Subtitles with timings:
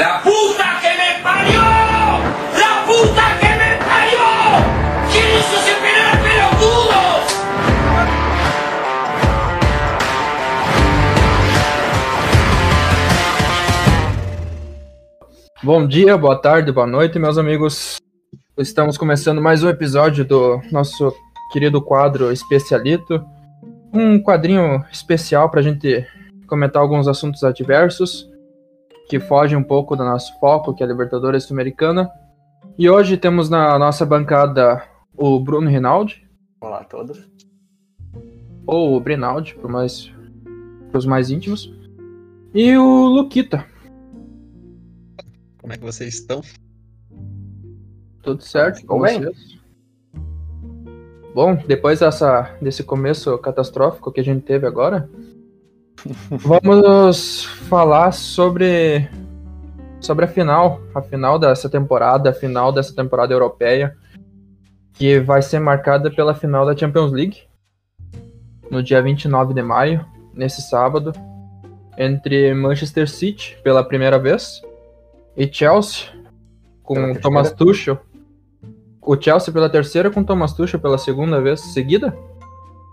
[0.00, 1.60] La puta que me parió!
[2.58, 4.24] La puta que me parió!
[5.12, 6.98] ¿Quién hizo ese penal pelotudo?
[15.62, 17.98] Bom dia, boa tarde, boa noite, meus amigos.
[18.56, 21.12] Estamos começando mais um episódio do nosso
[21.52, 23.22] querido quadro Especialito.
[23.92, 26.06] Um quadrinho especial para a gente
[26.46, 28.29] comentar alguns assuntos adversos
[29.10, 32.08] que fogem um pouco do nosso foco, que é a Libertadores Sul-Americana.
[32.78, 34.84] E hoje temos na nossa bancada
[35.16, 36.24] o Bruno Rinaldi,
[36.60, 37.28] Olá a todos.
[38.64, 40.12] ou o Brinaldi, para mais,
[40.94, 41.74] os mais íntimos,
[42.54, 43.66] e o Luquita.
[45.60, 46.40] Como é que vocês estão?
[48.22, 49.22] Tudo certo com Ficou bem?
[49.22, 49.58] vocês?
[51.34, 55.10] Bom, depois dessa, desse começo catastrófico que a gente teve agora,
[56.30, 59.08] vamos falar sobre,
[60.00, 63.96] sobre a final, a final dessa temporada, a final dessa temporada europeia,
[64.92, 67.42] que vai ser marcada pela final da Champions League,
[68.70, 71.12] no dia 29 de maio, nesse sábado,
[71.98, 74.62] entre Manchester City pela primeira vez
[75.36, 76.08] e Chelsea
[76.82, 77.14] com.
[77.14, 77.98] Thomas Tuchel.
[79.02, 82.16] O Chelsea pela terceira com Thomas Tuchel pela segunda vez seguida?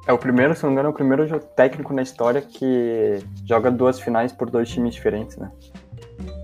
[0.08, 3.70] É o primeiro, se não me engano, é o primeiro técnico na história que joga
[3.70, 5.52] duas finais por dois times diferentes, né?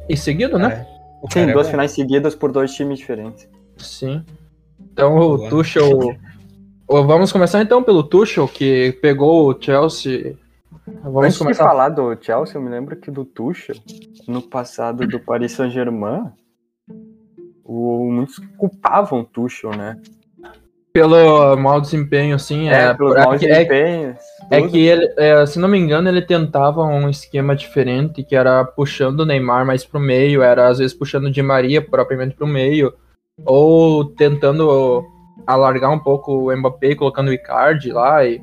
[0.09, 0.85] E seguido, né?
[1.21, 3.47] O Sim, é duas finais seguidas por dois times diferentes.
[3.77, 4.25] Sim.
[4.91, 5.49] Então o Boa.
[5.49, 5.89] Tuchel.
[6.89, 10.37] Vamos começar então pelo Tuchel, que pegou o Chelsea.
[11.01, 11.63] Vamos Antes de começar.
[11.63, 13.77] falar do Chelsea, eu me lembro que do Tuchel,
[14.27, 16.29] no passado do Paris Saint-Germain,
[17.63, 19.97] o, muitos culpavam o Tuchel, né?
[20.93, 22.69] Pelo mau desempenho, sim.
[22.69, 24.17] É, pelos é maus que- é, desempenhos.
[24.51, 24.71] é tudo.
[24.71, 29.21] que ele, é, se não me engano, ele tentava um esquema diferente, que era puxando
[29.21, 32.93] o Neymar mais pro meio, era às vezes puxando o Di Maria propriamente pro meio,
[33.43, 35.03] ou tentando
[35.47, 38.39] alargar um pouco o Mbappé, e colocando o Icardi lá e.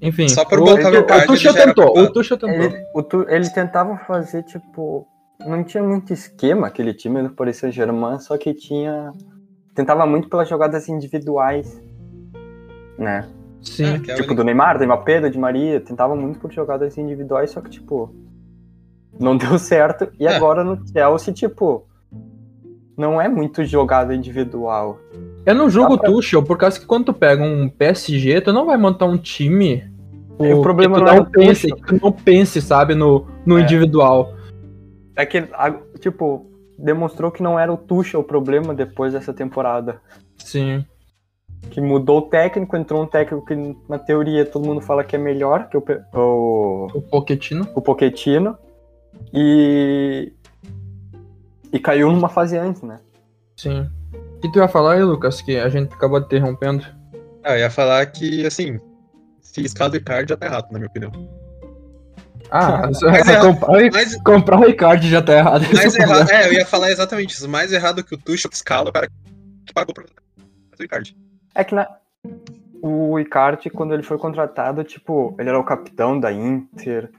[0.00, 2.12] Enfim, Só por o, botar o o, Icardi, o Tuchel tentou, o.
[2.12, 2.54] Tuchel tentou.
[2.64, 5.04] Ele, o Tu- ele tentava fazer, tipo.
[5.44, 9.12] Não tinha muito esquema aquele time do Paris Saint-Germain, só que tinha.
[9.78, 11.80] Tentava muito pelas jogadas individuais.
[12.98, 13.28] Né?
[13.62, 14.02] Sim.
[14.08, 15.78] É Tipo, do Neymar, do Mbappé, do Di Maria.
[15.80, 18.12] Tentava muito por jogadas individuais, só que, tipo.
[19.20, 20.08] Não deu certo.
[20.18, 20.34] E É.
[20.34, 21.86] agora no Chelsea, tipo.
[22.96, 24.98] Não é muito jogada individual.
[25.46, 28.40] Eu não julgo Dá pra- o Tuchel, por causa que quando tu pega um PSG,
[28.40, 29.84] tu não vai montar um time.
[30.40, 31.76] E o problema que tu não é não o pense, Tuchel.
[31.76, 33.62] que tu não pense, sabe, no, no É.
[33.62, 34.34] individual.
[35.14, 35.44] É que,
[36.00, 36.46] tipo,
[36.78, 40.00] demonstrou que não era o Tuchel o problema depois dessa temporada.
[40.38, 40.84] Sim.
[41.70, 45.18] que mudou o técnico, entrou um técnico que na teoria todo mundo fala que é
[45.18, 45.84] melhor que o,
[46.14, 47.68] o, O Pochettino.
[47.74, 48.56] o Pochettino
[49.34, 50.32] e
[51.72, 52.98] e caiu numa fase antes, né?
[53.56, 53.86] Sim.
[54.36, 56.84] O que tu ia falar aí, Lucas, que a gente acabou interrompendo?
[57.42, 58.78] Ah, eu ia falar que, assim,
[59.40, 61.10] se escala o Icardi já tá errado, na minha opinião.
[62.50, 65.66] Ah, Mas é- comprar, comprar o Ricardo já tá errado.
[65.74, 67.48] mais é errado, é, eu ia falar exatamente isso.
[67.48, 69.08] Mais errado que o Tuchel que escala o cara
[69.66, 71.16] que pagou o Icardi.
[71.54, 71.88] É que na,
[72.80, 77.10] o Icardi, quando ele foi contratado, tipo, ele era o capitão da Inter,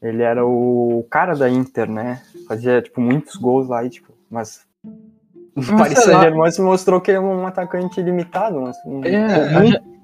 [0.00, 2.22] ele era o cara da Inter, né?
[2.46, 4.66] Fazia, tipo, muitos gols lá e, tipo, mas...
[5.54, 5.98] O Paris.
[5.98, 9.97] Saint-Germain se mostrou que é um atacante ilimitado, mas um, É, muito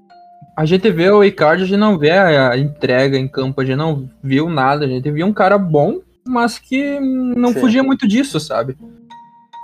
[0.56, 3.76] a gente vê o Ricardo, a gente não vê a, entrega em campo, a gente
[3.76, 7.60] não viu nada, a gente viu um cara bom, mas que não Sim.
[7.60, 8.76] fugia muito disso, sabe?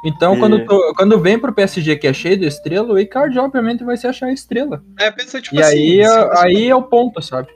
[0.04, 3.38] Então, E- quando, tu- quando vem pro PSG que é cheio de estrela, o Ricardo
[3.38, 4.82] obviamente vai se achar a estrela.
[4.98, 5.76] É, pensa, tipo E assim.
[5.76, 7.48] aí, se é- aí é o ponto, sabe?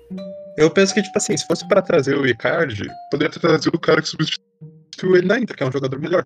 [0.57, 3.81] Eu penso que, tipo assim, se fosse pra trazer o Icardi, poderia ter trazido o
[3.81, 6.25] cara que substituiu ele na Inter, que é um jogador melhor.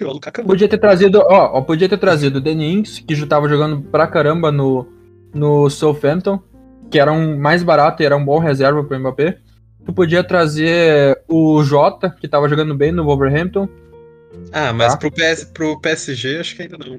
[0.00, 0.42] Lukaku.
[0.44, 4.06] Podia ter trazido, ó, ó, podia ter trazido o Denings, que já tava jogando pra
[4.06, 4.86] caramba no,
[5.36, 6.40] no Southampton,
[6.90, 9.38] que era um mais barato e era um bom reserva pro Mbappé.
[9.84, 13.68] Tu podia trazer o Jota, que tava jogando bem no Wolverhampton.
[14.52, 14.98] Ah, mas Tá.
[14.98, 16.98] pro, PS, pro PSG, acho que ainda não.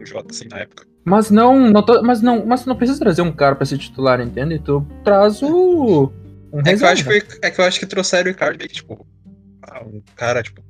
[0.00, 0.84] O Jota, assim, na época.
[1.04, 4.20] Mas não, não tô- mas não, mas não precisa trazer um cara pra ser titular,
[4.20, 4.58] entende?
[4.58, 6.12] Tu traz o
[6.52, 8.68] um É que, eu acho que, o- é que eu acho que trouxeram o Icardi
[8.68, 9.06] tipo,
[9.62, 10.62] ah, um cara, tipo,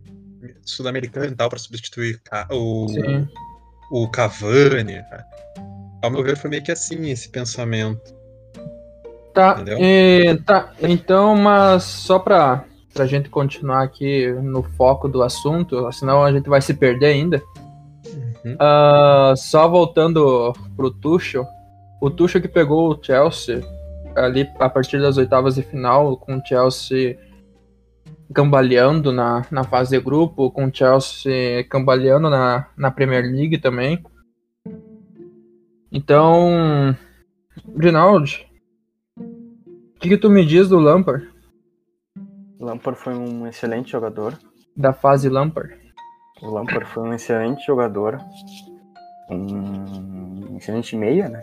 [0.62, 2.20] sul-americano e tal, pra substituir
[2.50, 3.26] o, Sim.
[3.90, 4.84] o Cavani.
[4.94, 5.04] né?
[6.02, 8.14] Ao meu ver, foi meio que assim esse pensamento.
[9.34, 15.90] Tá, e- tá, então, mas só pra, pra gente continuar aqui no foco do assunto,
[15.92, 17.42] senão a gente vai se perder ainda.
[18.44, 18.56] Uhum.
[18.58, 21.46] Ah, só voltando pro Tuchel,
[22.00, 23.60] o Tuchel que pegou o Chelsea
[24.16, 27.16] ali a partir das oitavas de final, com o Chelsea
[28.34, 34.02] cambaleando na, na fase de grupo, com o Chelsea cambaleando na, na Premier League também.
[35.90, 36.94] Então,
[37.76, 38.46] Rinaldi,
[39.16, 41.28] o que, que tu me diz do Lampard,
[42.60, 44.36] Lampard foi um excelente jogador.
[44.76, 45.74] da fase Lampard?
[46.42, 48.18] O Lampard foi um excelente jogador.
[49.30, 51.42] Um excelente meia, né?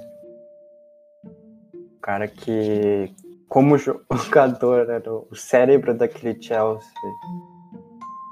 [1.73, 3.13] Um cara que,
[3.47, 6.91] como jogador, era o cérebro daquele Chelsea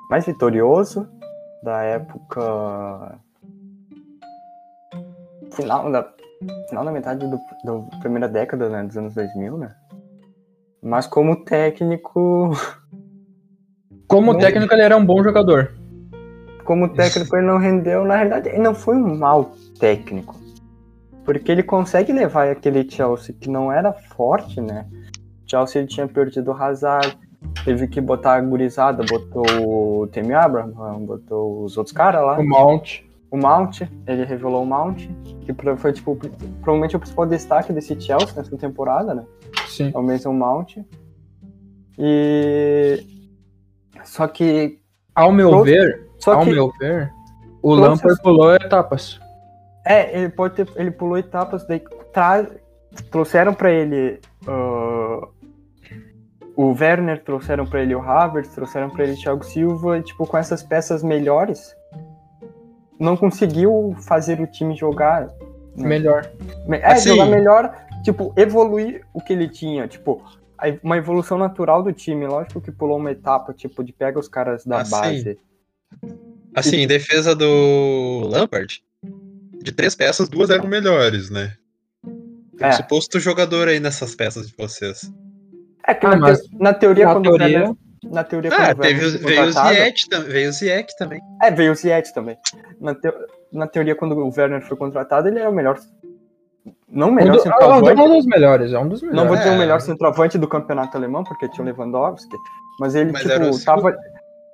[0.10, 1.10] mais vitorioso
[1.64, 3.20] da época.
[5.56, 6.08] Final da,
[6.68, 9.76] final da metade do, da primeira década né, dos anos 2000, né?
[10.82, 12.52] Mas como técnico.
[14.08, 14.40] Como Não.
[14.40, 15.72] técnico, ele era um bom jogador.
[16.66, 20.36] como técnico ele não rendeu, na realidade ele não foi um mau técnico.
[21.24, 24.86] Porque ele consegue levar aquele Chelsea que não era forte, né?
[25.46, 27.18] Chelsea ele tinha perdido o Hazard,
[27.64, 29.46] teve que botar a gurizada, botou
[30.02, 32.40] o Temi Abraham, botou os outros caras lá.
[32.40, 33.04] O Mount.
[33.34, 35.08] O Mount, ele revelou o Mount,
[35.42, 36.16] que pro- foi tipo,
[36.62, 39.26] provavelmente o principal destaque desse Chelsea nessa temporada, né?
[39.68, 39.92] Sim.
[39.92, 40.78] É o Mason Mount.
[41.98, 43.04] E.
[44.04, 44.80] Só que.
[45.16, 47.12] Ao meu Trouxe- ver, Só ao que meu ver,
[47.62, 49.20] o trouxe Lampard pulou etapas.
[49.86, 51.82] É, ele pode ter, ele pulou etapas, daí
[53.12, 55.28] trouxeram pra ele ah,
[56.56, 60.26] o Werner, trouxeram pra ele o Havertz, trouxeram pra ele o Thiago Silva, e tipo,
[60.28, 61.76] com essas peças melhores,
[63.04, 65.28] não conseguiu fazer o time jogar.
[65.76, 65.88] né?
[65.88, 66.30] Melhor.
[66.68, 70.24] Me- É, Assim- jogar melhor, tipo, evoluir o que ele tinha, tipo,
[70.84, 74.64] uma evolução natural do time, lógico que pulou uma etapa, tipo, de pega os caras
[74.66, 75.40] da Assim, base.
[76.56, 78.84] Assim, em defesa do Lampard,
[79.64, 81.54] de três peças, duas eram melhores, né?
[82.58, 82.72] Tem É.
[82.74, 85.12] suposto jogador aí nessas peças de vocês.
[85.88, 87.76] É que Ah, na, mas teo- na teoria, na quando teoria- Werner-
[88.12, 89.54] na teoria, quando Ah, o Werner teve, foi o- veio o
[90.10, 91.22] tam- veio o Ziyech também.
[91.42, 92.38] É, veio o Ziyech também.
[92.80, 93.14] Na, teo-
[93.52, 95.78] na teoria, quando o Werner foi contratado, ele era o melhor.
[96.88, 98.02] Não o Um, melhor do- centroavante.
[98.02, 99.22] um dos melhores, é um dos melhores.
[99.22, 99.58] Não vou dizer o É.
[99.58, 102.36] melhor centroavante do campeonato alemão, porque tinha o Lewandowski.
[102.80, 103.96] Mas ele, Mas era o tipo, tava.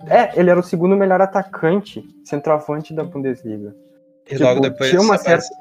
[0.07, 3.75] É, ele era o segundo melhor atacante, centroavante da Bundesliga.
[4.25, 4.89] E Tipo, logo depois.
[4.89, 5.53] tinha uma aparece-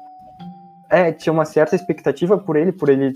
[0.91, 3.13] É, tinha uma certa expectativa por ele, por ele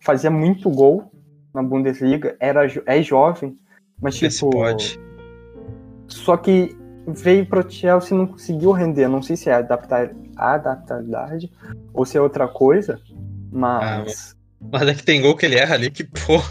[0.00, 1.10] fazia muito gol
[1.52, 3.54] na Bundesliga, era, é jovem,
[4.02, 4.50] mas Vê se tipo.
[4.50, 5.00] pode.
[6.08, 6.76] Só que
[7.06, 9.08] veio pro Chelsea e não conseguiu render.
[9.08, 11.50] Não sei se é adaptar, adaptabilidade
[11.94, 13.00] ou se é outra coisa,
[13.50, 16.42] mas Mas é que tem gol que ele erra ali que, pô.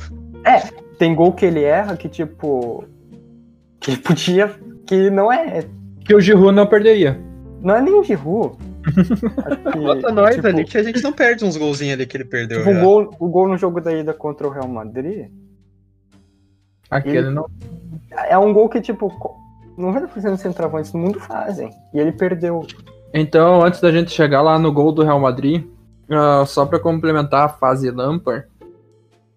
[0.97, 2.85] tem gol que ele erra que, tipo.
[3.79, 4.55] Que ele podia.
[4.85, 5.65] Que não é.
[6.05, 7.19] Que o Giroud não perderia.
[7.61, 8.57] Não é nem o Giroud.
[9.77, 12.59] Bota nós tipo, ali que a gente não perde uns golzinhos ali que ele perdeu.
[12.59, 15.29] Tipo, o gol, o gol no jogo da ida contra o Real Madrid
[16.91, 17.45] Aquele Ele- não.
[18.27, 19.35] é um gol que, tipo, co-
[19.77, 21.71] 90% dos centroavantes do mundo fazem.
[21.93, 22.67] E ele perdeu.
[23.13, 25.65] Então, antes da gente chegar lá no gol do Real Madrid,
[26.09, 28.45] ah, só pra complementar a fase Lampard,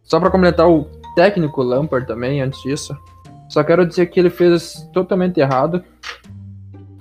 [0.02, 0.84] só pra complementar o
[1.14, 2.96] técnico Lampard também, antes disso,
[3.48, 5.82] só quero dizer que ele fez totalmente errado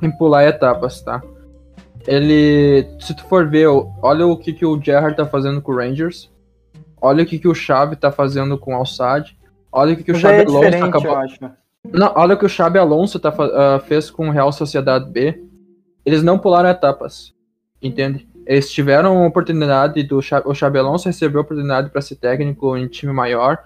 [0.02, 1.22] em pular etapas, tá?
[2.06, 3.68] Ele, se tu for ver,
[4.02, 6.30] olha o que, que o Gerrard tá fazendo com o Rangers,
[7.02, 9.38] olha o que, que o Xavi tá fazendo com o Alçade,
[9.74, 11.18] olha o que, que o Xabi é Alonso acabou...
[11.92, 15.44] Não, olha o que o Xabi Alonso tá, ah, fez com o Real Sociedade B.
[16.06, 17.34] Eles não pularam etapas,
[17.82, 18.28] entende?
[18.46, 22.88] Eles tiveram a oportunidade do o Xabi Alonso recebeu a oportunidade para ser técnico em
[22.88, 23.58] time maior.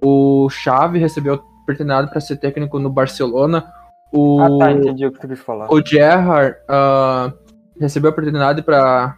[0.00, 3.64] O Xavi recebeu a oportunidade para ser técnico no Barcelona.
[4.12, 5.72] O Ah, tá, entendi o que tu quis falar.
[5.72, 7.32] o Gerrard ah,
[7.80, 9.16] recebeu a oportunidade para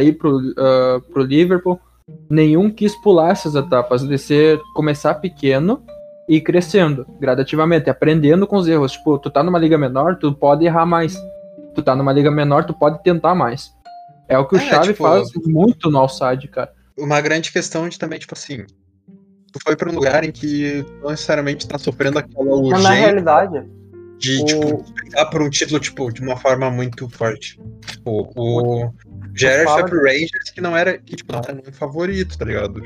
[0.00, 1.80] ir pro, ah, pro Liverpool.
[2.30, 5.82] Nenhum quis pular essas etapas, de ser começar pequeno
[6.28, 8.92] e crescendo gradativamente, aprendendo com os erros.
[8.92, 11.16] Tipo, tu tá numa liga menor, tu pode errar mais.
[11.74, 13.72] Tu tá numa liga menor, tu pode tentar mais.
[14.28, 16.72] É o que o É, Xavi tipo- faz muito no outside, cara.
[16.96, 18.64] Uma grande questão de também, tipo assim.
[19.52, 22.90] Tu foi pra um lugar em que não necessariamente tá sofrendo aquela Mas na urgência
[22.92, 23.64] realidade,
[24.18, 27.60] de, o- tipo, brigar por um título, tipo, de uma forma muito forte.
[27.86, 28.90] Tipo, o
[29.88, 32.82] Pro Rangers que não era, que, tipo, não era favorito, tá ligado?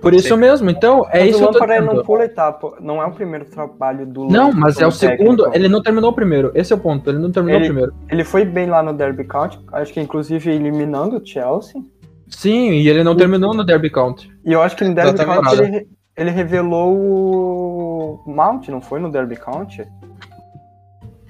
[0.00, 2.06] Por isso mesmo, então, é mas isso o eu Lampard ele não dizendo.
[2.06, 2.76] pula etapa.
[2.80, 5.42] Não é o primeiro trabalho do Não, mas é o segundo.
[5.44, 5.54] técnico.
[5.58, 6.50] Ele não terminou o primeiro.
[6.54, 7.10] Esse é o ponto.
[7.10, 7.94] Ele não terminou Ele- o primeiro.
[8.08, 11.82] Ele foi bem lá no Derby County, acho que inclusive eliminando o Chelsea.
[12.28, 14.32] Sim, e ele não terminou no Derby County.
[14.42, 15.22] E eu acho que no Derby.
[15.22, 19.84] County ele, ele revelou o Mount, não foi no Derby County?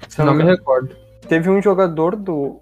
[0.07, 0.95] Se eu Não me recordo.
[1.27, 2.61] Teve um jogador do.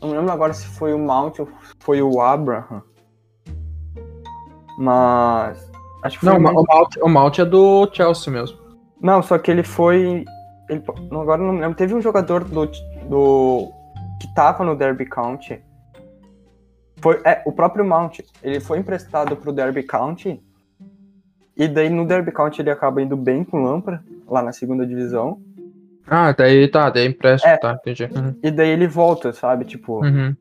[0.00, 1.48] Não lembro agora se foi o Mount ou
[1.80, 2.82] foi o Abraham.
[4.78, 5.70] Mas.
[6.02, 8.58] Acho que foi Não, o o Mount, o Mount é do Chelsea mesmo.
[9.00, 10.24] Não, só que ele foi.
[10.68, 11.76] Ele, agora não me lembro.
[11.76, 12.66] Teve um jogador do,
[13.08, 13.70] do.
[14.20, 15.62] que tava no Derby County.
[17.00, 18.20] Foi, é, o próprio Mount.
[18.42, 20.42] Ele foi emprestado pro Derby County.
[21.56, 24.86] E daí no Derby County ele acaba indo bem com o Lampard, lá na segunda
[24.86, 25.40] divisão.
[26.06, 27.56] Ah, daí tá, daí empréstimo, É.
[27.56, 28.04] tá, entendi.
[28.04, 28.34] Uhum.
[28.42, 29.64] E daí ele volta, sabe?
[29.64, 30.04] Tipo.
[30.04, 30.34] Uhum.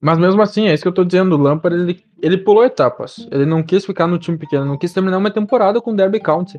[0.00, 3.26] Mas mesmo assim, é isso que eu tô dizendo, o Lampard, ele, ele pulou etapas.
[3.30, 6.20] Ele não quis ficar no time pequeno, não quis terminar uma temporada com o Derby
[6.20, 6.58] County.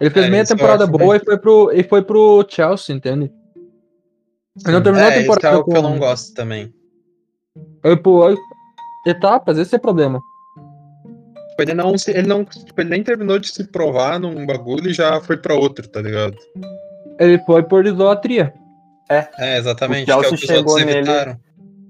[0.00, 3.30] Ele fez É, meia isso temporada boa e foi, pro, e foi pro Chelsea, entende?
[4.66, 6.34] Ele não terminou a É, isso que é temporada algo que eu com- não gosto
[6.34, 6.74] também.
[7.84, 8.36] Ele pulou
[9.06, 10.20] etapas, esse é o problema.
[11.50, 14.88] Tipo, Ele não, se- ele não, tipo, ele nem terminou de se provar num bagulho
[14.90, 16.36] e já foi pra outro, tá ligado?
[17.22, 18.52] Ele foi por idolatria.
[19.08, 21.36] É, exatamente, O que é o Chelsea chegou nele- evitaram.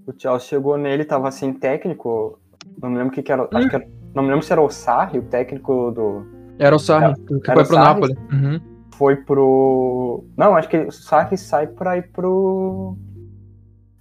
[0.07, 2.39] O Chelsea chegou nele, tava sem técnico.
[2.81, 3.49] Não me lembro o que, que era.
[3.53, 6.27] Acho que era- não me lembro se era o Sarri, o técnico do.
[6.59, 8.01] Era o Sarri, que era foi pro Sarri?
[8.01, 8.19] Napoli.
[8.33, 8.61] Uhum.
[8.95, 10.25] Foi pro.
[10.37, 12.97] Não, acho que o Sarri sai pra ir pro.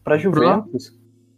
[0.04, 0.92] Pra Juventus.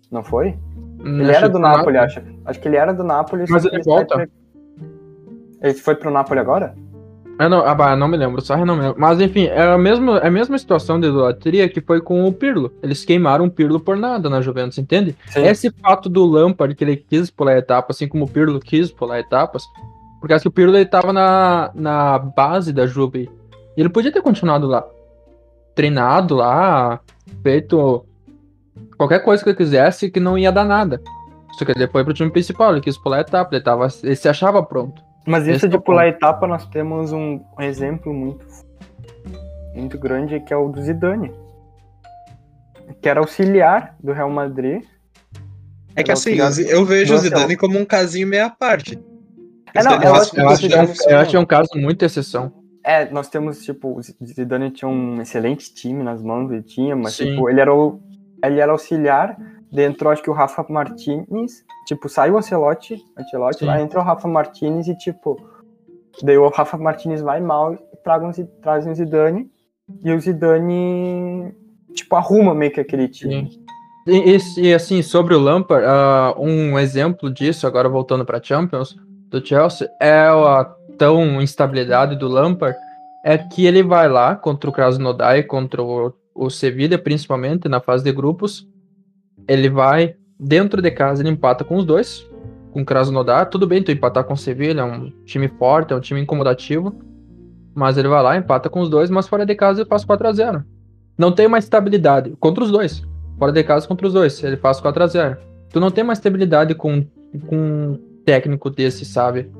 [0.09, 0.57] Não foi?
[1.03, 2.21] Ele era do Napoli, acho.
[2.45, 3.45] Acho que ele era do Napoli.
[3.49, 4.15] Mas ele sai volta.
[4.15, 4.27] pra-
[5.61, 6.73] Ele foi pro Napoli agora?
[7.37, 8.99] Ah, não, ah, não me lembro, Sarri não me lembro.
[8.99, 12.33] Mas enfim, é a mesma, é a mesma situação de idolatria que foi com o
[12.33, 12.71] Pirlo.
[12.81, 15.15] Eles queimaram o Pirlo por nada na Juventus, entende?
[15.27, 15.43] Sim.
[15.43, 19.19] Esse fato do Lampard, que ele quis pular etapas, assim como o Pirlo quis pular
[19.19, 19.63] etapas,
[20.19, 23.29] porque acho que o Pirlo ele tava na, na base da Juve.
[23.75, 24.85] E ele podia ter continuado lá.
[25.73, 26.99] Treinado lá,
[27.41, 28.05] feito
[28.95, 31.01] qualquer coisa que ele quisesse que não ia dar nada.
[31.57, 34.29] Só que ele foi pro time principal, ele quis pular etapa, ele, tava, ele se
[34.29, 35.01] achava pronto.
[35.25, 38.45] Mas isso é de o pular etapa, nós temos um, exemplo muito,
[39.73, 41.31] muito grande que é o do Zidane.
[43.01, 44.83] Que era auxiliar do Real Madrid.
[45.95, 46.35] É que assim,
[46.67, 48.99] eu vejo o Zidane como um casinho meia parte.
[49.73, 51.45] É, não, eu acho que Eu acho, é não um- eu acho que é um
[51.45, 52.51] caso muito exceção.
[52.85, 57.13] É, nós temos, tipo, o Zidane tinha um excelente time nas mãos, ele tinha, mas,
[57.13, 57.29] Sim.
[57.31, 58.01] tipo, ele era, o,
[58.43, 59.37] ele era auxiliar,
[59.73, 63.65] dentro, acho que o Rafa Martinez, tipo, sai o Ancelotti, Ancelotti Sim.
[63.65, 65.35] lá entra o Rafa Martinez e, tipo,
[66.21, 69.49] daí o Rafa Martinez vai mal e traga um, Zi- traz um Zidane,
[70.03, 71.53] e o Zidane,
[71.93, 73.49] tipo, arruma meio que aquele time.
[73.51, 73.63] Sim.
[74.05, 78.95] E, e- e, assim, sobre o Lampard, ah, um exemplo disso, agora voltando para Champions,
[79.29, 82.77] do Chelsea, é a tão instabilidade do Lampard,
[83.25, 87.79] é que ele vai lá contra o Krasnodar e contra o, o Sevilla, principalmente na
[87.79, 88.67] fase de grupos,
[89.47, 92.29] ele vai dentro de casa, ele empata com os dois,
[92.71, 95.99] com Krasnodar, tudo bem tu empatar com o Sevilla, é um time forte, é um
[95.99, 96.95] time incomodativo,
[97.75, 100.27] mas ele vai lá, empata com os dois, mas fora de casa ele faz 4
[100.27, 100.63] a 0
[101.17, 103.03] Não tem uma estabilidade contra os dois
[103.37, 104.41] fora de casa contra os dois.
[104.43, 105.37] Ele faz 4x0.
[105.69, 107.05] Tu não tem mais estabilidade com,
[107.47, 109.51] com um técnico desse, sabe?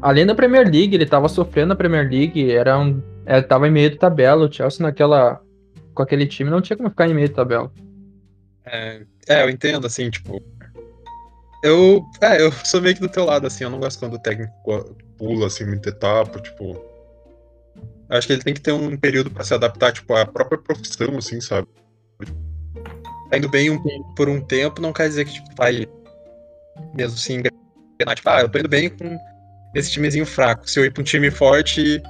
[0.00, 3.70] Além da Premier League, ele tava sofrendo na Premier League, era um, ele tava em
[3.70, 4.46] meio de tabela.
[4.46, 5.40] O Chelsea naquela.
[5.94, 7.70] Com aquele time não tinha como ficar em meio de tabela.
[8.72, 10.40] É, é, eu entendo, assim, tipo.
[11.62, 12.04] Eu.
[12.20, 14.52] É, eu sou meio que do teu lado, assim, eu não gosto quando o técnico
[15.18, 16.80] pula, assim, muita etapa, tipo.
[18.08, 21.16] Acho que ele tem que ter um período pra se adaptar, tipo, à própria profissão,
[21.18, 21.68] assim, sabe?
[23.30, 25.86] Tá indo bem um- por um tempo, não quer dizer que, tipo, vai
[26.94, 29.16] mesmo assim engrenar, tipo, ah, eu tô indo bem com
[29.74, 30.68] esse timezinho fraco.
[30.68, 32.02] Se eu ir pra um time forte,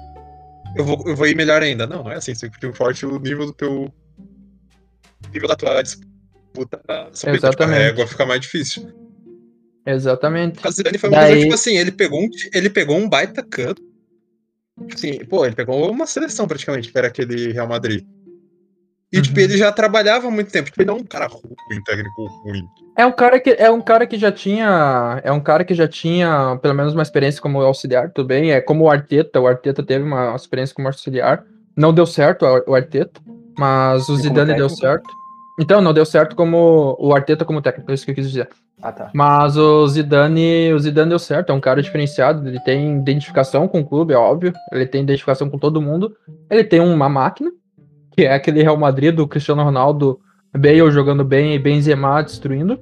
[0.77, 1.87] eu vou, eu vou ir melhor ainda.
[1.87, 2.35] Não, não é assim.
[2.35, 3.85] Se eu ir pra um time forte, o nível do teu.
[3.85, 6.10] O nível da tua disputa,
[6.55, 7.79] subir, tipo, a Exatamente.
[7.79, 8.89] régua fica mais difícil.
[9.87, 10.67] Exatamente.
[10.67, 13.43] O Zidane foi uma Daí- coisa, tipo assim, ele pegou um, ele pegou um baita
[13.43, 13.83] canto.
[14.81, 18.05] Tipo Assim, pô, ele pegou uma seleção praticamente, que era aquele Real Madrid.
[19.13, 19.45] E, tipo, Uhum.
[19.45, 20.71] ele já trabalhava há muito tempo.
[20.71, 22.63] Tipo, ele não é um cara ruim, técnico ruim.
[22.97, 25.89] É um cara que é um cara que já tinha, é um cara que já
[25.89, 28.53] tinha pelo menos uma experiência como auxiliar, tudo bem?
[28.53, 31.45] É como o Arteta, o Arteta teve uma experiência como auxiliar.
[31.77, 33.21] Não deu certo o Arteta,
[33.59, 35.09] mas o como Zidane deu certo.
[35.61, 38.49] Então, não deu certo como o Arteta como técnico, é isso que eu quis dizer.
[38.83, 39.11] Ah, tá.
[39.13, 43.81] Mas o Zidane, o Zidane deu certo, é um cara diferenciado, ele tem identificação com
[43.81, 46.17] o clube, é óbvio, ele tem identificação com todo mundo.
[46.49, 47.53] Ele tem uma máquina,
[48.13, 50.19] que é aquele Real Madrid do Cristiano Ronaldo,
[50.51, 52.81] Bale jogando bem e Benzema destruindo.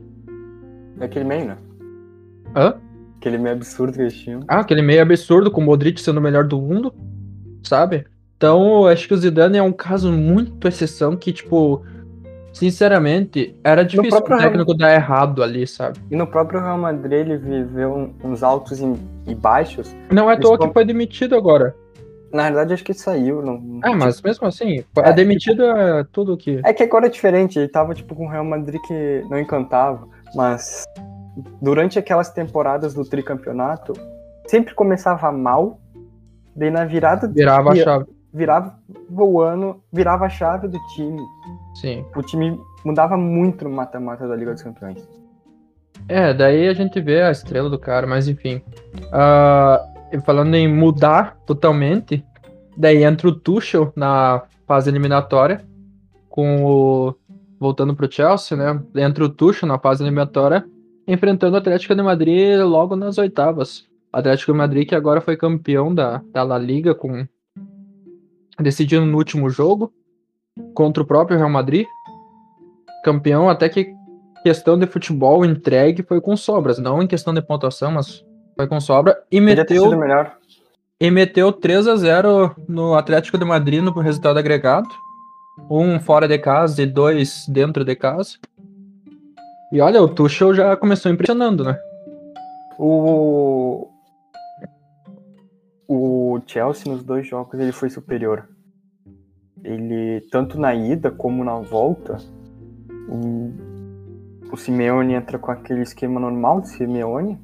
[1.00, 1.58] É aquele meio, né?
[2.54, 2.74] Hã?
[3.18, 4.44] Aquele meio absurdo que eles tinham.
[4.46, 6.94] Ah, aquele meio absurdo com o Modric sendo o melhor do mundo,
[7.64, 8.06] sabe?
[8.36, 11.84] Então, acho que o Zidane é um caso muito exceção que, tipo,
[12.58, 15.98] sinceramente, era difícil o técnico dar errado ali, sabe?
[16.10, 19.94] E no próprio Real Madrid ele viveu uns altos e baixos.
[20.10, 21.74] Não é à toa que foi demitido agora.
[22.32, 23.40] Na verdade, acho que saiu.
[23.40, 23.80] Não...
[23.82, 26.60] Ah, mas mesmo assim, É, é demitido é tudo que.
[26.64, 30.06] É que agora é diferente, ele tava tipo com o Real Madrid que não encantava,
[30.34, 30.84] mas
[31.62, 33.94] durante aquelas temporadas do tricampeonato,
[34.46, 35.80] sempre começava mal,
[36.58, 38.06] Daí na virada Virava a chave.
[38.34, 38.76] virava
[39.10, 41.22] o ano, virava a chave do time.
[41.80, 42.04] Sim.
[42.16, 45.08] O time mudava muito no mata-mata da Liga dos Campeões.
[46.08, 48.60] É, daí a gente vê a estrela do cara, mas enfim.
[50.12, 52.24] E falando em mudar totalmente,
[52.76, 55.64] daí entra o Tuchel na fase eliminatória,
[56.28, 57.14] com o.
[57.60, 58.80] Voltando pro Chelsea, né?
[58.94, 60.64] Entra o Tuchel na fase eliminatória,
[61.06, 63.86] enfrentando o Atlético de Madrid logo nas oitavas.
[64.12, 67.26] O Atlético de Madrid que agora foi campeão da, da La Liga, com
[68.60, 69.92] decidindo no último jogo
[70.74, 71.86] contra o próprio Real Madrid.
[73.04, 73.94] Campeão até que
[74.42, 78.24] questão de futebol entregue foi com sobras, não em questão de pontuação, mas
[78.56, 79.90] foi com sobra e meteu,
[81.00, 84.88] e meteu 3 a 0 no Atlético de Madrid no resultado agregado.
[85.70, 88.36] Um fora de casa e dois dentro de casa.
[89.72, 91.78] E olha, o Tuchel já começou impressionando, né?
[92.78, 93.88] O
[95.86, 98.48] o Chelsea nos dois jogos ele foi superior.
[99.64, 102.16] Ele tanto na ida como na volta,
[103.08, 103.52] o,
[104.52, 107.38] o Simeone entra com aquele esquema normal de Simeone.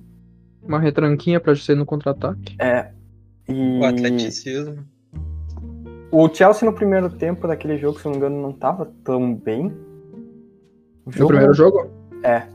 [0.62, 2.56] Uma retranquinha pra ser no contra-ataque.
[2.58, 2.90] É.
[3.48, 4.84] E O atleticismo.
[6.10, 9.34] o Chelsea no primeiro tempo daquele jogo, se eu não me engano, não tava tão
[9.34, 9.66] bem.
[11.04, 11.90] O No primeiro jogo?
[12.22, 12.46] É.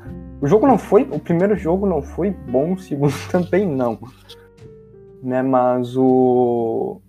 [0.42, 1.04] O jogo não foi.
[1.12, 4.00] O primeiro jogo não foi bom, o segundo também não.
[5.22, 7.02] Né, mas o.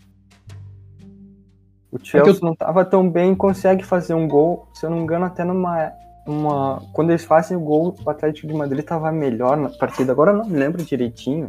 [1.93, 4.99] O Chelsea É que não tava tão bem, consegue fazer um gol, se eu não
[4.99, 5.93] me engano, até numa.
[6.27, 6.83] Uma...
[6.93, 10.13] Quando eles fazem o gol, o Atlético de Madrid tava melhor na partida.
[10.13, 11.49] Agora eu não me lembro direitinho.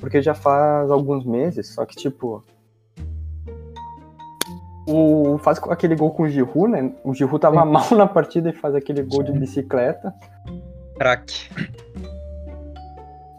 [0.00, 2.44] Porque já faz alguns meses, só que tipo.
[4.86, 6.92] O, faz aquele gol com o Giroud, né?
[7.04, 7.68] O Giroud tava Sim.
[7.70, 10.14] mal na partida e faz aquele gol de bicicleta.
[10.98, 11.50] Craque.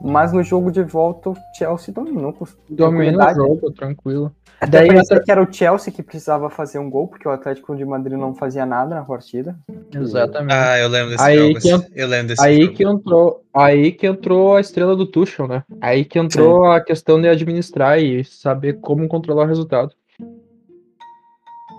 [0.02, 4.32] Mas no jogo de volta, o Chelsea dominou com Domina o jogo, tranquilo.
[4.62, 7.32] Até Daí parecia entra- que era o Chelsea que precisava fazer um gol, porque o
[7.32, 9.58] Atlético de Madrid não fazia nada na partida.
[9.94, 10.54] Exatamente.
[10.54, 11.60] Ah, eu lembro desse Aí jogo.
[11.86, 12.74] que Eu lembro desse Aí jogo.
[12.74, 15.64] que entrou, aí que entrou a estrela do Tuchel, né?
[15.82, 19.92] Aí que entrou a questão de administrar e saber como controlar o resultado.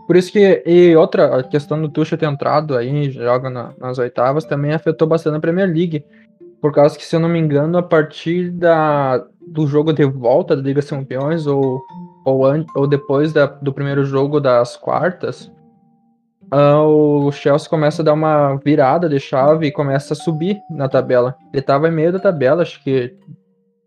[0.07, 3.97] Por isso que e outra a questão do Tuchel ter entrado aí joga na- nas
[3.99, 6.05] oitavas também afetou bastante a Premier League,
[6.61, 10.55] por causa que se eu não me engano a partir da do jogo de volta
[10.57, 11.83] da Liga dos Campeões ou
[12.25, 15.51] ou, an, ou depois da- do primeiro jogo das quartas
[16.51, 20.89] ah, o Chelsea começa a dar uma virada de chave e começa a subir na
[20.89, 21.37] tabela.
[21.53, 23.15] Ele tava em meio da tabela, acho que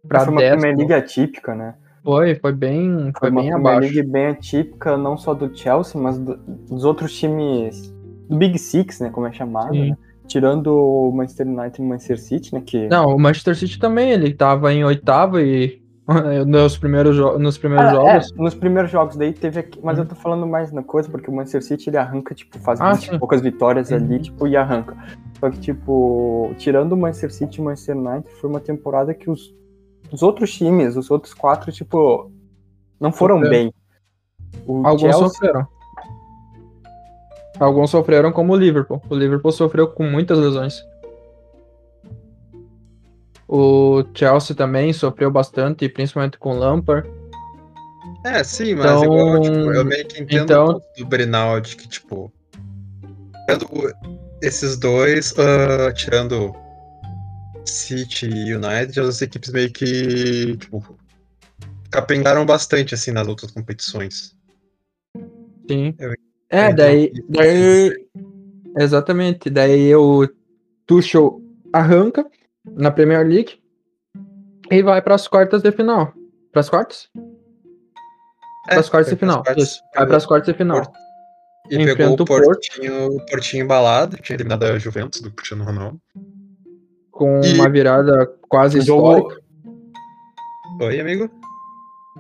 [0.07, 0.51] pra foi uma 10.
[0.53, 1.75] Premier League atípica, né?
[2.03, 3.81] Foi, foi bem, Foi foi uma bem abaixo.
[3.81, 7.93] League bem atípica, não só do Chelsea, mas do- dos outros times
[8.29, 9.09] do Big Six, né?
[9.09, 9.97] Como é chamado, né?
[10.27, 12.62] Tirando o Manchester United e o Manchester City, né?
[12.65, 15.81] Que Não, o Manchester City também, ele tava em oitavo e
[16.47, 18.31] nos primeiros, jo- nos primeiros Ah, jogos.
[18.31, 21.29] é, nos primeiros jogos daí teve aqui, mas eu tô falando mais na coisa, porque
[21.29, 23.19] o Manchester City ele arranca, tipo, faz Ah, 20 sim.
[23.19, 23.97] poucas vitórias Uhum.
[23.97, 24.95] ali, tipo, e arranca.
[25.39, 29.29] Só que, tipo, tirando o Manchester City e o Manchester United, foi uma temporada que
[29.29, 29.53] os,
[30.12, 32.31] os outros times, os outros quatro, tipo,
[32.99, 33.63] não foram Sofreram.
[33.65, 33.73] bem.
[34.67, 35.67] O Alguns Chelsea, sofreram.
[37.59, 39.01] Alguns sofreram como o Liverpool.
[39.09, 40.83] O Liverpool sofreu com muitas lesões.
[43.47, 47.07] O Chelsea também sofreu bastante, principalmente com o Lampard.
[48.25, 52.31] É, sim, mas Então- igual, tipo, eu meio que entendo então- do Brinaldi, que, tipo.
[54.41, 56.53] Esses dois, ah, tirando
[57.65, 60.83] City e United, as equipes meio que, tipo,
[61.91, 64.35] capengaram bastante, assim, nas outras competições.
[65.69, 65.93] Sim.
[65.99, 66.13] Eu
[66.53, 67.23] É, entendo daí, isso.
[67.29, 68.07] daí.
[68.77, 69.49] Exatamente.
[69.49, 70.27] Daí o
[70.85, 72.25] Tuchel arranca
[72.65, 73.59] na Premier League
[74.71, 76.13] e vai para as quartas de final.
[76.51, 77.09] Para as quartas?
[78.65, 79.43] Para as quartas de É, final.
[79.43, 79.81] quartas, Isso.
[79.95, 80.77] Vai para as quartas de final.
[80.77, 80.93] Porto.
[81.69, 82.45] E Enfrenta pegou o Porto.
[82.45, 85.99] Portinho, o Portinho embalado, tinha eliminado a Juventus do Cristiano Ronaldo.
[87.11, 89.29] Com E- uma virada quase histórica.
[89.29, 89.43] jogo,
[90.81, 91.29] Oi, amigo?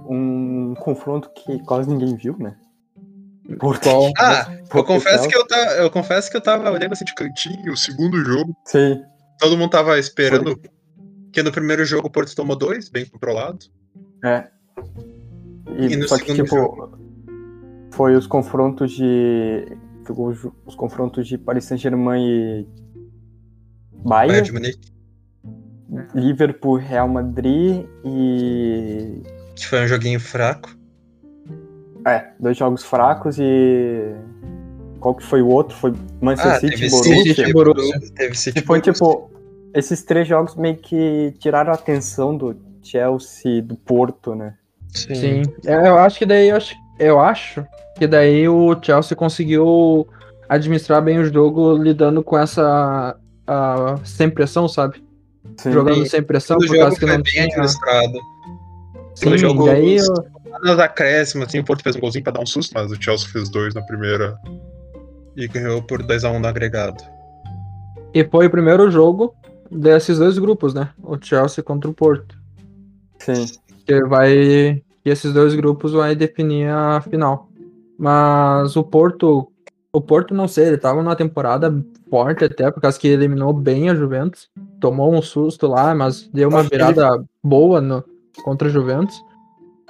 [0.09, 2.55] um confronto que quase ninguém viu, né?
[3.59, 3.83] Porto.
[3.83, 4.11] Qual?
[4.17, 7.13] Ah, eu Porto confesso, que eu, ta- eu confesso que eu tava olhando assim de
[7.13, 8.55] cantinho, o segundo jogo.
[8.65, 9.01] Sim.
[9.39, 10.57] Todo mundo tava esperando.
[11.25, 13.65] Porque no primeiro jogo o Porto tomou dois, bem controlado.
[14.23, 14.47] É.
[15.77, 16.97] E, E no só que, segundo tipo,
[17.91, 19.65] foi os confrontos de.
[20.05, 22.67] Ficou os, os confrontos de Paris Saint-Germain e
[24.41, 24.91] de Munique,
[26.13, 29.21] Liverpool, Real Madrid e.
[29.55, 30.75] que foi um joguinho fraco.
[32.05, 34.13] É, dois jogos fracos e.
[34.99, 35.75] Qual que foi o outro?
[35.75, 37.35] Foi Manchester Ah, City e Borussia.
[37.35, 37.93] City, Borussia.
[37.93, 38.13] Borussia.
[38.15, 38.93] Teve City E foi Borussia.
[38.93, 39.31] tipo.
[39.73, 44.53] Esses três jogos meio que tiraram a atenção do Chelsea e do Porto, né?
[44.93, 45.41] Sim.
[45.65, 47.65] É, Eu acho que daí eu acho, eu acho
[47.97, 50.07] que daí o Chelsea conseguiu
[50.47, 55.03] administrar bem o jogo lidando com essa a, sem pressão, sabe?
[55.57, 55.71] Sim.
[55.71, 57.45] Jogando sem pressão, O por jogo causa que foi não bem tinha.
[57.45, 58.19] administrado.
[59.15, 60.05] Sim, jogo- daí eu-
[60.61, 63.27] Nos acréscimos, assim, o Porto fez um golzinho pra dar um susto, mas o Chelsea
[63.29, 64.37] fez dois na primeira
[65.35, 67.03] e ganhou por 2x1 no agregado.
[68.13, 69.33] e foi o primeiro jogo
[69.71, 70.89] desses dois grupos, né?
[71.01, 72.37] O Chelsea contra o Porto.
[73.19, 73.45] Sim.
[73.85, 74.83] Que vai.
[75.03, 77.49] Que esses dois grupos vai definir a final.
[77.97, 79.49] Mas o Porto.
[79.91, 81.71] O Porto, não sei, ele tava numa temporada
[82.09, 84.49] forte até, por causa que eliminou bem a Juventus.
[84.79, 88.03] Tomou um susto lá, mas deu uma virada boa no,
[88.43, 89.15] contra a Juventus.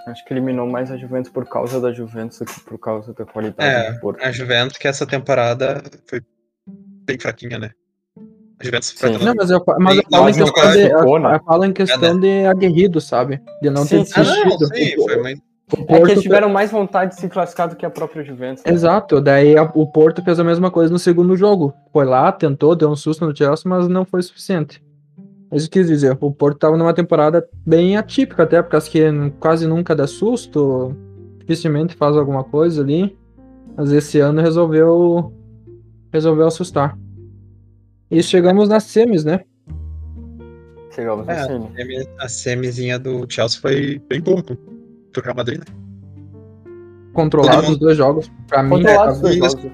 [0.06, 3.26] Acho que eliminou mais a Juventus por causa da Juventus do que por causa da
[3.26, 4.22] qualidade É, do Porto.
[4.24, 6.22] A Juventus, que essa temporada foi
[7.06, 7.72] bem fraquinha, né?
[8.60, 9.18] A Juventus Sim.
[9.18, 11.20] foi Não, mas eu, mas eu Sim, falo em mas não questão de.
[11.20, 11.36] né?
[11.36, 13.42] Eu falo em questão de aguerrido, sabe?
[13.62, 14.12] De não ter Sim, sim.
[14.20, 14.76] Ah, não, desistido.
[14.76, 15.42] sim, foi muito.
[15.72, 18.24] o É que Porto eles tiveram mais vontade de se classificar do que a própria
[18.26, 18.62] Juventus.
[18.66, 18.72] né?
[18.74, 21.74] Exato, daí a- o Porto fez a mesma coisa no segundo jogo.
[21.94, 24.83] Foi lá, tentou, deu um susto no Chelsea, mas não foi suficiente.
[25.54, 29.02] Isso quis dizer, o Porto tava numa temporada bem atípica até, porque acho que
[29.39, 30.96] quase nunca dá susto,
[31.39, 33.16] dificilmente faz alguma coisa ali.
[33.76, 35.34] Mas esse ano resolveu
[36.12, 36.98] resolveu assustar.
[38.10, 39.42] E chegamos nas semis, né?
[40.92, 41.56] Chegamos É, assim.
[41.56, 45.66] a semi- a semizinha do Chelsea foi bem boa pro Real Madrid, né?
[47.16, 48.32] Mundo- os dois jogos.
[48.48, 49.72] Pra mim, é, os dois todo jogos.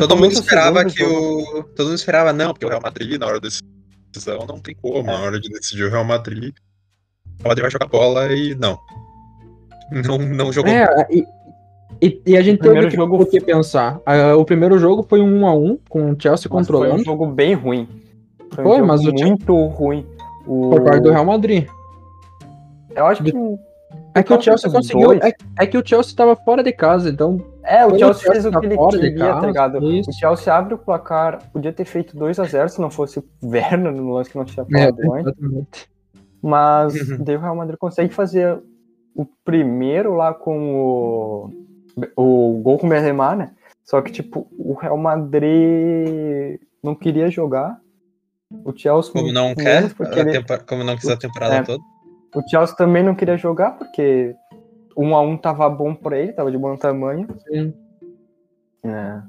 [0.00, 1.60] Todo mundo esperava que jogo.
[1.60, 1.62] o.
[1.74, 3.48] Todo mundo esperava, não, porque o Real Madrid, na hora da
[4.18, 5.02] decisão, não tem como.
[5.04, 6.54] Na hora de decidir o Real Madrid,
[7.44, 8.78] o Madrid vai jogar bola e não.
[9.90, 10.70] Não, não jogou.
[10.72, 11.24] É, e,
[12.02, 14.00] e, e a gente teve que, jogo- o que pensar.
[14.38, 16.92] O primeiro jogo foi um 1 a 1 com o Chelsea Mas controlando.
[16.94, 17.88] Foi um jogo bem ruim.
[18.54, 20.06] Foi, um Foi, jogo mas o time- muito ruim.
[20.46, 20.70] O...
[20.70, 21.66] por parte do Real Madrid.
[22.94, 23.32] Eu acho que.
[24.18, 25.12] É que o Chelsea conseguiu.
[25.14, 27.38] É, é que o Chelsea tava fora de casa, então.
[27.62, 29.92] É, o Chelsea o fez o Chelsea que ele tá queria, tá ligado?
[29.92, 30.10] isso.
[30.10, 34.12] O Chelsea abre o placar, podia ter feito 2x0 se não fosse o Werner no
[34.12, 35.26] lance que não tinha É, falado antes.
[35.26, 35.88] exatamente.
[36.42, 37.24] Mas Uhum.
[37.24, 38.58] daí o Real Madrid consegue fazer
[39.14, 41.50] o primeiro lá com o,
[42.16, 43.50] o gol com o Benzema, né?
[43.84, 47.78] Só que, tipo, o Real Madrid não queria jogar.
[48.64, 51.62] O Chelsea Como não quer, porque a ele- como não quis a temporada É.
[51.62, 51.82] toda.
[52.36, 54.36] O Chelsea também não queria jogar porque
[54.96, 57.26] um a um tava bom pra ele, tava de bom tamanho.
[57.48, 57.74] Sim.
[58.84, 59.22] É.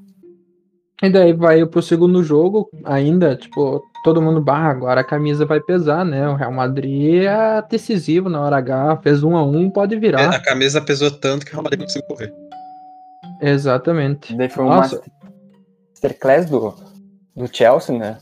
[1.02, 5.62] E daí vai pro segundo jogo, ainda, tipo, todo mundo, bah, agora a camisa vai
[5.62, 6.28] pesar, né?
[6.28, 10.30] O Real Madrid é decisivo na hora H, fez um a um, pode virar.
[10.30, 12.34] A camisa pesou tanto que o Real Madrid conseguiu correr.
[13.42, 14.36] Exatamente.
[14.36, 15.00] Daí foi um Nossa.
[15.94, 16.74] masterclass do,
[17.36, 18.18] do Chelsea, né?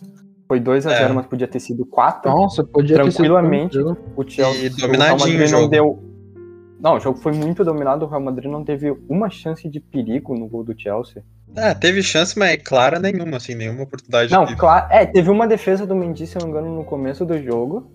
[0.47, 1.07] Foi 2x0, É.
[1.13, 2.29] mas podia ter sido 4.
[2.31, 3.77] Nossa, podia ter sido Tranquilamente.
[4.15, 5.67] O Chelsea E o Real dominadinho Madrid o não jogo.
[5.69, 6.03] deu.
[6.79, 8.05] Não, o jogo foi muito dominado.
[8.05, 11.23] O Real Madrid não teve uma chance de perigo no gol do Chelsea.
[11.57, 14.31] Ah, teve chance, mas clara nenhuma, assim, nenhuma oportunidade.
[14.31, 14.87] Não, de- claro.
[14.91, 17.89] É, teve uma defesa do Mendy, se eu não me engano, no começo do jogo.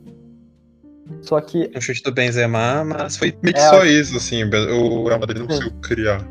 [1.22, 1.70] Só que.
[1.76, 4.42] Um chute do Benzema, mas foi meio que É, só isso, assim.
[4.44, 5.56] O Real Madrid não Sim.
[5.62, 6.26] conseguiu criar.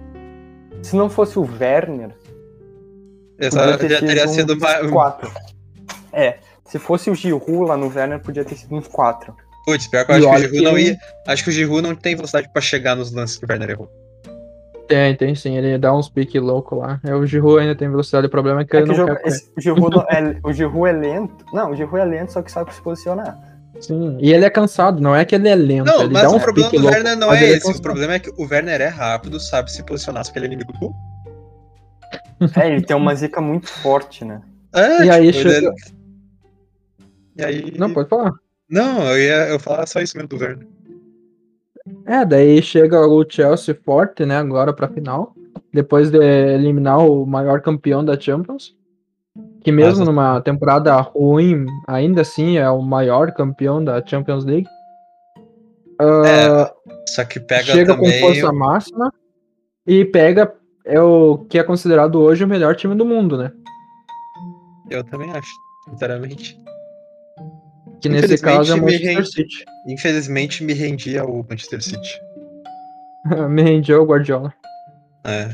[0.82, 2.12] Se não fosse o Werner,
[3.38, 4.90] ter já teria sido uns mais.
[6.20, 6.24] 4.
[6.24, 9.34] É, se fosse o Giroud lá no Werner, podia ter sido uns 4.
[9.66, 10.98] Putz, pior que eu E acho que o Giroud não ia.
[11.28, 13.90] Acho que o Giroud não tem velocidade pra chegar nos lances que o Werner errou.
[14.88, 17.00] Tem, tem sim, ele dá uns piques loucos lá.
[17.06, 19.08] É, O Giroud ainda tem velocidade, o problema é que É ele que o, não
[19.08, 21.46] jogo, esse- o, Giroud não- é, o Giroud é lento.
[21.54, 23.38] Não, o Giroud é lento, só que sabe se posicionar.
[23.80, 26.30] Sim, e ele é cansado, não é que ele é lento, Não, ele mas dá
[26.32, 26.86] o uns problema do.
[26.88, 27.60] Werner não é ele esse.
[27.60, 27.82] O cansado.
[27.84, 30.74] problema é que o Werner é rápido, sabe se posicionar, só que ele é inimigo
[30.74, 30.92] do.
[32.60, 34.42] É, ele tem uma zica muito forte, né?
[34.74, 35.74] É, E aí tipo, ele- chega-
[37.40, 37.74] E aí.
[37.78, 38.34] Não, pode falar.
[38.70, 40.68] Não, eu ia eu falar só isso mesmo do Werner.
[42.06, 45.34] É, daí chega o Chelsea forte, né, agora pra final.
[45.74, 48.76] Depois de eliminar o maior campeão da Champions.
[49.64, 54.68] Que mesmo Mas- numa temporada ruim, ainda assim é o maior campeão da Champions League.
[56.00, 56.74] Ah,
[57.08, 59.12] Só que pega chega com força máxima
[59.86, 60.54] e pega
[60.86, 63.52] é o que é considerado hoje o melhor time do mundo, né?
[64.90, 65.52] Eu também acho,
[65.90, 66.58] sinceramente.
[68.02, 69.66] Que nesse caso é o Infelizmente, me Manchester rende- City.
[69.88, 72.22] Infelizmente me rendi ao Manchester City.
[73.50, 74.54] Me rendeu o Guardiola.
[75.26, 75.50] É.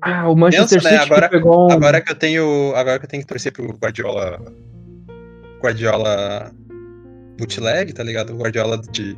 [0.00, 1.72] Ah, o Manchester Pensa, né, City agora- que pegou um...
[1.72, 2.72] Agora que eu tenho.
[2.76, 4.40] Agora que eu tenho que torcer pro Guardiola.
[5.60, 6.52] Guardiola
[7.38, 8.32] bootleg, tá ligado?
[8.32, 9.16] O Guardiola de.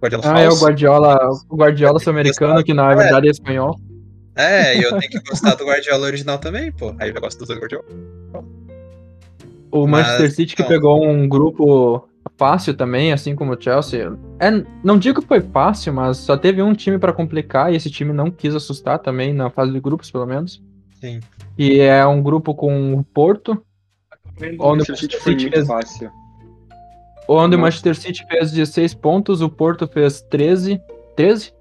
[0.00, 0.64] Guardiola Ah, é o falso.
[0.64, 1.18] Guardiola,
[1.50, 2.96] o Guardiola sul-americano, que na É.
[2.96, 3.76] verdade é espanhol.
[4.34, 6.94] É, e eu tenho que gostar do Guardiola original também, pô.
[6.98, 7.84] Aí eu gosto dos dois Guardiola.
[9.72, 10.68] O Mas, Manchester City que não.
[10.68, 14.12] pegou um grupo fácil também, assim como o Chelsea.
[14.38, 14.50] É,
[14.84, 18.12] não digo que foi fácil, mas só teve um time pra complicar e esse time
[18.12, 20.62] não quis assustar também, na fase de grupos, pelo menos.
[21.00, 21.20] Sim.
[21.58, 23.60] E é um grupo com o Porto,
[24.60, 26.10] Onde Manchester o foi City fez- fácil.
[27.28, 27.58] onde o.
[27.58, 30.80] Manchester City fez 16 pontos, o Porto fez 13.
[31.16, 31.52] 13?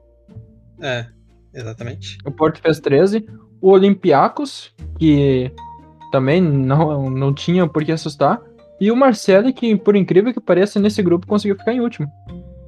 [0.81, 1.05] É,
[1.53, 2.17] exatamente.
[2.25, 3.25] O Porto fez 13.
[3.61, 5.51] O Olympiacos, que
[6.11, 8.41] também não, não tinha por que assustar.
[8.79, 12.07] E o Marcelo, que por incrível que pareça, nesse grupo conseguiu ficar em último.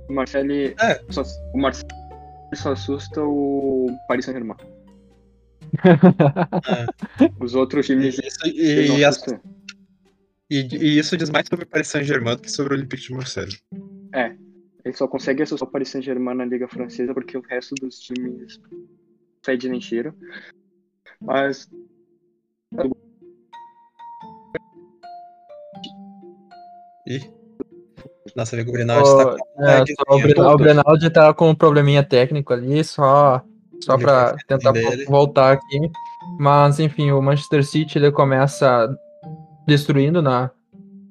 [0.09, 0.51] O Marcelo.
[0.51, 1.01] É.
[1.09, 1.87] Só, o Marcelo
[2.55, 4.55] só assusta o Paris Saint-Germain.
[7.39, 8.19] Os outros E, times.
[8.19, 9.25] isso, eles não e, as-
[10.49, 13.13] e- e isso diz mais sobre o Paris Saint-Germain do que sobre o Olympique de
[13.13, 13.57] Marseille.
[14.85, 18.59] Ele só consegue assustar o Paris Saint-Germain na Liga Francesa porque o resto dos times
[19.43, 20.13] fede nem cheiro.
[21.21, 21.69] Mas
[27.07, 27.29] Ih.
[28.35, 29.97] Nossa, amigo Brinaldi tá O, com é, lagzinho.
[30.07, 33.41] só o, Brin- o Brinaldi tá com um probleminha técnico ali, só,
[33.81, 34.73] só pra vai tentar
[35.07, 35.79] voltar aqui.
[36.39, 38.89] Mas, enfim, o Manchester City ele começa
[39.67, 40.49] destruindo na,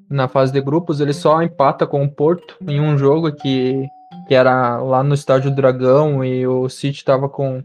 [0.08, 1.00] na fase de grupos.
[1.00, 3.86] Ele só empata com o Porto em um jogo que,
[4.26, 7.62] que era lá no Estádio Dragão e o City tava com,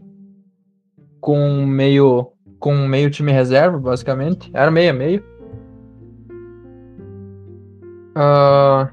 [1.20, 4.50] com meio com meio time reserva, basicamente.
[4.52, 5.24] Era meio a meio.
[8.20, 8.88] Ah,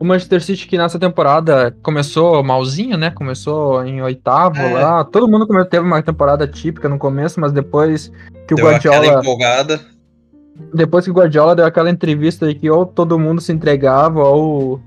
[0.00, 3.10] o Manchester City que nessa temporada começou malzinho, né?
[3.10, 4.72] Começou em oitavo É.
[4.74, 5.04] lá.
[5.04, 8.10] Todo mundo teve uma temporada típica no começo, mas depois
[8.48, 9.80] que o Deu aquela Guardiola, empolgada.
[10.74, 14.80] depois que o Guardiola deu aquela entrevista aí que ou todo mundo se entregava ou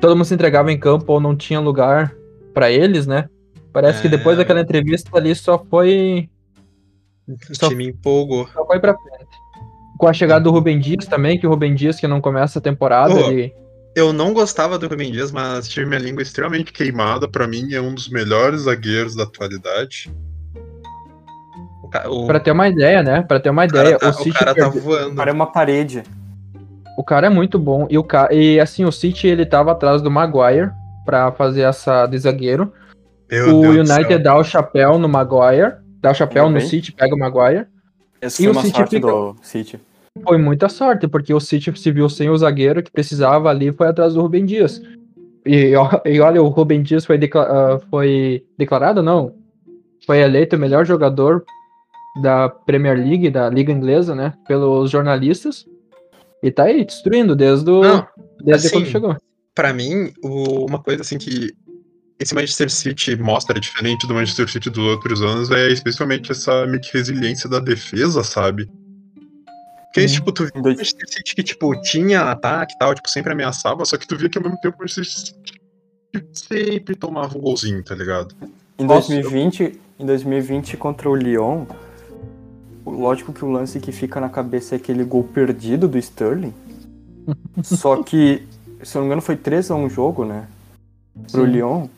[0.00, 2.12] todo mundo se entregava em campo ou não tinha lugar
[2.52, 3.28] pra eles, né?
[3.72, 4.10] Parece que É.
[4.10, 6.28] depois daquela entrevista ali só foi
[7.28, 8.46] O Só- time empolgou.
[8.48, 9.26] só foi pra frente.
[9.98, 12.62] Com a chegada do Rubem Dias também, que o Rubem Dias que não começa a
[12.62, 13.52] temporada, ele
[13.94, 17.26] Eu não gostava do Rubem Dias, mas tive minha língua extremamente queimada.
[17.28, 20.10] Pra mim, é um dos melhores zagueiros da atualidade.
[22.08, 23.22] O, o Pra ter uma ideia, né?
[23.22, 25.14] Pra ter uma cara, ideia, tá, o o City cara tá perde- O voando.
[25.16, 26.02] cara é uma parede.
[26.98, 27.86] O cara é muito bom.
[27.90, 28.28] E, o ca...
[28.32, 30.70] e assim, o City ele tava atrás do Maguire
[31.04, 32.72] pra fazer essa de zagueiro.
[33.30, 35.74] Meu o Deus United dá o chapéu no Maguire.
[36.00, 36.68] Dá o chapéu Ainda no bem.
[36.68, 37.66] City, pega o Maguire.
[38.20, 39.80] Essa E foi o uma City sorte fica- do City.
[40.22, 43.88] Foi muita sorte, porque o City se viu sem o zagueiro que precisava ali foi
[43.88, 44.80] atrás do Rubem Dias.
[45.44, 45.72] E,
[46.04, 49.34] e olha, o Rubem Dias foi, decla- ah, foi declarado, não.
[50.04, 51.44] Foi eleito o melhor jogador
[52.22, 54.32] da Premier League, da Liga Inglesa, né?
[54.48, 55.66] Pelos jornalistas.
[56.42, 58.06] E tá aí, destruindo desde, o, Não,
[58.42, 59.16] desde assim, quando chegou.
[59.54, 61.50] Pra mim, o- uma coisa assim que
[62.18, 66.80] esse Manchester City mostra diferente do Manchester City dos outros anos é especialmente essa meio
[66.80, 68.68] que resiliência da defesa, sabe?
[69.96, 73.32] Porque, tipo, tu Em o Manchester City que, tipo, tinha ataque e tal, tipo, sempre
[73.32, 75.34] ameaçava, só que tu via que ao mesmo tempo o Manchester City
[76.32, 78.34] sempre tomava um golzinho, tá ligado?
[78.78, 81.64] Em Nossa, 2020, em 2020 contra o Lyon,
[82.84, 86.52] o- lógico que o lance que fica na cabeça é aquele gol perdido do Sterling.
[87.64, 88.46] Só que,
[88.82, 90.46] se eu não me engano, foi 3 a 1 jogo, né?
[91.32, 91.50] Pro Sim.
[91.52, 91.88] Lyon.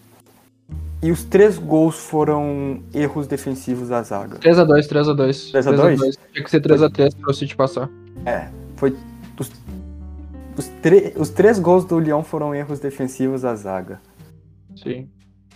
[1.00, 4.38] E os três gols foram erros defensivos da zaga.
[4.38, 5.50] 3x2, 3x2.
[5.52, 6.00] 3 a 2?
[6.32, 7.88] Tinha que ser 3x3 pro City passar.
[8.76, 8.96] Foi
[9.38, 9.50] os,
[10.56, 14.00] os, tre- os três gols do Lyon foram erros defensivos da zaga.
[14.76, 15.08] Sim.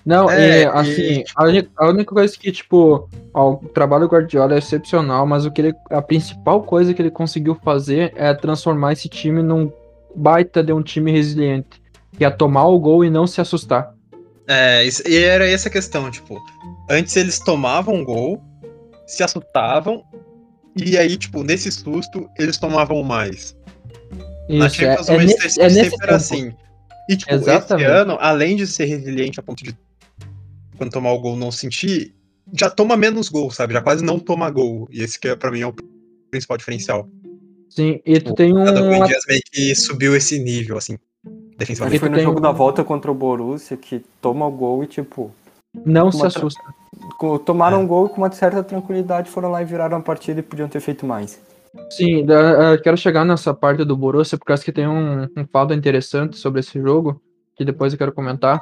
[0.04, 4.06] Não, É, e e- assim, a, única, a única coisa que, tipo, ó, o trabalho
[4.08, 8.12] do Guardiola é excepcional, mas o que ele, a principal coisa que ele conseguiu fazer
[8.16, 9.70] é transformar esse time num
[10.14, 11.80] baita de um time resiliente.
[12.16, 13.94] Que é tomar o gol e não se assustar.
[14.48, 16.38] É, e era essa a questão, tipo,
[16.90, 18.42] antes eles tomavam um gol,
[19.06, 20.04] se assustavam,
[20.76, 23.56] e aí, tipo, nesse susto, eles tomavam mais.
[24.48, 26.54] Na Isso, é, Champions, o é Manchester nesse, City é sempre era assim.
[27.08, 27.86] E, tipo, Exatamente.
[27.86, 29.76] esse ano, além de ser resiliente a ponto de
[30.76, 32.14] quando tomar o gol não sentir,
[32.58, 33.74] já toma menos gol, sabe?
[33.74, 34.88] Já quase não toma gol.
[34.90, 35.74] E esse que é, pra mim é o
[36.30, 37.08] principal diferencial.
[37.68, 38.64] Sim, e tu tem um...
[38.64, 40.98] Cada Dias meio que subiu esse nível, assim,
[41.58, 41.98] defensivamente.
[42.00, 44.86] foi no tem jogo um- da volta contra o Borussia que toma o gol e,
[44.86, 45.30] tipo,
[45.86, 46.60] Não se tra- assusta.
[47.18, 47.80] co- tomaram É.
[47.80, 50.68] um gol e com uma certa tranquilidade foram lá e viraram a partida e podiam
[50.68, 51.40] ter feito mais.
[51.90, 55.46] Sim, da- uh, quero chegar nessa parte do Borussia, por causa que tem um, um
[55.50, 57.20] fato interessante sobre esse jogo,
[57.56, 58.60] que depois eu quero comentar.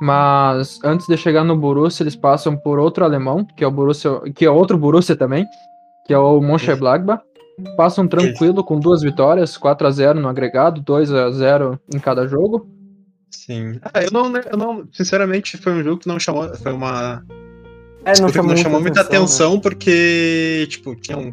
[0.00, 4.20] Mas antes de chegar no Borussia, eles passam por outro alemão, que é o Borussia,
[4.34, 5.46] que é outro Borussia também,
[6.06, 7.22] que é o Mönchengladbach.
[7.76, 12.26] Passam tranquilo com duas vitórias, 4 a 0 no agregado, 2 a 0 em cada
[12.26, 12.68] jogo.
[13.30, 13.78] Sim.
[13.82, 17.24] Ah, eu não, eu não, sinceramente, foi um jogo que não chamou, foi uma
[18.04, 19.60] É, Disputa não que chamou, não chamou muita atenção, né?
[19.62, 21.32] porque, tipo, tinha um.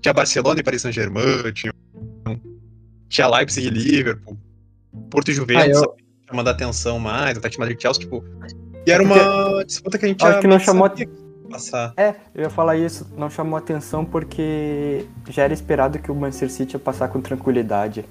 [0.00, 1.72] Tinha Barcelona e Paris Saint-Germain, tinha,
[2.28, 2.38] um-
[3.08, 4.36] tinha Leipzig e Liverpool.
[5.10, 5.96] Porto e Juventus Ah, eu-
[6.28, 8.24] chamando a atenção mais, Atlético Madrid e Chelsea, tipo.
[8.86, 10.86] E era uma disputa que a gente Acho que não chamou
[11.52, 11.94] passar.
[11.96, 16.50] É, eu ia falar isso, não chamou atenção porque já era esperado que o Manchester
[16.50, 18.04] City ia passar com tranquilidade.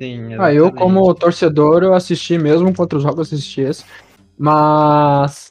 [0.00, 3.84] Sim, Ah, eu como torcedor, eu assisti mesmo contra os jogos, assisti esse.
[4.36, 5.50] Mas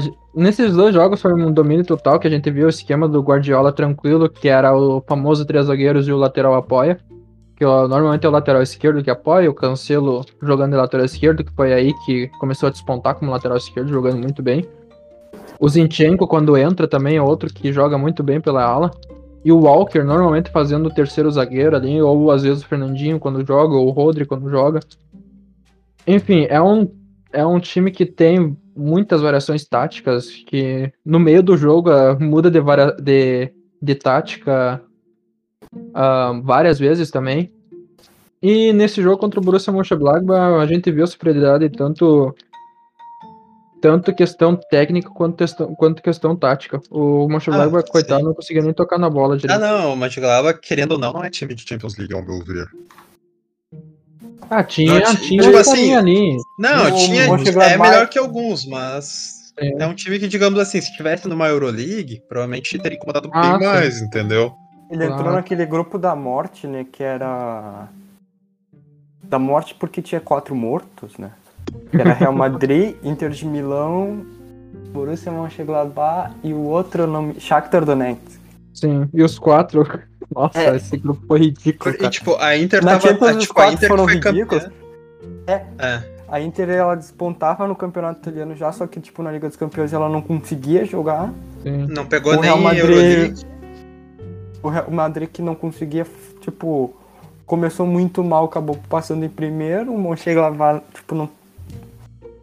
[0.00, 3.20] j- nesses dois jogos foi um domínio total que a gente viu o esquema do
[3.22, 6.98] Guardiola tranquilo, que era o famoso três zagueiros e o lateral apoia.
[7.56, 11.44] Que ó, normalmente é o lateral esquerdo que apoia, o Cancelo jogando de lateral esquerdo,
[11.44, 14.66] que foi aí que começou a despontar como lateral esquerdo, jogando muito bem.
[15.60, 18.90] O Zinchenko, quando entra, também é outro que joga muito bem pela ala.
[19.44, 23.46] E o Walker, normalmente fazendo o terceiro zagueiro ali, ou às vezes o Fernandinho quando
[23.46, 24.80] joga, ou o Rodri quando joga.
[26.06, 26.90] Enfim, é um,
[27.32, 32.50] é um time que tem muitas variações táticas, que no meio do jogo ah, muda
[32.50, 34.80] de, varia- de, de tática
[35.94, 37.52] ah, várias vezes também.
[38.40, 42.34] E nesse jogo contra o Borussia Mönchengladbach, a gente viu a superioridade tanto
[43.80, 46.80] tanto questão técnica quanto questão, quanto questão tática.
[46.90, 48.26] O Mönchengladbach, Ah, coitado, sim.
[48.26, 49.60] não conseguia nem tocar na bola Ah, direito.
[49.60, 52.66] não, o Mönchengladbach, querendo ou não, não é time de Champions League, ao meu ver.
[54.50, 56.36] Ah, tinha, Não, tinha, tipo tinha assim, ali.
[56.58, 59.74] Não, O tinha, é melhor que alguns, mas Sim.
[59.78, 63.58] é um time que, digamos assim, se tivesse numa Euroleague, provavelmente teria incomodado Ah, bem
[63.58, 63.66] sim.
[63.66, 64.54] mais, entendeu?
[64.90, 66.86] Ele entrou naquele grupo da morte, né?
[66.90, 67.88] Que era.
[69.22, 71.32] Da morte porque tinha quatro mortos, né?
[71.90, 74.24] Que era Real Madrid, Inter de Milão,
[74.92, 77.38] Borussia Mönchengladbach e o outro nome.
[77.40, 78.38] Shakhtar Donetsk.
[78.74, 79.86] Sim, e os quatro.
[80.34, 80.76] Nossa, É.
[80.76, 82.10] esse grupo foi ridículo, E, cara.
[82.10, 83.08] tipo, a Inter Na tava.
[83.08, 84.64] Champions, tipo, a Inter foram foi ridículos.
[84.64, 84.72] campeã.
[85.46, 85.64] É.
[85.78, 86.18] É.
[86.28, 89.94] A Inter ela despontava no campeonato italiano já, só que tipo na Liga dos Campeões
[89.94, 91.32] ela não conseguia jogar.
[91.62, 91.86] Sim.
[91.88, 93.46] Não pegou O nem Real Madrid- Euroleague.
[94.62, 96.06] O Real Madrid que não conseguia,
[96.42, 96.94] tipo,
[97.46, 99.90] começou muito mal, acabou passando em primeiro.
[99.94, 101.30] O Mönchengladbach, tipo, não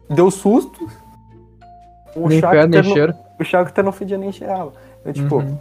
[0.08, 0.88] deu susto.
[2.14, 3.14] O Nem Shakhtar nem não- cheiro.
[3.38, 4.72] o Shakhtar não fedia nem cheirava.
[5.00, 5.58] Então, tipo, Uhum.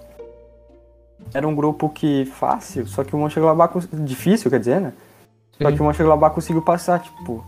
[1.33, 4.93] era um grupo que fácil, só que o Mönchengladbach difícil, quer dizer, né?
[5.61, 5.75] Só Sim.
[5.75, 7.43] que o Mönchengladbach conseguiu passar, tipo,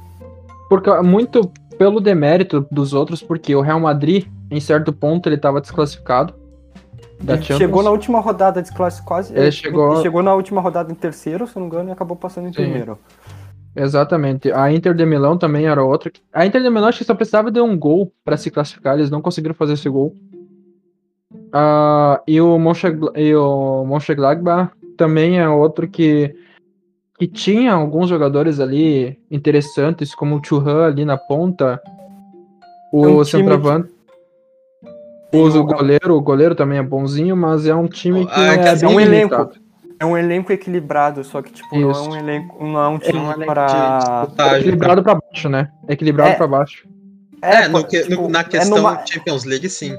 [0.69, 5.61] Porque, muito pelo demérito dos outros, porque o Real Madrid, em certo ponto, ele tava
[5.61, 6.33] desclassificado
[7.19, 7.57] ele Champions.
[7.57, 11.47] chegou na última rodada desclassificado, quase, Ele chegou- ele chegou na última rodada em terceiro,
[11.47, 12.61] se eu não me engano, e acabou passando em Sim.
[12.63, 12.99] primeiro.
[13.77, 14.51] Exatamente.
[14.51, 16.11] A Inter de Milão também era outra.
[16.33, 19.11] A Inter de Milão acho que só precisava de um gol pra se classificar, eles
[19.11, 20.15] não conseguiram fazer esse gol.
[21.53, 26.35] Ah, e o Mönchengl- e o Mönchengladbach também é outro que
[27.19, 31.81] que tinha alguns jogadores ali interessantes, como o Churran ali na ponta,
[32.93, 33.89] o É um centroavante,
[35.33, 38.73] o goleiro, o goleiro também é bonzinho, mas é um time que Ah, é, quer
[38.73, 39.49] dizer, bem um elenco.
[39.99, 43.17] É um elenco equilibrado, só que, tipo, não é um elenco, não é um time
[43.17, 44.25] um elenco para...
[44.27, 45.71] de É equilibrado pra baixo, né?
[45.87, 46.35] É equilibrado É.
[46.35, 46.87] pra baixo.
[47.41, 49.95] É, no que- no- tipo, na é questão numa- Champions League, sim.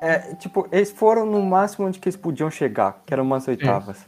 [0.00, 3.98] É, tipo, eles foram no máximo onde que eles podiam chegar, que eram umas oitavas.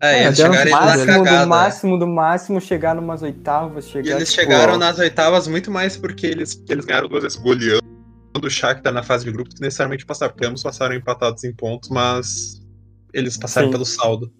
[0.00, 1.46] É, É, eles chegaram um na máximo do cagada.
[1.46, 5.96] máximo do máximo, chegar numas oitavas, E chegar, eles tipo, chegaram nas oitavas muito mais
[5.96, 7.80] porque eles, eles ganharam duas vezes goleando
[8.42, 11.90] o Shakhtar na fase de grupos que necessariamente passaram, porque ambos passaram empatados em pontos,
[11.90, 12.60] mas
[13.12, 13.72] eles passaram Sim.
[13.72, 14.30] pelo saldo.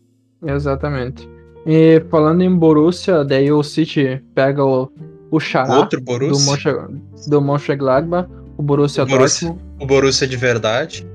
[0.44, 1.28] Exatamente.
[1.66, 4.90] E falando em Borussia, daí o City pega o,
[5.30, 6.50] o Xará Outro do, Borussia,
[6.88, 9.48] Mönche, do Mönchengladbach, o Borussia, O Borussia.
[9.48, 9.74] Dortmund.
[9.82, 11.06] o Borussia de verdade.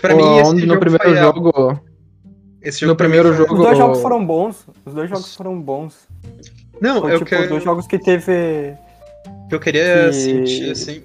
[0.00, 1.80] Pra o- mim, esse onde no jogo primeiro foi a- jogo,
[2.62, 4.66] esse jogo no primeiro jogo- Os dois jogos foram bons.
[4.84, 5.94] Os dois jogos foram bons.
[6.80, 8.74] Não, Foi, eu tipo, que, dois jogos que teve.
[9.48, 11.02] que eu queria que- sentir, assim.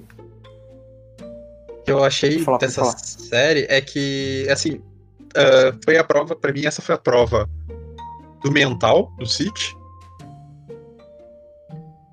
[1.86, 4.80] Que eu achei falar, dessa série é que, assim,
[5.36, 7.50] ah, foi a prova, pra mim, essa foi a prova
[8.44, 9.76] do mental do City.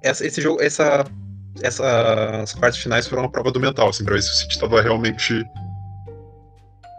[0.02, 1.04] Essa, esse jogo, essa,
[1.62, 4.80] essas quartas finais foram uma prova do mental, assim, pra ver se o City tava
[4.80, 5.44] realmente,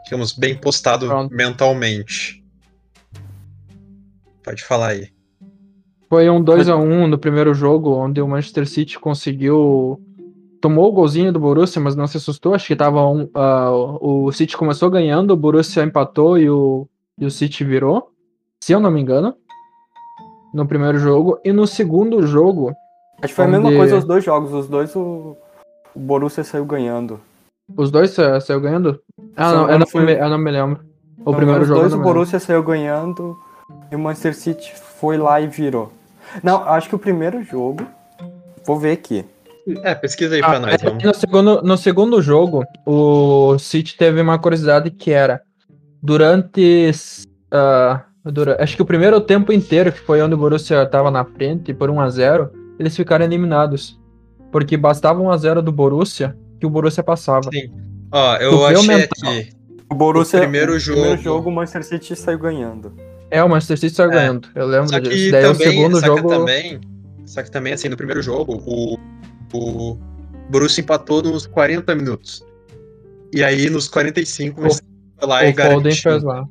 [0.05, 1.33] digamos, bem postado Pronto.
[1.33, 2.43] mentalmente.
[4.43, 5.09] Pode falar aí.
[6.09, 9.99] foi um 2x1 no primeiro jogo, onde o Manchester City conseguiu.
[10.61, 12.53] Tomou o golzinho do Borussia, mas não se assustou.
[12.53, 13.27] Acho que tava um.
[13.33, 16.87] ah, o City começou ganhando, o Borussia empatou e o,
[17.17, 18.11] e o City virou.
[18.63, 19.35] Se eu não me engano.
[20.53, 21.39] No primeiro jogo.
[21.43, 22.73] E no segundo jogo,
[23.23, 24.53] Acho que foi a mesma Onde- coisa os dois jogos.
[24.53, 25.35] Os dois o,
[25.95, 27.19] o Borussia saiu ganhando.
[27.77, 28.99] Os dois sa- saiu ganhando?
[29.35, 30.81] Ah, Só não, eu não, foi- me, eu não me lembro.
[31.17, 31.79] O Então, primeiro os jogo.
[31.79, 32.03] eu dois o.
[32.03, 33.37] Borussia saiu ganhando
[33.91, 35.91] e o Manchester City foi lá e virou.
[36.43, 37.83] Não, acho que o primeiro jogo.
[38.65, 39.25] Vou ver aqui.
[39.83, 41.03] É, pesquisa aí Ah, pra nós, é, vamos.
[41.03, 45.41] no, segundo, no segundo jogo, o City teve uma curiosidade que era
[46.01, 46.91] durante.
[47.51, 51.23] ah, dura- acho que o primeiro tempo inteiro, que foi onde o Borussia tava na
[51.25, 52.49] frente por 1 a 0
[52.79, 53.99] eles ficaram eliminados.
[54.51, 57.49] Porque bastava 1 a 0 do Borussia que o Borussia passava.
[57.53, 57.71] Sim.
[58.11, 59.31] Ó, eu achei mental.
[59.31, 59.49] aqui.
[59.89, 62.93] O Borussia, O primeiro o jogo- primeiro jogo, o Manchester City saiu ganhando.
[63.29, 64.13] É, o Manchester City saiu É.
[64.15, 64.47] ganhando.
[64.55, 65.15] Eu lembro Só disso.
[65.15, 66.21] que Daí também, o segundo só jogo.
[66.29, 66.81] que também,
[67.25, 68.97] só que também assim, no primeiro jogo, o,
[69.57, 69.97] o
[70.49, 72.43] Borussia empatou nos 40 minutos.
[73.33, 74.81] E aí nos 45 O- foi
[75.27, 76.27] lá e o Foden fez garantiu.
[76.27, 76.47] lá.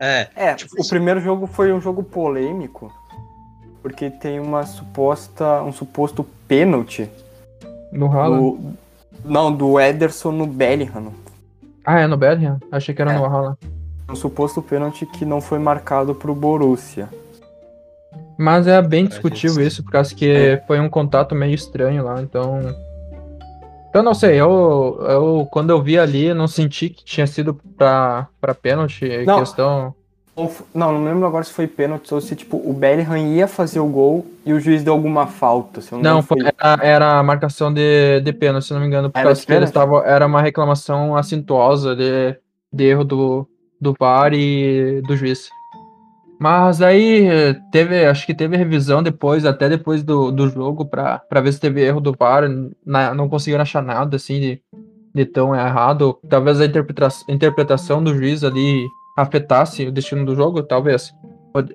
[0.00, 2.92] É, É, Tipo, o primeiro jogo foi um jogo polêmico,
[3.82, 7.08] porque tem uma suposta, um suposto pênalti
[7.92, 8.40] No Haaland.
[8.58, 8.72] do,
[9.24, 11.12] não, do Ederson no Bellingham.
[11.84, 12.58] Ah, é no Bellingham?
[12.72, 13.16] Achei que era É.
[13.18, 13.58] no Haaland.
[14.08, 17.08] Um suposto pênalti que não foi marcado pro Borussia.
[18.38, 19.66] Mas é bem É, discutível gente.
[19.66, 22.60] isso, por causa que foi um contato meio estranho lá, então.
[23.94, 27.54] Eu não sei, eu, eu quando eu vi ali, eu não senti que tinha sido
[27.76, 29.38] pra, pra pênalti a Não.
[29.38, 29.94] questão.
[30.74, 33.86] Não, não lembro agora se foi pênalti ou se tipo o Bellingham ia fazer o
[33.86, 35.80] gol e o juiz deu alguma falta.
[35.80, 38.72] Se eu não, Não, me foi, engano, era, era a marcação de, de pênalti, se
[38.72, 40.02] não me engano, por Era causa que eles estavam.
[40.04, 42.36] Era uma reclamação acintuosa de,
[42.72, 43.48] de erro do,
[43.80, 45.48] do VAR e do juiz.
[46.38, 47.28] Mas aí
[47.70, 51.60] teve, acho que teve revisão depois, até depois do, do jogo, pra, pra ver se
[51.60, 52.44] teve erro do VAR.
[52.84, 54.62] Na- não conseguiram achar nada assim de,
[55.14, 56.18] de tão errado.
[56.28, 58.84] Talvez a interpreta interpretação do juiz ali
[59.16, 61.14] afetasse o destino do jogo, talvez.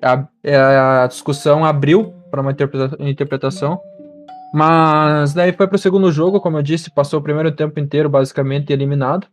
[0.02, 3.80] A, é, a discussão abriu para uma interpreta- interpretação.
[4.52, 8.72] Mas daí foi pro segundo jogo, como eu disse, passou o primeiro tempo inteiro basicamente
[8.72, 9.26] eliminado.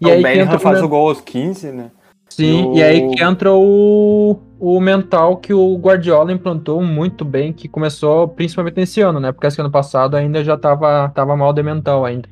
[0.00, 1.90] E o aí Bellingham entra o faz o gol aos 15, né?
[2.36, 7.52] Sim, e e aí que entra o, o mental que o Guardiola implantou muito bem,
[7.52, 9.32] que começou principalmente nesse ano, né?
[9.32, 12.28] Porque esse ano passado ainda já tava, tava mal de mental ainda.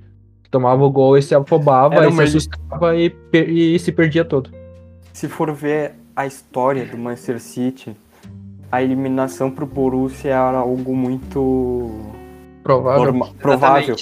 [0.50, 4.50] Tomava o gol e se afobava, Era e se assustava e, e se perdia todo.
[5.12, 7.96] Se for ver a história do Manchester City,
[8.70, 11.90] a eliminação pro Borussia era algo muito
[12.62, 13.05] Provável.
[13.05, 13.96] norma- provável.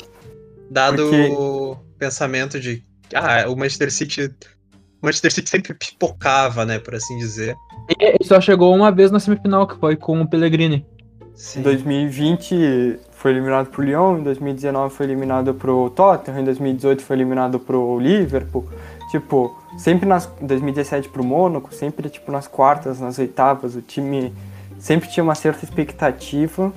[0.70, 2.82] Dado Porque- o pensamento de
[3.14, 4.30] ah, o Manchester City.
[5.02, 7.56] O Manchester City sempre pipocava, né, por assim dizer.
[7.98, 10.86] E só chegou uma vez na semifinal, que foi com o Pellegrini.
[11.56, 17.16] Em 2020 foi eliminado pro Lyon, em 2019 foi eliminado pro Tottenham, em 2018 foi
[17.16, 18.68] eliminado pro Liverpool.
[19.10, 24.32] Tipo, sempre nas em 2017 pro Mônaco, sempre tipo nas quartas, nas oitavas, o time
[24.78, 26.72] sempre tinha uma certa expectativa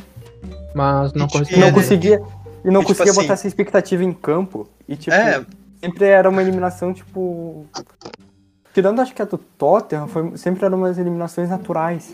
[0.74, 1.58] Mas não E correspondeu.
[1.58, 2.22] e não conseguia
[2.64, 5.46] e não E, tipo conseguia assim- botar essa expectativa em campo e tipo É,
[5.86, 7.66] sempre era uma eliminação tipo
[8.74, 12.14] tirando acho que a do Tottenham, foi, sempre eram umas eliminações naturais.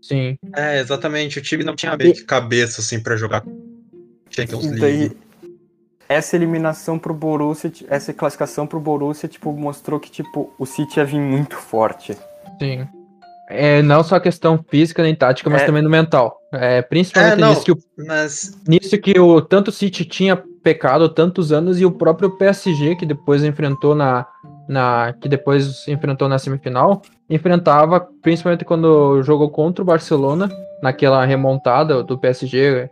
[0.00, 0.36] Sim.
[0.54, 1.38] é, exatamente.
[1.38, 3.42] O time não tinha meio que cabeça, assim, pra jogar
[4.28, 4.80] Champions E League.
[4.80, 5.16] daí,
[6.08, 11.04] essa eliminação pro Borussia, essa classificação pro Borussia, tipo, mostrou que, tipo, o City ia
[11.04, 12.14] vir muito forte.
[12.60, 12.86] Sim.
[13.48, 15.66] É, não só questão física nem tática, mas É.
[15.66, 16.38] também no mental.
[16.52, 17.50] É, principalmente É, não.
[17.50, 21.80] nisso, que o, Mas, nisso que o tanto o City tinha pecado há tantos anos
[21.80, 24.26] e o próprio PSG, que depois enfrentou na,
[24.68, 25.12] na.
[25.20, 30.50] que depois enfrentou na semifinal, enfrentava, principalmente quando jogou contra o Barcelona,
[30.82, 32.90] naquela remontada do PSG.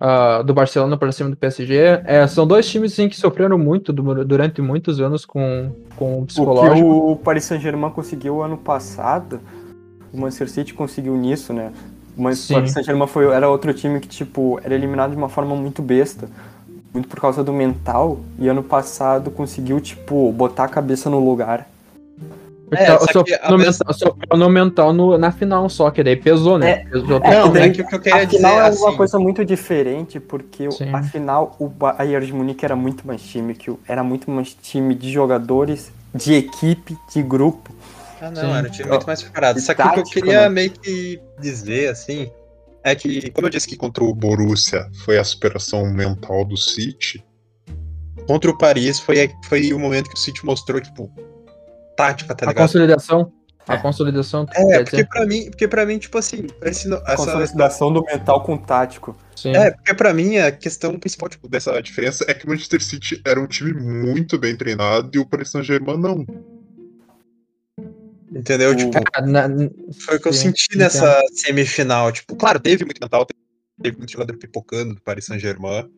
[0.00, 2.02] ah, do Barcelona para cima do PSG.
[2.04, 6.18] É, são dois times assim, que sofreram muito du- durante muitos anos com, com o
[6.18, 7.12] O que psicológico.
[7.12, 9.40] o Paris Saint-Germain conseguiu ano passado,
[10.12, 11.72] o Manchester City conseguiu nisso, né?
[12.16, 12.54] O Man- Sim.
[12.54, 16.28] Paris Saint-Germain foi, era outro time que, tipo, era eliminado de uma forma muito besta.
[16.96, 18.20] Muito por causa do mental.
[18.38, 21.68] E ano passado conseguiu, tipo, botar a cabeça no lugar.
[22.70, 26.16] É, Só- só que no mental, só no mental no- na final só, que daí
[26.16, 26.70] pesou, né?
[26.70, 28.66] É, Pesou é, não, daí- é que o que eu queria a dizer final é
[28.66, 30.90] assim, uma coisa muito diferente, porque Sim.
[30.92, 34.94] a final o Bayern de Munique era muito mais time, que era muito mais time
[34.96, 37.70] de jogadores, de equipe, de grupo.
[38.20, 38.52] Ah, não, Sim.
[38.56, 39.60] era um time muito mais preparado.
[39.60, 40.48] Só que o que eu queria né?
[40.48, 42.30] meio que dizer, assim,
[42.86, 47.24] é que, como eu disse que contra o Borussia foi a superação mental do City,
[48.26, 51.10] contra o Paris foi, foi o momento que o City mostrou, tipo,
[51.96, 52.64] tática, tá A ligado?
[52.66, 53.32] consolidação.
[53.68, 53.78] A É.
[53.78, 54.46] consolidação.
[54.54, 58.00] É, quer porque dizer, pra mim, porque pra mim, tipo assim, esse, essa, Consolidação do
[58.04, 59.16] mental com tático.
[59.34, 59.50] sim.
[59.56, 63.20] É, porque pra mim a questão principal tipo, dessa diferença é que o Manchester City
[63.26, 66.24] era um time muito bem treinado e o Paris Saint-Germain não.
[68.36, 68.70] Entendeu?
[68.72, 69.48] O- Tipo, na-
[70.04, 72.12] foi o que eu sim, senti nessa semifinal.
[72.12, 73.26] Tipo, claro, teve muito mental,
[73.82, 75.90] teve muito jogador pipocando do Paris Saint-Germain.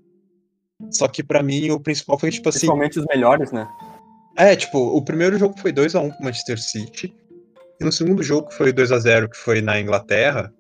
[0.91, 2.59] Só que pra mim o principal foi, tipo assim.
[2.61, 3.67] Principalmente os melhores, né?
[4.37, 7.13] É, tipo, o primeiro jogo foi 2x1 pro Manchester City.
[7.81, 10.53] E no segundo jogo, que foi 2x0, que foi na Inglaterra.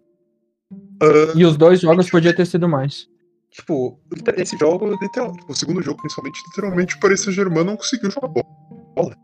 [1.00, 3.06] ah, E os dois jogos podia ter sido mais.
[3.50, 3.98] tipo,
[4.36, 8.28] esse jogo, literal, tipo, o segundo jogo, principalmente, literalmente, o Paris Saint-Germain não conseguiu jogar
[8.28, 9.16] bola.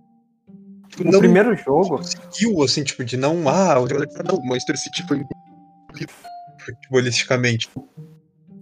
[0.96, 3.48] Tipo, O não primeiro jogo, conseguiu, assim, tipo, de não.
[3.48, 5.24] Ah, o jogador não, o Manchester City foi
[6.58, 7.68] futebolisticamente,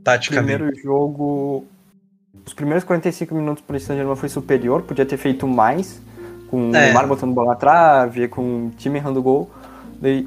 [0.03, 0.57] taticamente.
[0.59, 1.65] primeiro jogo.
[2.45, 6.01] Os primeiros 45 minutos para o Saint-Germain foi superior, podia ter feito mais,
[6.51, 6.87] com o É.
[6.87, 9.49] Neymar botando bola na trave, com o time errando gol.
[10.01, 10.27] Daí,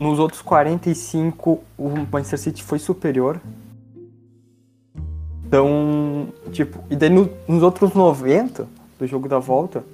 [0.00, 3.38] nos outros 45, o Manchester City foi superior.
[5.46, 8.66] Então, tipo, e daí no- nos outros 90
[8.98, 9.84] do jogo da volta,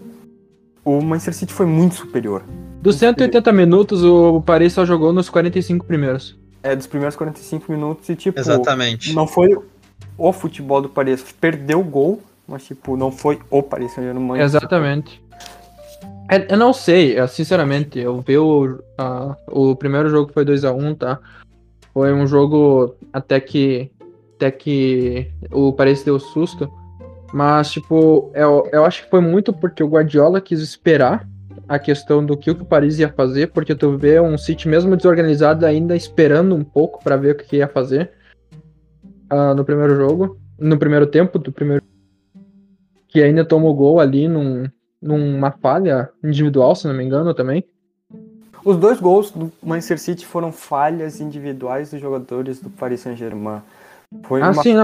[0.85, 2.43] o Manchester City foi muito superior.
[2.83, 6.37] Dos 180 minutos, o Paris só jogou nos 45 primeiros.
[6.63, 9.13] É, dos primeiros 45 minutos e, tipo, Exatamente.
[9.15, 9.57] não foi
[10.17, 11.25] o futebol do Paris.
[11.41, 14.41] Perdeu o gol, mas, tipo, não foi o Paris Saint-Germain.
[14.41, 15.23] Exatamente.
[16.31, 21.19] É, Eu não sei, sinceramente, eu vi o, a- o primeiro jogo foi 2x1, tá?
[21.95, 23.91] Foi um jogo até que
[24.37, 26.71] até que o Paris deu susto.
[27.33, 31.29] Mas, tipo, eu, eu acho que foi muito porque o Guardiola quis esperar
[31.69, 35.67] a questão do que o Paris ia fazer, porque tu vê um City mesmo desorganizado
[35.67, 38.11] ainda esperando um pouco pra ver o que ia fazer
[39.29, 41.83] ah, no primeiro jogo, no primeiro tempo do primeiro
[43.09, 44.67] que ainda tomou gol ali num,
[45.01, 47.65] numa falha individual, se não me engano, também.
[48.65, 53.63] Os dois gols do Manchester City foram falhas individuais dos jogadores do Paris Saint-Germain.
[54.25, 54.75] Foi, Ah, uma, sim,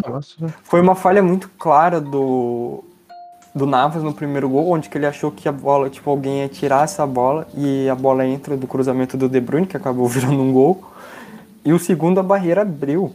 [0.63, 2.85] foi uma falha muito clara do,
[3.55, 6.49] do Navas no primeiro gol, onde que ele achou que a bola, tipo, alguém ia
[6.49, 10.41] tirar essa bola e a bola entra do cruzamento do De Bruyne, que acabou virando
[10.41, 10.83] um gol.
[11.65, 13.13] E o segundo, a barreira abriu.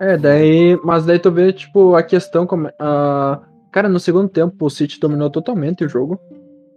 [0.00, 0.78] É, daí.
[0.84, 2.68] Mas daí tu vê, tipo, a questão como.
[2.78, 3.40] ah,
[3.72, 6.20] cara, no segundo tempo o City dominou totalmente o jogo.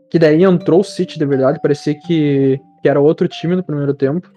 [0.09, 3.93] Que daí entrou o City de verdade, parecia que, que era outro time no primeiro
[3.93, 4.31] tempo.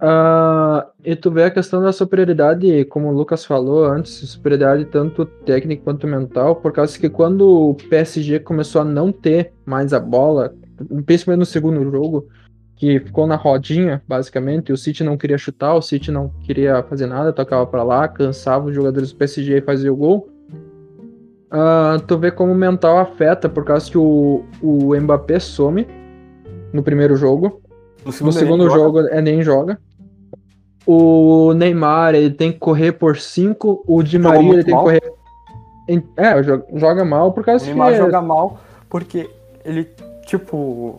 [0.00, 5.24] Ah, e tu vê a questão da superioridade, como o Lucas falou antes, superioridade tanto
[5.24, 10.00] técnica quanto mental, por causa que quando o PSG começou a não ter mais a
[10.00, 10.54] bola,
[11.06, 12.28] principalmente no segundo jogo,
[12.76, 17.06] que ficou na rodinha, basicamente, o City não queria chutar, o City não queria fazer
[17.06, 20.28] nada, tocava pra lá, cansava os jogadores do PSG e fazia o gol.
[21.50, 25.86] Ah, tu vê como o mental afeta, por causa que o, o Mbappé some
[26.72, 27.62] no primeiro jogo,
[28.04, 28.82] No no segundo ele joga.
[28.82, 29.78] jogo é nem joga.
[30.86, 34.84] O Neymar, ele tem que correr por 5, o Di Maria, ele tem que mal.
[34.84, 35.02] correr...
[35.88, 36.42] em- É,
[36.78, 37.96] joga, mal por O causa Neymar que...
[37.98, 39.30] joga mal porque
[39.64, 39.88] ele,
[40.26, 40.98] tipo.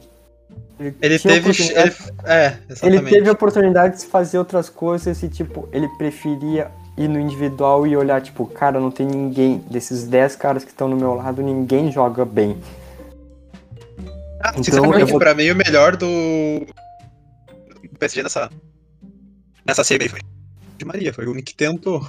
[0.79, 1.49] Ele tinha teve.
[1.51, 1.95] oportunidade-
[2.25, 7.19] Ele, é, Ele teve oportunidade de fazer outras coisas e, tipo, ele preferia ir no
[7.19, 11.13] individual e olhar, tipo, cara, não tem ninguém, desses 10 caras que estão no meu
[11.13, 12.57] lado, ninguém joga bem.
[14.43, 16.05] Ah, Então, sinceramente, eu vou- pra mim o melhor do.
[18.05, 18.49] PSG nessa.
[19.67, 20.19] Nessa série aí foi.
[20.77, 22.01] De Maria, foi o único que tentou.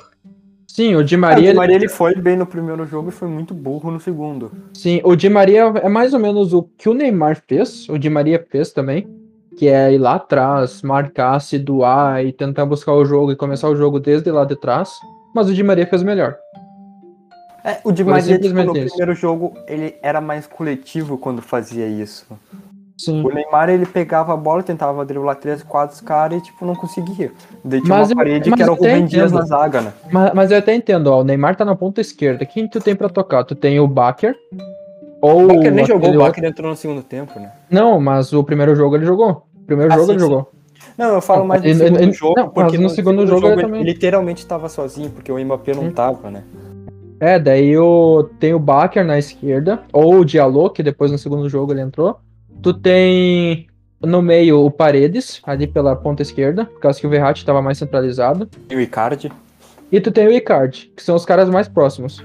[0.68, 1.38] Sim, o Di Maria, Maria...
[1.38, 3.98] o Di ele- Maria ele foi bem no primeiro jogo e foi muito burro no
[3.98, 4.52] segundo.
[4.74, 8.10] Sim, o Di Maria é mais ou menos o que o Neymar fez, o Di
[8.10, 9.06] Maria fez também,
[9.56, 13.70] que é ir lá atrás, marcar, se doar e tentar buscar o jogo e começar
[13.70, 14.90] o jogo desde lá de trás.
[15.34, 16.36] Mas o Di Maria fez melhor.
[17.64, 22.26] É, o Di Maria, tipo, no primeiro jogo, ele era mais coletivo quando fazia isso.
[22.96, 23.22] Sim.
[23.24, 27.30] O Neymar, ele pegava a bola, tentava driblar três, quatro caras e, tipo, não conseguia.
[27.62, 29.38] Daí tinha Mas uma eu- parede mas que era o eu até Rubem Dias entendo.
[29.40, 29.92] na zaga, né?
[30.10, 32.46] Mas, mas eu até entendo, ó, o Neymar tá na ponta esquerda.
[32.46, 33.44] Quem tu tem pra tocar?
[33.44, 34.34] Tu tem o Baker.
[35.20, 37.52] Ou O Baker nem jogou, o Baker entrou no segundo tempo, né?
[37.70, 39.44] Não, mas o primeiro jogo ele jogou.
[39.54, 40.26] O primeiro Ah, jogo sim, ele sim.
[40.28, 40.50] jogou.
[40.96, 43.46] Não, eu falo mais do ele- segundo ele- jogo, não, porque mas no segundo jogo
[43.46, 45.90] ele ele, também- literalmente estava sozinho, porque o Mbappé não Hum.
[45.90, 46.42] tava, né?
[47.20, 51.48] É, daí o, tem o Baker na esquerda, ou o Diallo, que depois no segundo
[51.48, 52.18] jogo ele entrou.
[52.62, 53.66] Tu tem
[54.02, 57.78] no meio o Paredes, ali pela ponta esquerda, por causa que o Verratti estava mais
[57.78, 58.48] centralizado.
[58.70, 59.30] E o Icardi.
[59.90, 62.24] E tu tem o Icardi, que são os caras mais próximos.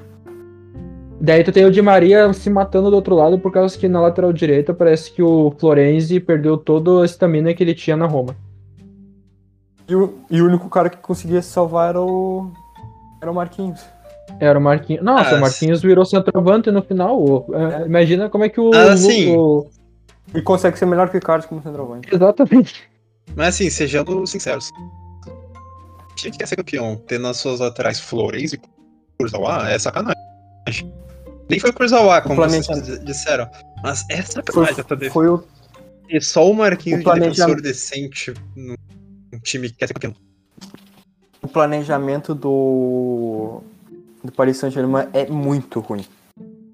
[1.20, 4.02] Daí tu tem o Di Maria se matando do outro lado, por causa que na
[4.02, 8.36] lateral direita parece que o Florenzi perdeu toda a estamina que ele tinha na Roma.
[9.88, 12.50] E o, e o único cara que conseguia se salvar era o.
[13.22, 13.82] Era o Marquinhos.
[14.40, 15.04] Era o Marquinhos.
[15.04, 17.46] Nossa, Ah, o Marquinhos virou centroavante no final.
[17.54, 18.72] É, Imagina como é que o.
[18.74, 18.96] Ah,
[19.38, 19.68] o-
[20.34, 22.14] E consegue ser melhor que o Icardi como centroavante.
[22.14, 22.90] Exatamente.
[23.36, 24.70] Mas assim, sejamos sinceros.
[25.28, 28.62] O time que quer ser campeão, tendo nas suas laterais Flores e
[29.18, 30.16] Kurzawa, é sacanagem.
[31.50, 32.68] Nem foi Kurzawa, como vocês
[33.04, 33.50] disseram.
[33.84, 35.44] Mas é Foi, sacanagem tá de- foi o.
[36.08, 38.76] ter só o Marquinhos o de defensor decente num
[39.32, 40.14] num time que quer ser campeão.
[41.42, 43.62] O planejamento do.
[44.24, 46.06] Do Paris Saint-Germain é muito ruim.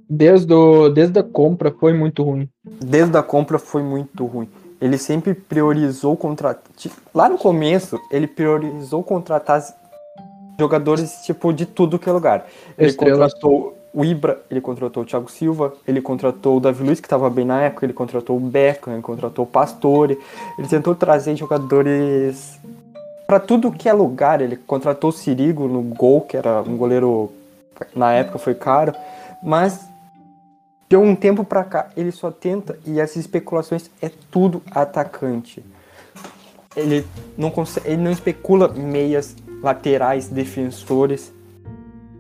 [0.10, 2.50] Desde, o, desde a compra foi muito ruim.
[2.64, 4.48] Desde a compra foi muito ruim.
[4.80, 6.64] Ele sempre priorizou contratar.
[7.14, 9.62] Lá no começo, ele priorizou contratar
[10.60, 12.48] jogadores tipo de tudo que é lugar.
[12.78, 13.34] Ele Estrelas.
[13.34, 17.30] contratou o Ibra, ele contratou o Thiago Silva, ele contratou o Davi Luiz, que estava
[17.30, 20.20] bem na época, ele contratou o Beckham, ele contratou o Pastore,
[20.58, 22.60] ele tentou trazer jogadores
[23.26, 27.32] para tudo que é lugar, ele contratou o Sirigo no gol, que era um goleiro,
[27.96, 28.94] na época foi caro,
[29.44, 29.88] mas
[30.90, 35.64] deu um tempo para cá, ele só tenta, e essas especulações é tudo atacante.
[36.76, 37.06] Ele
[37.38, 41.34] não, consegue, ele não especula meias, laterais, defensores,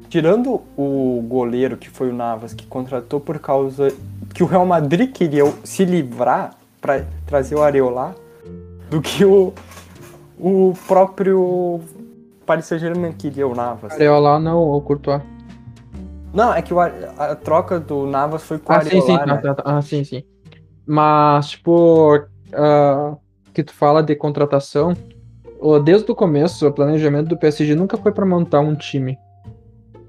[0.09, 3.93] tirando o goleiro que foi o Navas, que contratou por causa
[4.33, 8.15] que o Real Madrid queria se livrar para trazer o Areola,
[8.89, 9.53] do que o,
[10.39, 11.81] o próprio
[12.45, 13.93] Paris Saint-Germain queria o Navas.
[13.93, 15.21] Areola não, o Courtois.
[16.33, 19.05] Não, é que o, a, a troca do Navas foi com o Ah, sim, Areola,
[19.05, 19.37] sim, né?
[19.37, 19.77] tá, tá, tá.
[19.77, 20.23] ah, sim, sim.
[20.85, 22.23] Mas, tipo,
[22.53, 23.15] ah,
[23.53, 24.93] que tu fala de contratação,
[25.59, 29.17] o- desde o começo, o planejamento do PSG nunca foi pra montar um time.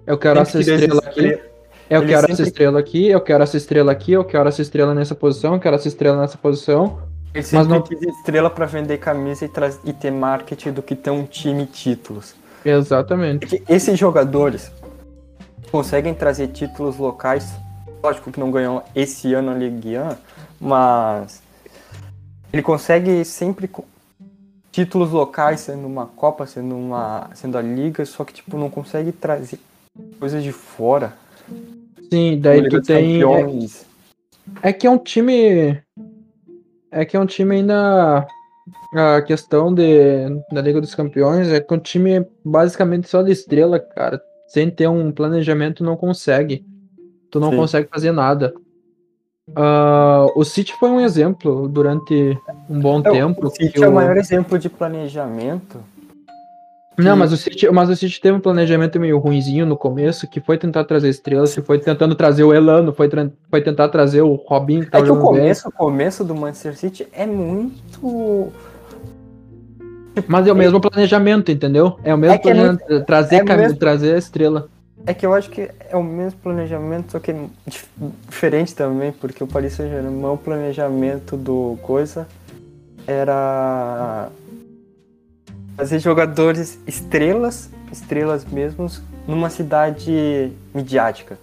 [0.06, 1.42] Eu quero essa estrela essa aqui, estrela.
[1.90, 4.62] eu ele quero essa sempre- estrela aqui, eu quero essa estrela aqui, eu quero essa
[4.62, 6.98] estrela nessa posição, eu quero essa estrela nessa posição.
[7.34, 10.94] Ele sempre não- quis estrela para vender camisa e, traz- e ter marketing do que
[10.94, 12.34] ter um time e títulos.
[12.64, 13.46] Exatamente.
[13.46, 14.72] Porque esses jogadores
[15.70, 17.50] conseguem trazer títulos locais.
[18.02, 20.16] Lógico que não ganhou esse ano a Ligue 1,
[20.60, 21.42] mas
[22.52, 23.68] ele consegue sempre
[24.70, 29.12] títulos locais, sendo uma Copa, sendo uma, sendo a Liga, só que tipo não consegue
[29.12, 29.58] trazer
[30.18, 31.14] coisas de fora.
[32.12, 33.20] Sim, daí tu tem.
[34.62, 35.82] É, é que é um time.
[36.90, 38.26] É que é um time ainda.
[38.94, 43.78] A questão de, da Liga dos Campeões é que um time basicamente só de estrela,
[43.78, 44.22] cara.
[44.48, 46.64] Sem ter um planejamento, não consegue.
[47.30, 47.56] Tu não Sim.
[47.56, 48.52] consegue fazer nada.
[49.54, 52.36] Ah, o City foi um exemplo durante
[52.68, 53.46] um bom É, tempo.
[53.46, 55.78] o City é o maior exemplo de planejamento.
[56.98, 60.40] Não, mas o City, mas o City teve um planejamento meio ruinzinho no começo, que
[60.40, 63.08] foi tentar trazer estrelas, que foi tentando trazer o Elano, foi,
[63.48, 65.22] foi tentar trazer o Robinho, que É que o bem.
[65.22, 68.52] começo, o começo do Manchester City é muito.
[70.26, 71.98] Mas é o mesmo planejamento, entendeu?
[72.02, 73.04] É o mesmo É que é planejamento.
[73.06, 74.68] trazer, é o cam- mesmo- trazer a estrela.
[75.06, 77.32] É que eu acho que é o mesmo planejamento, só que
[77.66, 77.86] dif-
[78.28, 82.26] diferente também, porque o Paris Saint-Germain, o planejamento do coisa
[83.06, 84.28] era
[85.76, 91.38] fazer jogadores estrelas, estrelas mesmos, numa cidade midiática.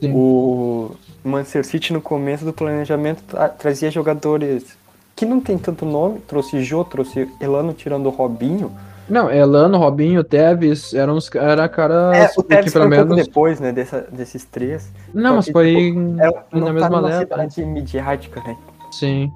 [0.00, 0.12] Sim.
[0.14, 0.90] O
[1.24, 4.76] Manchester City no começo do planejamento tra- trazia jogadores
[5.18, 8.70] que não tem tanto nome, trouxe Jô, trouxe Elano tirando o Robinho.
[9.08, 13.08] Não, Elano, Robinho, Teves, eram os era caras É, o Tevez que foi pelo um
[13.08, 13.26] menos.
[13.26, 14.92] depois, né, dessa, desses três.
[15.12, 17.18] Não, mas que, foi É, na não tá mesma leva.
[17.20, 18.56] cidade midiática, né?
[18.92, 19.32] Sim.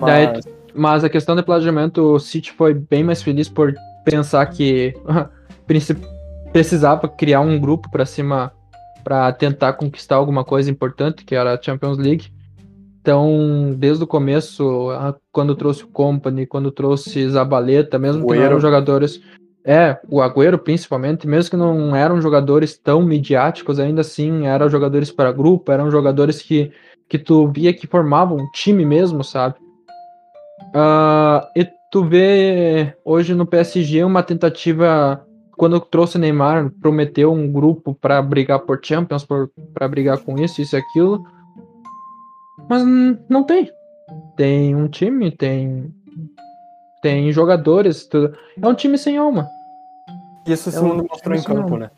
[0.00, 4.44] Mas, Daí- Mas a questão do planejamento, o City foi bem mais feliz por pensar
[4.46, 4.94] que
[6.52, 8.52] precisava criar um grupo pra cima
[9.02, 12.26] pra tentar conquistar alguma coisa importante, que era a Champions League.
[13.06, 14.88] Então, desde o começo,
[15.30, 18.46] quando trouxe o Company, quando trouxe Zabaleta, mesmo que não Agüero.
[18.46, 19.22] eram jogadores.
[19.64, 25.12] É, o Agüero principalmente, mesmo que não eram jogadores tão midiáticos, ainda assim eram jogadores
[25.12, 26.72] para grupo, eram jogadores que,
[27.08, 29.54] que tu via que formavam um time mesmo, sabe?
[30.74, 35.24] Ah, e tu vê hoje no PSG uma tentativa,
[35.56, 39.24] quando trouxe Neymar, prometeu um grupo para brigar por Champions,
[39.72, 41.35] para brigar com isso, isso e aquilo.
[42.68, 42.84] Mas
[43.28, 43.70] não tem.
[44.36, 45.92] Tem um time, tem
[47.00, 48.36] tem jogadores, tudo.
[48.60, 49.48] É um time sem alma.
[50.46, 51.90] isso se é um não mostrou em campo, né?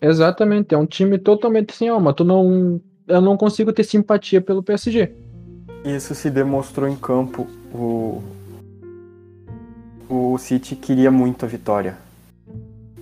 [0.00, 2.12] Exatamente, é um time totalmente sem alma.
[2.12, 5.12] Tu não eu não consigo ter simpatia pelo PSG.
[5.84, 7.46] Isso se demonstrou em campo.
[7.72, 8.22] O,
[10.08, 11.96] o City queria muito a vitória.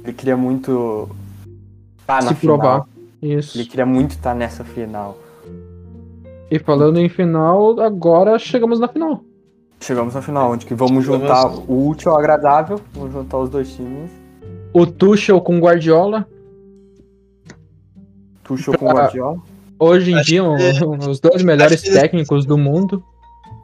[0.03, 1.09] Ele queria muito
[1.99, 2.59] estar na se final.
[2.59, 2.89] provar.
[3.23, 3.57] Isso.
[3.57, 5.19] Ele queria muito estar nessa final.
[6.51, 9.25] E falando em final, agora chegamos na final.
[9.81, 11.23] Chegamos na final, onde que vamos Chegamos.
[11.29, 14.11] juntar o útil ao agradável, vamos juntar os dois times.
[14.73, 16.27] O Tuchel com Guardiola.
[18.43, 19.39] Tuchel com o Guardiola.
[19.79, 23.03] Hoje em Acho dia, que- um- os dois melhores que eles- técnicos do mundo.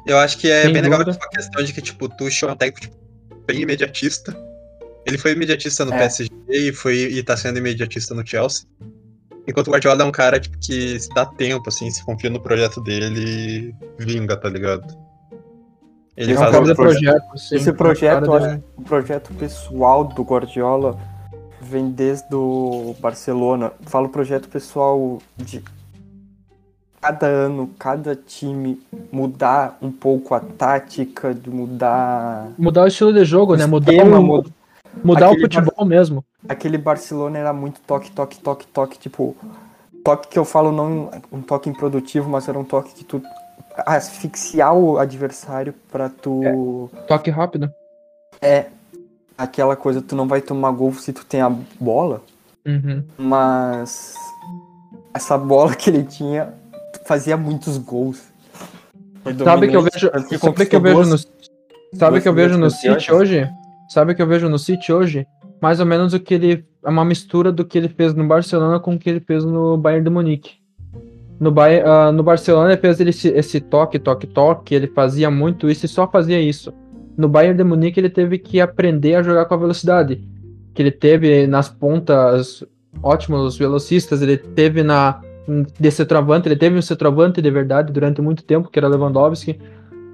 [0.06, 1.18] Eu acho que é Sem bem legal dúvida.
[1.24, 2.96] a questão de que, tipo, o Tuchel é um técnico tipo,
[3.46, 4.36] bem imediatista.
[5.06, 5.98] Ele foi imediatista no É.
[5.98, 8.66] PSG e, foi, e tá sendo imediatista no Chelsea.
[9.47, 12.41] Enquanto o Guardiola é um cara tipo, que se dá tempo, assim, se confia no
[12.41, 14.86] projeto dele e vinga, tá ligado?
[16.16, 16.76] Ele um faz do projeto.
[16.76, 20.99] projeto, sim, Esse projeto, eu acho que o projeto pessoal do Guardiola
[21.61, 23.72] vem desde o Barcelona.
[23.86, 25.62] Falo projeto pessoal de
[27.01, 28.78] cada ano, cada time
[29.11, 32.51] mudar um pouco a tática, de mudar.
[32.59, 33.64] Mudar o estilo de jogo, né?
[33.64, 34.53] Mudar, esquema, o, mud-
[35.05, 36.24] mudar o aquele futebol mesmo.
[36.48, 39.36] Aquele Barcelona era muito toque, toque, toque, toque, tipo.
[40.05, 43.22] toque que eu falo não um toque improdutivo, mas era um toque que tu
[43.86, 46.90] asfixiar o adversário pra tu.
[47.07, 47.70] Toque rápido.
[48.40, 48.66] É.
[49.36, 51.48] Aquela coisa, tu não vai tomar gol se tu tem a
[51.80, 52.20] bola,
[52.66, 53.03] Uhum.
[53.16, 54.14] mas
[55.14, 56.53] essa bola que ele tinha
[57.07, 58.20] fazia muitos gols.
[59.44, 61.18] Sabe que eu vejo, sabe que eu vejo no,
[61.94, 63.48] sabe que eu vejo no City hoje?
[63.91, 65.26] Sabe que eu vejo no City hoje?
[65.61, 68.78] Mais ou menos o que ele é uma mistura do que ele fez no Barcelona
[68.78, 70.53] com o que ele fez no Bayern de Munique.
[71.41, 75.86] No, Bayern, ah, no Barcelona ele fez esse toque, toque, toque, ele fazia muito isso
[75.86, 76.72] e só fazia isso.
[77.16, 80.22] No Bayern de Munique ele teve que aprender a jogar com a velocidade.
[80.72, 82.64] Que ele teve nas pontas
[83.03, 85.20] ótimos velocistas, ele teve na
[85.80, 89.59] de centroavante, ele teve um centroavante de verdade durante muito tempo, que era Lewandowski.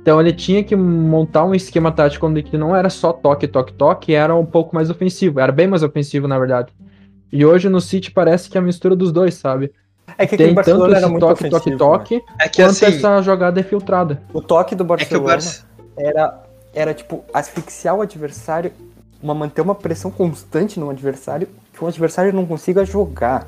[0.07, 3.73] Então ele tinha que montar um esquema tático onde que não era só toque, toque,
[3.73, 6.73] toque, era um pouco mais ofensivo, era bem mais ofensivo na verdade.
[7.33, 9.73] E hoje no City parece que é a mistura dos dois, sabe?
[10.17, 11.77] É que Tem tanto esse muito toque, toque, ofensivo, né?
[11.77, 12.85] toque, É que quanto assim.
[12.87, 14.23] essa jogada é filtrada.
[14.33, 15.67] O toque do É que o Barcelona Barça.
[15.97, 16.43] era,
[16.73, 18.71] era tipo asfixiar o adversário,
[19.21, 23.45] uma, manter uma pressão constante no adversário, que o adversário não consiga jogar.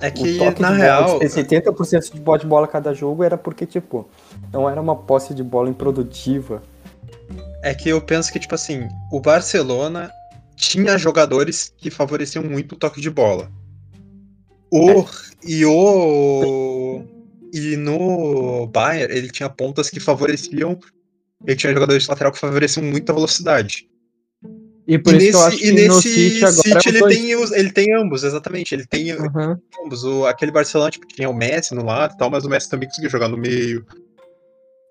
[0.00, 1.04] É que, na de real.
[1.04, 4.08] bola, esse 70% de bola de bola cada jogo era porque, tipo,
[4.52, 6.62] não era uma posse de bola improdutiva.
[7.62, 10.10] É que eu penso que, tipo assim, o Barcelona
[10.56, 13.50] tinha jogadores que favoreciam muito o toque de bola.
[14.70, 15.04] O.
[15.44, 17.02] E o.
[17.52, 20.78] E no Bayern, ele tinha pontas que favoreciam.
[21.46, 23.87] Ele tinha jogadores de lateral que favoreciam muito a velocidade.
[24.88, 26.78] E por e isso que eu acho nesse, que e no nesse City agora é
[26.78, 27.14] os ele, dois.
[27.16, 28.74] tem os- ele tem ambos, exatamente.
[28.74, 29.56] Ele tem Uhum.
[29.84, 30.02] ambos.
[30.02, 32.88] O, aquele Barcelona, tipo, tinha o Messi no lado e tal, mas o Messi também
[32.88, 33.84] conseguia jogar no meio.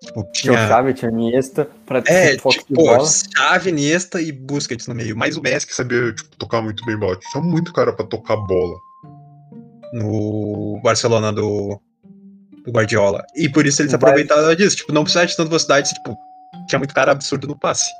[0.04, 0.56] Tipo, Tinha o.
[0.68, 3.04] Xavi, tinha Iniesta, pra ter É, toque tipo, de pô, bola.
[3.36, 5.16] Xavi, Iniesta e Busquets no meio.
[5.16, 7.16] Mas o Messi que sabia, tipo, tocar muito bem bola.
[7.16, 8.76] Tinha muito cara pra tocar bola.
[9.92, 11.80] No Barcelona do,
[12.64, 13.24] do Guardiola.
[13.34, 14.76] E por isso eles aproveitaram disso.
[14.76, 16.16] Tipo, não precisava de tanta velocidade, tipo,
[16.68, 17.90] tinha muito cara absurdo no passe.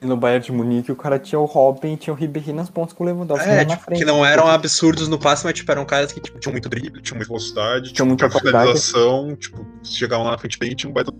[0.00, 2.70] E no Bayern de Munique o cara tinha o Robin e tinha o Ribéry nas
[2.70, 3.98] pontas com o Lewandowski É, tipo, frente.
[3.98, 7.02] que não eram absurdos no passe, mas tipo, eram caras que tipo, tinham muito drible,
[7.02, 10.94] tinham muita velocidade, Tinha muita finalização, tipo, chegavam lá na frente bem e tinham um
[10.94, 11.12] baita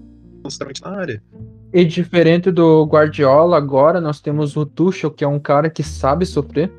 [0.45, 1.23] necessariamente na área.
[1.73, 6.25] E diferente do Guardiola, agora nós temos o Tuchel, que é um cara que sabe
[6.25, 6.71] sofrer,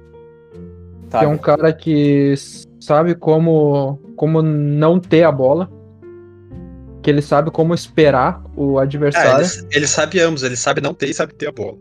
[1.09, 2.33] Tá, que é um cara que
[2.79, 5.69] sabe como, como não ter a bola,
[7.01, 9.45] que ele sabe como esperar o Ah, adversário.
[9.45, 11.77] ele, ele sabe ambos, ele sabe não ter e sabe ter a bola.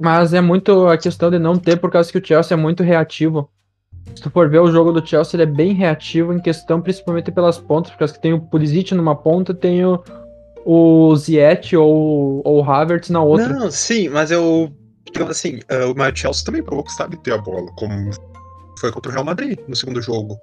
[0.00, 2.82] Mas é muito a questão de não ter, por causa que o Chelsea é muito
[2.82, 3.48] reativo.
[4.14, 7.30] Se tu for ver o jogo do Chelsea, ele é bem reativo em questão, principalmente
[7.30, 10.02] pelas pontas, por causa que tem o Pulisic numa ponta, tem o,
[10.66, 13.48] o Ziyech ou, ou o Havertz na outra.
[13.48, 14.70] Não, sim, mas eu.
[15.12, 18.10] Digamos assim, eh, o Chelsea também provou que sabe ter a bola, como
[18.80, 20.38] foi contra o Real Madrid no segundo jogo.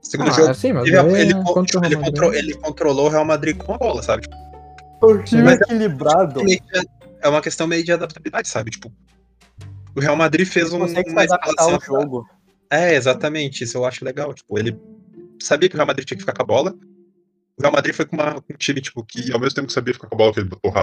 [0.00, 2.14] Segundo Ah, jogo, sim, mas ele, ele, é con- contra o tipo, Real ele, Madrid.
[2.22, 4.26] contro- ele controlou o Real Madrid com a bola, sabe?
[5.02, 6.42] O time Mas- equilibrado.
[6.44, 6.88] meio de-
[7.28, 8.70] é uma questão meio de adaptabilidade, sabe?
[8.70, 8.92] Tipo,
[9.94, 10.86] o Real Madrid fez um, uma
[11.24, 11.74] escalação.
[11.74, 12.28] ao jogo.
[12.70, 14.34] É, exatamente, isso eu acho legal.
[14.34, 14.78] Tipo, ele
[15.40, 16.74] sabia que o Real Madrid tinha que ficar com a bola.
[17.56, 19.72] O Real Madrid foi com, uma, com um time, tipo, que ao mesmo tempo que
[19.72, 20.82] sabia ficar com a bola, que ele botou o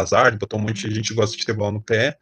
[0.00, 2.16] Hazard, botou um monte de gente que gosta de ter bola no pé.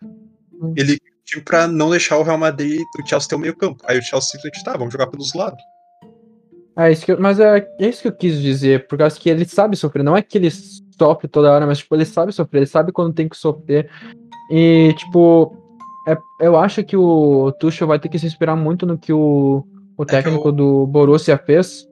[0.60, 0.74] Hum.
[0.76, 3.82] Ele time pra não deixar o Real Madrid, o Chelsea ter o meio campo.
[3.86, 5.62] Aí o Chelsea simplesmente, tá, vamos jogar pelos lados.
[6.78, 9.28] É isso que eu- mas é, é isso que eu quis dizer, por causa que
[9.28, 10.04] ele sabe sofrer.
[10.04, 10.50] Não é que ele
[10.98, 13.88] sofre toda hora, mas tipo, ele sabe sofrer, ele sabe quando tem que sofrer.
[14.50, 15.56] E, tipo,
[16.08, 19.64] é- eu acho que o Tuchel vai ter que se inspirar muito no que o,
[19.96, 21.86] o que técnico eu- do Borussia fez,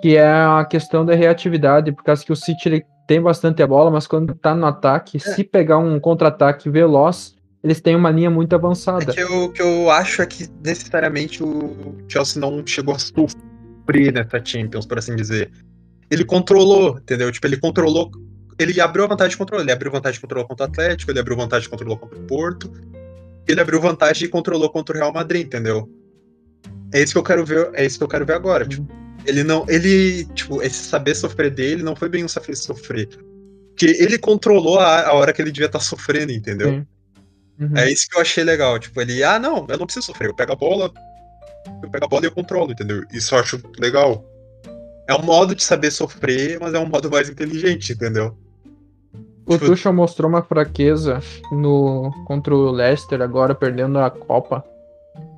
[0.00, 3.66] que é a questão da reatividade, por causa que o City ele tem bastante a
[3.66, 5.20] bola, mas quando tá no ataque, É.
[5.20, 7.34] se pegar um contra-ataque veloz,
[7.64, 9.12] eles têm uma linha muito É avançada.
[9.12, 14.40] que eu, que eu acho é que necessariamente o Chelsea não chegou a sofrer nessa
[14.44, 15.50] Champions, por assim dizer.
[16.10, 17.30] Ele controlou, entendeu?
[17.30, 18.10] Tipo, ele controlou.
[18.58, 19.62] Ele abriu a vantagem de controle.
[19.64, 22.22] Ele abriu vantagem de controle contra o Atlético, ele abriu vantagem de controle contra o
[22.22, 22.72] Porto.
[23.46, 25.88] Ele abriu vantagem e controlou contra o Real Madrid, entendeu?
[26.92, 28.66] É isso que eu quero ver, é isso que eu quero ver agora.
[28.66, 28.86] Tipo,
[29.24, 29.64] ele não.
[29.68, 33.08] Ele, tipo, esse saber sofrer dele não foi bem um saber sofrer.
[33.70, 36.70] Porque ele controlou a, a hora que ele devia estar sofrendo, entendeu?
[36.70, 36.86] Sim.
[37.60, 37.76] Uhum.
[37.76, 38.78] É isso que eu achei legal.
[38.78, 40.28] Tipo, ele, ah, não, eu não preciso sofrer.
[40.28, 40.92] Eu pego a bola,
[41.82, 43.04] eu pego a bola e eu controlo, entendeu?
[43.12, 44.24] Isso eu acho legal.
[45.08, 48.36] É um modo de saber sofrer, mas é um modo mais inteligente, entendeu?
[49.46, 54.62] O Tipo- Tuchel mostrou uma fraqueza no contra o Leicester agora perdendo a Copa,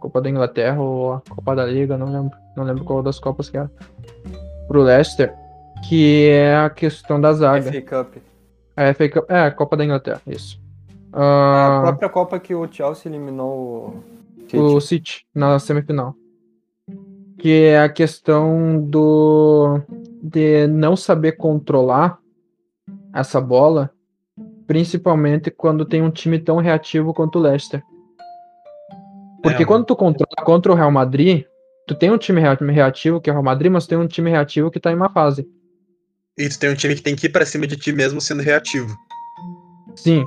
[0.00, 3.48] Copa da Inglaterra ou a Copa da Liga, não lembro, não lembro qual das copas
[3.48, 3.70] que era.
[4.66, 5.32] Pro Leicester,
[5.88, 7.70] que é a questão da zaga.
[7.72, 8.16] FA Cup.
[8.76, 10.60] É, FA Cup- é, a Copa da Inglaterra, isso.
[11.12, 14.02] A Ah, própria Copa que o Chelsea eliminou
[14.52, 14.58] o.
[14.58, 16.14] o City na semifinal.
[17.40, 19.80] Que é a questão do
[20.22, 22.18] de não saber controlar
[23.14, 23.90] essa bola,
[24.66, 27.82] principalmente quando tem um time tão reativo quanto o Leicester.
[29.42, 31.44] Porque É, quando tu controla contra o Real Madrid,
[31.86, 34.06] tu tem um time rea- reativo que é o Real Madrid, mas tu tem um
[34.06, 35.48] time reativo que tá em uma fase.
[36.36, 38.42] E tu tem um time que tem que ir pra cima de ti mesmo sendo
[38.42, 38.94] reativo.
[39.96, 40.24] Sim.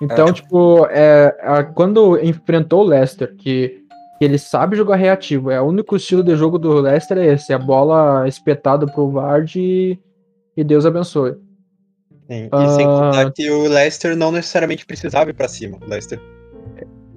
[0.00, 3.81] Então, tipo, é, a- quando enfrentou o Leicester, que
[4.24, 7.58] ele sabe jogar reativo, é o único estilo de jogo do Leicester é esse, a
[7.58, 9.98] bola espetada pro Vard e,
[10.56, 11.32] e Deus abençoe.
[12.30, 12.88] Sim, E sem Ah.
[12.88, 15.78] contar que o Leicester não necessariamente precisava ir pra cima.
[15.84, 16.20] O Leicester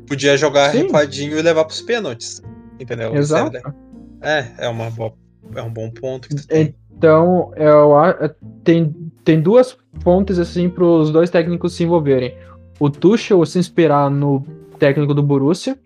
[0.07, 0.83] podia jogar Sim.
[0.83, 2.41] recuadinho e levar pros pênaltis.
[2.79, 3.09] Entendeu?
[3.09, 3.57] Isso Exato.
[4.21, 5.13] É, é, uma boa,
[5.55, 6.27] é um bom ponto.
[6.97, 8.33] Então, eu, a-
[8.63, 8.93] tem,
[9.23, 12.35] tem duas fontes assim para os dois técnicos se envolverem.
[12.79, 14.43] O Tuchel se inspirar no
[14.79, 15.77] técnico do Borussia,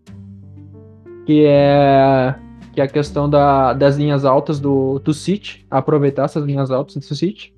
[1.29, 2.33] que é
[2.73, 6.95] que é a questão da, das linhas altas do, do City, aproveitar essas linhas altas
[6.95, 7.53] do City.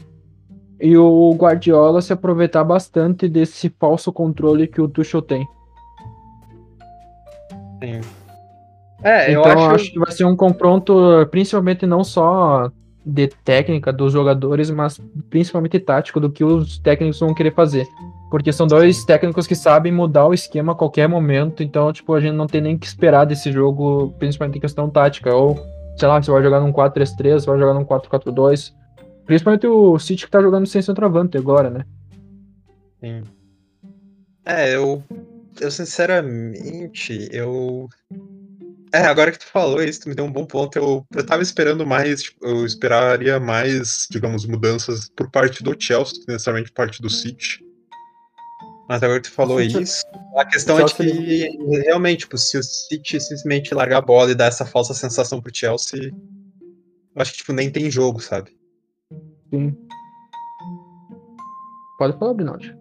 [0.77, 5.47] E o Guardiola se aproveitar bastante desse falso controle que o Tuchel tem.
[7.81, 8.01] Sim.
[9.03, 9.75] É, então, eu eu acho.
[9.75, 10.93] acho que vai ser um confronto,
[11.31, 12.69] principalmente não só
[13.05, 14.99] de técnica dos jogadores, mas
[15.29, 17.87] principalmente tático do que os técnicos vão querer fazer.
[18.31, 22.21] Porque são dois técnicos que sabem mudar o esquema a qualquer momento, então, tipo, a
[22.21, 25.35] gente não tem nem que esperar desse jogo, principalmente em questão tática.
[25.35, 25.59] Ou,
[25.97, 28.73] sei lá, você vai jogar num 4-3-3, você vai jogar num 4-4-2.
[29.25, 31.85] Principalmente o City que tá jogando sem centroavante agora, né?
[33.01, 33.21] Sim.
[34.45, 35.03] É, eu.
[35.59, 37.89] Eu sinceramente, eu.
[38.93, 40.77] É, agora que tu falou isso, tu me deu um bom ponto.
[40.77, 46.21] Eu, eu tava esperando mais, tipo, eu esperaria mais, digamos, mudanças por parte do Chelsea,
[46.21, 47.59] que necessariamente por parte do City.
[48.91, 50.03] Mas agora que tu falou City- isso,
[50.35, 51.47] a questão é de que
[51.85, 55.49] realmente, tipo, se o City simplesmente largar a bola e dar essa falsa sensação pro
[55.55, 56.11] Chelsea,
[57.15, 58.51] eu acho que tipo, nem tem jogo, sabe?
[59.49, 59.73] Sim.
[61.97, 62.75] Pode falar, Brinaldi.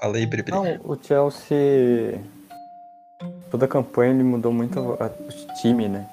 [0.00, 0.52] Falei, Bribri.
[0.52, 2.20] Não, o Chelsea.
[3.50, 6.08] Toda a campanha ele mudou muito a- o time, né?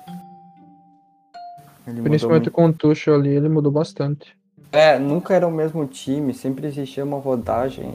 [1.88, 2.51] Ele Principalmente muito.
[2.51, 4.35] com o Tuchel ali, ele mudou bastante.
[4.72, 7.93] É, nunca era o mesmo time, sempre existia uma rodagem.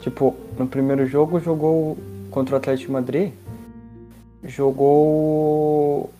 [0.00, 1.98] Tipo, no primeiro jogo jogou
[2.30, 3.32] contra o Atlético de Madrid,
[4.44, 6.10] jogou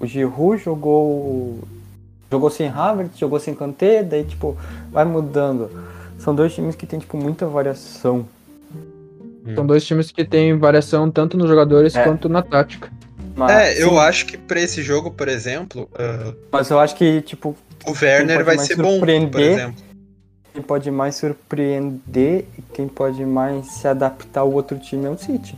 [0.00, 1.58] o Giroud, jogou
[2.30, 4.56] jogou sem Havertz, jogou sem Kanté, daí tipo,
[4.90, 5.70] vai mudando.
[6.18, 8.26] São dois times que tem tipo muita variação.
[9.54, 12.04] São dois times que têm variação tanto nos jogadores É.
[12.04, 12.90] quanto na tática.
[13.34, 16.94] Mas, É, eu sim, acho que pra esse jogo, por exemplo, ah, mas eu acho
[16.94, 17.56] que tipo,
[17.86, 19.52] o Werner vai ser bom, por surpreender.
[19.52, 19.82] exemplo.
[20.52, 25.16] quem pode mais surpreender e quem pode mais se adaptar ao outro time é o
[25.18, 25.56] City.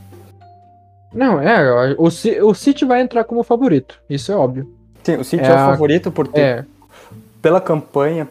[1.14, 2.05] Não, é, o,
[2.49, 4.70] o City vai entrar como favorito, isso é óbvio.
[5.03, 6.64] Sim, o City É é, o favorito por ter, É,
[7.43, 8.27] pela campanha,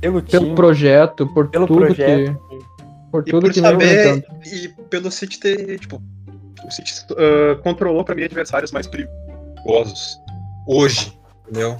[0.00, 0.54] pelo pelo time.
[0.54, 2.32] projeto, por Pelo tudo projeto.
[2.50, 2.58] que.
[3.10, 6.02] Por E tudo por que saber, e pelo City ter, tipo,
[6.66, 10.18] o City ah, controlou pra mim adversários mais perigosos.
[10.66, 11.18] Hoje,
[11.48, 11.78] entendeu?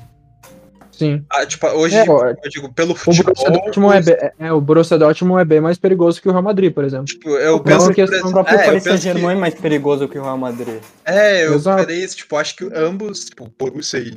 [0.98, 1.24] Sim.
[1.30, 3.32] Ah, tipo, hoje, É, eu digo, pelo O futebol.
[3.32, 6.42] Borussia, Dortmund é, be- é, o Borussia Dortmund é bem mais perigoso que o Real
[6.42, 7.04] Madrid, por exemplo.
[7.06, 9.40] Tipo, eu Não, penso porque por são O próprio é, Paris penso que- Saint-Germain é
[9.40, 10.80] mais perigoso que o Real Madrid.
[11.04, 11.82] É, eu Exato.
[11.82, 14.12] falei isso, tipo, acho que ambos, tipo, Borussia e,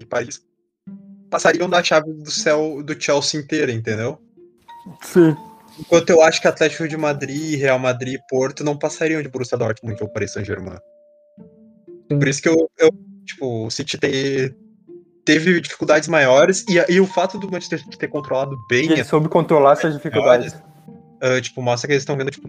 [0.00, 0.42] e Paris,
[1.30, 4.18] passariam da chave do céu do Chelsea inteira, entendeu?
[5.02, 5.36] Sim.
[5.78, 9.56] Enquanto eu acho que Atlético de Madrid, Real Madrid e Porto não passariam de Borussia
[9.56, 10.78] Dortmund ou Paris Saint-Germain.
[12.08, 12.90] Por isso que eu, eu,
[13.24, 14.54] tipo, o City te-
[15.26, 19.28] teve dificuldades maiores e, e o fato do Manchester City ter controlado bem, ele soube
[19.28, 20.54] controlar essas dificuldades.
[21.20, 22.48] ah, tipo, mostra que eles estão vendo, tipo,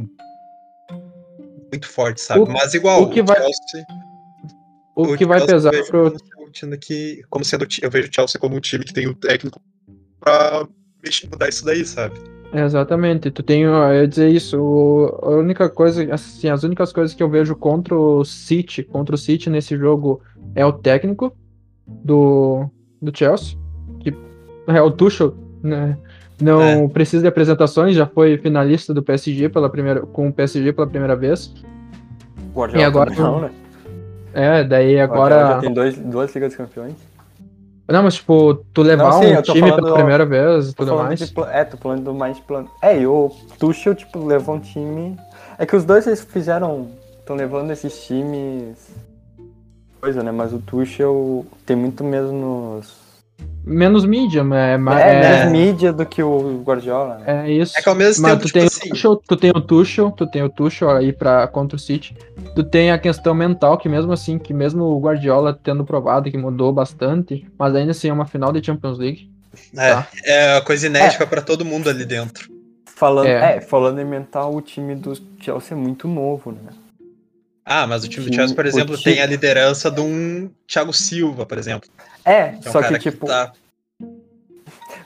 [1.72, 2.42] muito forte, sabe?
[2.42, 3.86] O- Mas igual, o que vai- Chelsea,
[4.96, 6.10] O que vai pesar pro.
[6.10, 8.94] sendo um time que, como sendo, o eu vejo o Chelsea como um time que
[8.94, 9.60] tem o técnico
[10.20, 10.66] pra
[11.04, 12.16] mexer, mudar isso daí, sabe?
[12.54, 17.14] Exatamente, tu tem, eu ia dizer isso, o- a única coisa, assim, as únicas coisas
[17.14, 20.22] que eu vejo contra o City, contra o City nesse jogo
[20.56, 21.36] é o técnico
[21.88, 22.70] do,
[23.02, 23.58] do Chelsea,
[24.00, 24.14] que
[24.68, 25.34] é o Tuchel,
[25.64, 25.98] né,
[26.42, 26.88] não É.
[26.88, 31.16] precisa de apresentações, já foi finalista do PSG pela primeira, com o PSG pela primeira
[31.16, 31.54] vez,
[32.54, 33.52] Guardiola E agora- não, né?
[34.34, 36.94] é, daí agora, já tem dois, duas Ligas dos Campeões.
[37.90, 41.20] não, mas tipo, tu levar Não, sim, um time pela primeira vez e tudo mais,
[41.20, 42.68] de é, tô falando do mais plano.
[42.82, 45.16] É, e o Tuchel, tipo, levou um time.
[45.58, 46.88] É que os dois eles fizeram.
[47.20, 48.90] estão levando esses times.
[50.08, 50.32] Coisa, né?
[50.32, 52.96] Mas o Tuchel tem muito menos.
[53.66, 57.46] menos mídia, é, ma- É, é, menos mídia do que o Guardiola, né?
[57.46, 57.78] é isso.
[57.78, 59.60] É que ao mesmo Mas tempo, tu tipo tem, assim, o Tuchel, tu tem o
[59.62, 62.16] Tuchel, tu tem o Tuchel aí pra, contra o City.
[62.56, 66.38] Tu tem a questão mental, que mesmo assim, que mesmo o Guardiola tendo provado que
[66.38, 69.30] mudou bastante, mas ainda assim é uma final de Champions League.
[69.76, 70.08] É, Tá.
[70.24, 72.50] é coisa inédita pra todo mundo ali dentro.
[72.96, 73.58] Falando, É.
[73.58, 73.60] é.
[73.62, 76.72] falando em mental, o time do Chelsea é muito novo, né?
[77.70, 80.94] Ah, mas o time do Chelsea, por exemplo, time- tem a liderança de um Thiago
[80.94, 81.90] Silva, por exemplo.
[82.24, 83.26] É, Que é um só que tipo.
[83.28, 83.52] tá-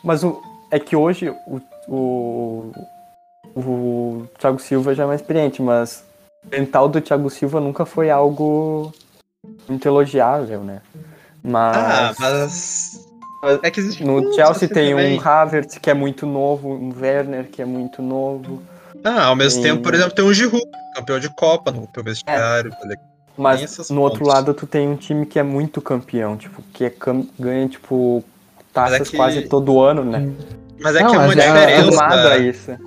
[0.04, 0.40] Mas o,
[0.70, 2.72] é que hoje o, o,
[3.56, 6.04] o Thiago Silva já é mais experiente, mas
[6.46, 8.94] o mental do Thiago Silva nunca foi algo
[9.68, 10.82] muito elogiável, né?
[11.44, 13.08] Mas, Ah, mas.
[13.64, 15.18] É que existe no Chelsea assim tem também.
[15.20, 18.62] um Havertz que é muito novo, um Werner que é muito novo.
[19.04, 20.64] Ah, ao mesmo tem- tempo, por exemplo, tem um Giroud,
[20.96, 22.72] campeão de Copa no teu vestiário.
[22.72, 22.98] tá ligado?
[23.00, 24.34] Tem Mas no outro pontos.
[24.34, 28.24] lado tu tem um time que é muito campeão, tipo, que é cam- ganha, tipo,
[28.74, 30.32] taças Mas é que- quase todo ano, né?
[30.80, 32.30] Mas é Não, que é uma mas é- É diferença.
[32.34, 32.78] a isso.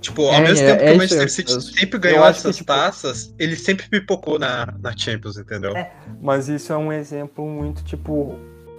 [0.00, 2.40] Tipo, ao É, mesmo é- tempo que é o Manchester City eu- sempre ganhou acho
[2.42, 5.74] que, essas tipo- taças, ele sempre pipocou na, na Champions, entendeu?
[5.74, 5.90] É.
[6.20, 8.34] Mas isso é um exemplo muito, tipo,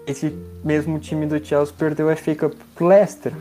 [0.06, 0.32] esse
[0.64, 3.34] mesmo time do Chelsea perdeu a FA Cup pro Leicester.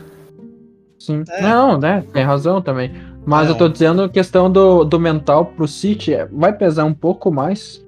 [0.99, 1.23] Sim.
[1.29, 1.41] É.
[1.41, 2.03] Não, né?
[2.11, 2.91] Tem razão também.
[3.25, 3.53] Mas Não.
[3.53, 7.31] eu tô dizendo a questão do, do mental pro City é, vai pesar um pouco
[7.31, 7.83] mais.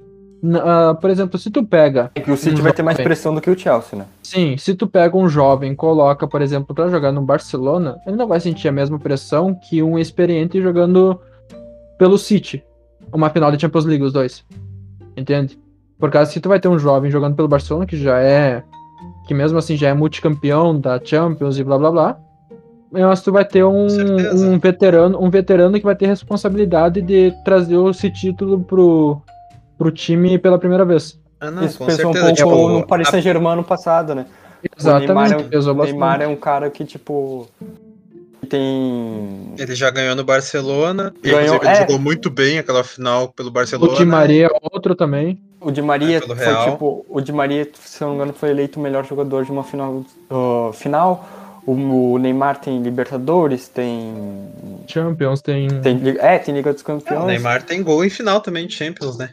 [0.63, 2.11] Ah, por exemplo, se tu pega.
[2.15, 4.05] É que o City Um vai ter mais pressão do que o Chelsea, né?
[4.23, 8.15] Sim, se tu pega um jovem e coloca, por exemplo, pra jogar no Barcelona, ele
[8.15, 11.19] não vai sentir a mesma pressão que um experiente jogando
[11.97, 12.63] pelo City.
[13.11, 14.43] Uma final de Champions League, os dois.
[15.15, 15.57] Entende?
[15.99, 18.63] Por causa que tu vai ter um jovem jogando pelo Barcelona, que já é.
[19.27, 22.19] Que mesmo assim já é multicampeão da Champions e blá blá blá.
[22.91, 24.47] Mas tu vai ter um, certeza.
[24.47, 29.21] um veterano, um veterano que vai ter responsabilidade de trazer esse título pro,
[29.77, 31.19] pro time pela primeira vez.
[31.39, 32.43] Ah, não, isso com pesou um certeza.
[32.43, 34.25] pouco tipo, no Paris a- Saint-Germain no passado, né?
[34.77, 35.11] Exatamente.
[35.11, 37.47] O Neymar, é, um, o Neymar é um cara que, tipo,
[38.49, 39.53] tem...
[39.57, 41.13] Ele já ganhou no Barcelona.
[41.21, 41.75] Ganhou, ele é.
[41.75, 43.93] jogou muito bem aquela final pelo Barcelona.
[43.93, 45.39] O Di Maria é outro também.
[45.59, 46.71] O Di Maria É, foi, Real.
[46.71, 49.51] tipo, o Di Maria, se eu não me engano, foi eleito o melhor jogador de
[49.51, 50.03] uma final.
[50.29, 51.27] ah, final.
[51.67, 54.13] O, o Neymar tem Libertadores, tem,
[54.87, 55.67] Champions tem.
[55.81, 56.01] tem.
[56.17, 57.23] É, tem Liga dos É, Campeões.
[57.23, 59.31] O Neymar tem gol em final também de Champions, né?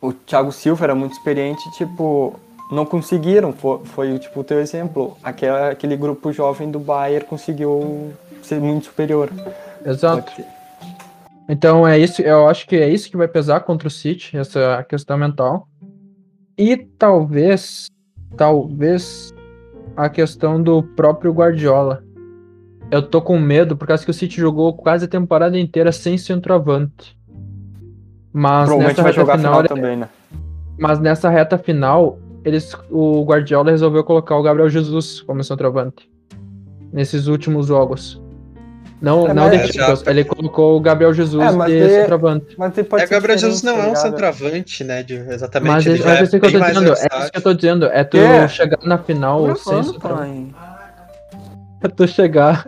[0.00, 2.38] O Thiago Silva era muito experiente, tipo,
[2.72, 3.52] não conseguiram.
[3.52, 5.16] Foi, foi tipo, o teu exemplo.
[5.22, 8.12] Aquela, aquele grupo jovem do Bayern conseguiu
[8.42, 9.30] ser muito superior.
[9.84, 10.42] Exato.
[11.48, 14.84] Então é isso, eu acho que é isso que vai pesar contra o City, essa
[14.88, 15.68] questão mental.
[16.58, 17.86] E talvez,
[18.36, 19.32] talvez
[19.96, 22.04] a questão do próprio Guardiola.
[22.90, 26.16] Eu tô com medo por causa que o City jogou quase a temporada inteira sem
[26.18, 27.18] centroavante.
[28.32, 30.08] Mas Provavelmente nessa vai reta final, final também, né?
[30.78, 36.08] mas nessa reta final, eles, o Guardiola resolveu colocar o Gabriel Jesus como centroavante.
[36.92, 38.22] Nesses últimos jogos.
[39.00, 42.54] Não, É, não mas- de Champions, ele colocou o Gabriel Jesus É, de de- centroavante.
[42.56, 44.02] Mas ele pode É, Gabriel Jesus não é um tá ligado?
[44.02, 45.02] centroavante, né?
[45.02, 45.70] de- exatamente.
[45.72, 47.54] Mas, ele é, mas é isso que eu tô dizendo, é isso que eu tô
[47.54, 48.48] dizendo, é tu Quê?
[48.48, 50.54] chegar na final Tá sem centroavante.
[51.84, 52.66] É tu chegar.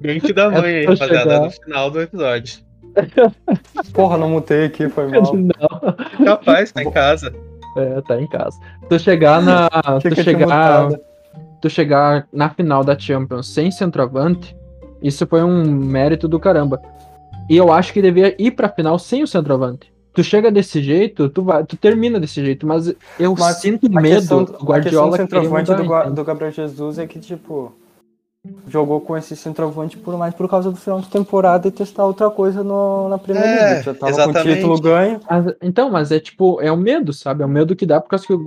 [0.00, 1.40] Mente da mãe, É pra rapaziada, chegar.
[1.40, 2.58] no final do episódio.
[3.94, 5.34] Porra, não mutei aqui, foi mal.
[5.34, 7.32] Não, Capaz, tá em casa.
[7.76, 8.56] é, tá em casa.
[8.88, 9.68] Tu chegar na.
[10.00, 10.88] Tu chegar.
[11.62, 14.54] tu chegar na final da Champions sem centroavante,
[15.02, 16.80] isso foi um mérito do caramba.
[17.48, 19.92] E eu acho que devia ir pra final sem o centroavante.
[20.12, 24.00] Tu chega desse jeito, tu vai, tu termina desse jeito, mas eu Mas sinto A
[24.00, 27.72] medo do a questão Guardiola do centroavante do, do Gabriel Jesus é que, tipo,
[28.68, 32.30] jogou com esse centroavante por mais por causa do final de temporada e testar outra
[32.30, 33.82] coisa no, na Primeira É, Liga.
[33.82, 34.56] Já tava com o exatamente.
[34.56, 35.20] título ganho.
[35.62, 37.42] Então, mas é tipo, é o medo, sabe?
[37.42, 38.40] É o medo que dá por causa que o,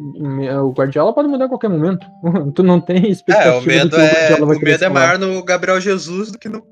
[0.66, 2.06] o Guardiola pode mudar a qualquer momento.
[2.54, 4.72] tu não tem expectativa É, o do medo que o é, Guardiola vai o querer
[4.72, 6.64] medo é maior no Gabriel Jesus do que no.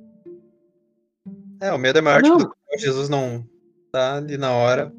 [1.62, 2.38] É, o medo é maior Não.
[2.38, 3.44] tipo, Gabriel Jesus não
[3.92, 4.92] tá ali na hora.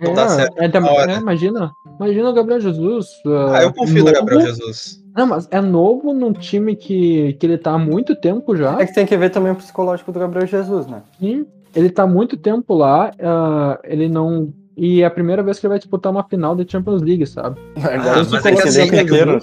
[0.00, 0.58] Não É, dá certo.
[0.58, 3.08] é, é, imagina, imagina o Gabriel Jesus.
[3.52, 5.02] Ah, eu confio no novo, Gabriel Jesus.
[5.18, 8.80] Não, mas é novo num time que, que ele tá há muito tempo já.
[8.80, 11.02] É que tem que ver também o psicológico do Gabriel Jesus, né?
[11.18, 11.44] Sim,
[11.74, 13.10] ele tá há muito tempo lá.
[13.20, 14.52] ah, ele não.
[14.76, 17.60] E é a primeira vez que ele vai disputar uma final da Champions League, sabe?
[17.76, 19.38] Agora mas esse é que assim, elenco é inteiro.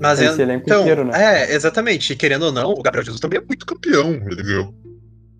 [0.00, 1.10] Mas Esse é, então, inteiro, né?
[1.14, 2.12] é, exatamente.
[2.12, 4.10] E querendo ou não, o Gabriel Jesus também é muito campeão.
[4.12, 4.72] Ele ganhou.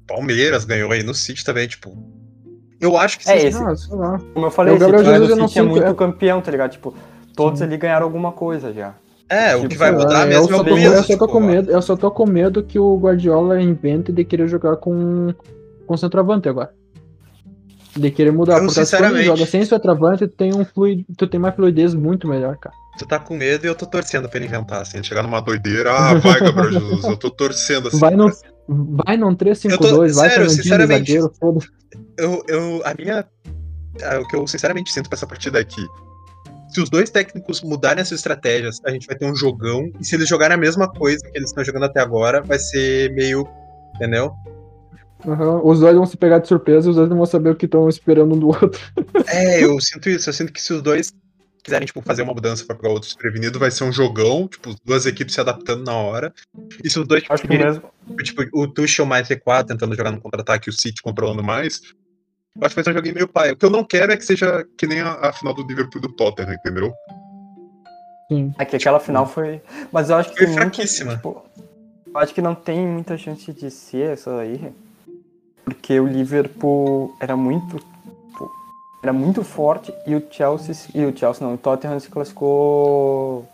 [0.09, 1.97] Palmeiras ganhou aí no City também, tipo.
[2.81, 3.47] Eu acho que É, sim.
[3.49, 4.19] esse- Ah, sei lá.
[4.35, 6.41] Como eu falei, O Gabriel esse Jesus eu do não City é muito é- campeão,
[6.41, 6.73] tá ligado?
[6.73, 6.93] Tipo,
[7.37, 7.67] todos Sim.
[7.67, 8.95] ali ganharam alguma coisa já.
[9.31, 10.87] É, o que vai mudar eu mesmo é só o tô, peso.
[10.87, 14.11] eu só tô tipo, com medo, eu só tô com medo que o Guardiola invente
[14.11, 15.35] de querer jogar com
[15.87, 16.71] com centroavante agora.
[17.97, 21.27] De querer mudar, Eu, porque quando sinceramente- joga sem centroavante, tu tem um fluid, tu
[21.27, 22.75] tem uma fluidez muito melhor, cara.
[22.99, 25.03] Tu tá com medo e eu tô torcendo pra ele inventar, assim.
[25.03, 27.05] Chegar numa doideira, ah, vai, Gabriel Jesus.
[27.05, 27.99] Eu tô torcendo assim.
[27.99, 28.51] Vai no- pra-
[29.07, 29.79] Vai num Eu 3-5-2,
[30.13, 31.11] tô- vai sério, sinceramente.
[31.11, 31.65] zagueiro, foda
[32.19, 33.27] Eu, eu, a minha
[34.03, 35.81] ah, o que eu sinceramente sinto pra essa partida é que
[36.69, 39.91] se os dois técnicos mudarem as suas estratégias, a gente vai ter um jogão.
[40.01, 43.13] E se eles jogarem a mesma coisa que eles estão jogando até agora, vai ser
[43.13, 43.47] meio.
[43.97, 44.33] Entendeu?
[45.27, 47.57] Aham, Os dois vão se pegar de surpresa e os dois não vão saber o
[47.57, 48.81] que estão esperando um do outro.
[49.27, 50.29] É, eu sinto isso.
[50.29, 51.13] Eu sinto que se os dois
[51.63, 54.75] quiserem, tipo, fazer uma mudança pra pegar o outro desprevenido, vai ser um jogão, tipo,
[54.85, 56.33] duas equipes se adaptando na hora.
[56.83, 57.83] E se os dois, tipo, Acho que querem- mesmo.
[58.23, 61.81] tipo, o Tuchel mais recuado, tentando jogar no contra-ataque e o City controlando mais,
[62.61, 63.53] eu acho que vai ser um joguinho meio pai.
[63.53, 65.99] O que eu não quero é que seja que nem a, a final do Liverpool
[65.99, 66.93] e do Tottenham, entendeu?
[68.31, 68.53] Sim.
[68.59, 69.61] É que aquela final foi.
[69.93, 71.15] Mas eu acho que Foi tem muita- fraquíssima.
[71.17, 71.43] tipo,
[72.07, 74.73] eu acho que não tem muita chance de ser essa aí.
[75.65, 77.77] Porque o Liverpool era muito.
[77.79, 78.51] tipo,
[79.03, 80.75] Era muito forte e o Chelsea.
[80.95, 83.47] E o Chelsea não, o Tottenham se classificou.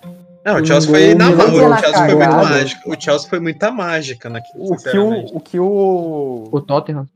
[0.45, 2.91] Não, o Chelsea foi na gol O Chelsea foi muito mágico.
[2.91, 5.33] O Chelsea foi muita mágica naquilo, O que sinceramente.
[5.33, 6.49] o, o que o.
[6.53, 7.09] O Tottenham.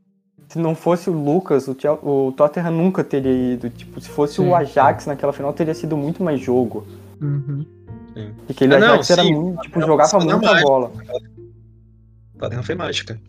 [0.49, 3.69] Se não fosse o Lucas, o, o Tottenham nunca teria ido.
[3.69, 4.49] Tipo, se fosse Sim.
[4.49, 6.87] o Ajax naquela final, teria sido muito mais jogo.
[7.21, 7.63] Uhum.
[8.15, 9.33] E aquele Ah, não, Ajax era sim.
[9.33, 9.61] muito.
[9.61, 10.67] Tipo, jogava muita mágica.
[10.67, 10.91] bola.
[12.35, 13.21] O Tottenham foi mágica.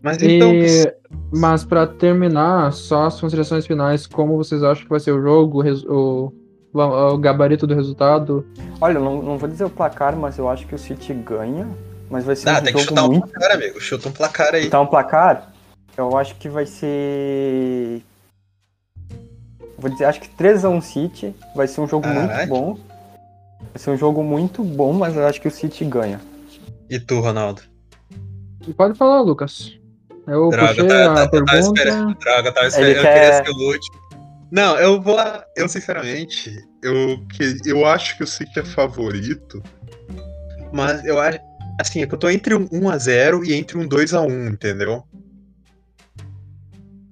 [0.00, 0.52] Mas então.
[0.52, 0.94] E,
[1.32, 5.62] mas pra terminar, só as considerações finais, como vocês acham que vai ser o jogo,
[5.88, 6.32] o,
[6.72, 8.46] o, gabarito do resultado?
[8.80, 11.66] Olha, eu não, não vou dizer o placar, mas eu acho que o City ganha.
[12.08, 13.28] Mas vai ser Ah, um tem que chutar um muito.
[13.28, 13.80] placar, amigo.
[13.80, 14.64] Chuta um placar aí.
[14.64, 15.51] Chutar um placar?
[15.96, 18.02] Eu acho que vai ser.
[19.78, 21.34] Vou dizer, acho que 3x1 City.
[21.54, 22.28] Vai ser um jogo Caralho.
[22.28, 22.74] muito bom.
[23.72, 26.20] Vai ser um jogo muito bom, mas eu acho que o City ganha.
[26.88, 27.62] E tu, Ronaldo?
[28.76, 29.76] Pode falar, Lucas.
[30.26, 31.74] Eu Droga, tá- a tá- tá- tava esperando.
[31.74, 32.18] pergunta.
[32.20, 32.96] Droga, eu tava Ele esperando.
[32.96, 34.02] Eu quer- queria ser o último.
[34.52, 35.18] Não, eu vou.
[35.56, 39.62] Eu, sinceramente, eu, que, eu acho que o City é favorito.
[40.72, 41.38] Mas eu acho.
[41.80, 45.02] Assim, é que eu tô entre um 1x0 e entre um 2x1, entendeu?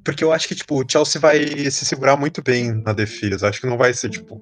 [0.05, 3.49] Porque eu acho que, tipo, o Chelsea vai se segurar muito bem na defesa.
[3.49, 4.41] Acho que não vai ser, tipo,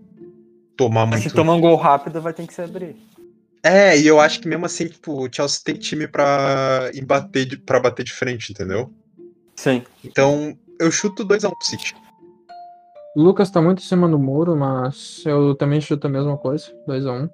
[0.76, 1.30] tomar Mas muito.
[1.30, 2.96] se tomar um gol rápido, vai ter que se abrir.
[3.62, 7.56] É, e eu acho que mesmo assim, tipo, o Chelsea tem time pra, embater de,
[7.58, 8.90] pra bater de frente, entendeu?
[9.56, 9.82] Sim.
[10.04, 11.94] Então, eu chuto 2x1 pro City.
[13.16, 16.72] O Lucas tá muito em cima do muro, mas eu também chuto a mesma coisa,
[16.86, 17.28] 2x1.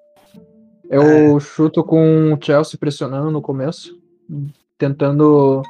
[0.89, 3.99] Eu chuto com o Chelsea pressionando no começo,
[4.79, 5.63] tentando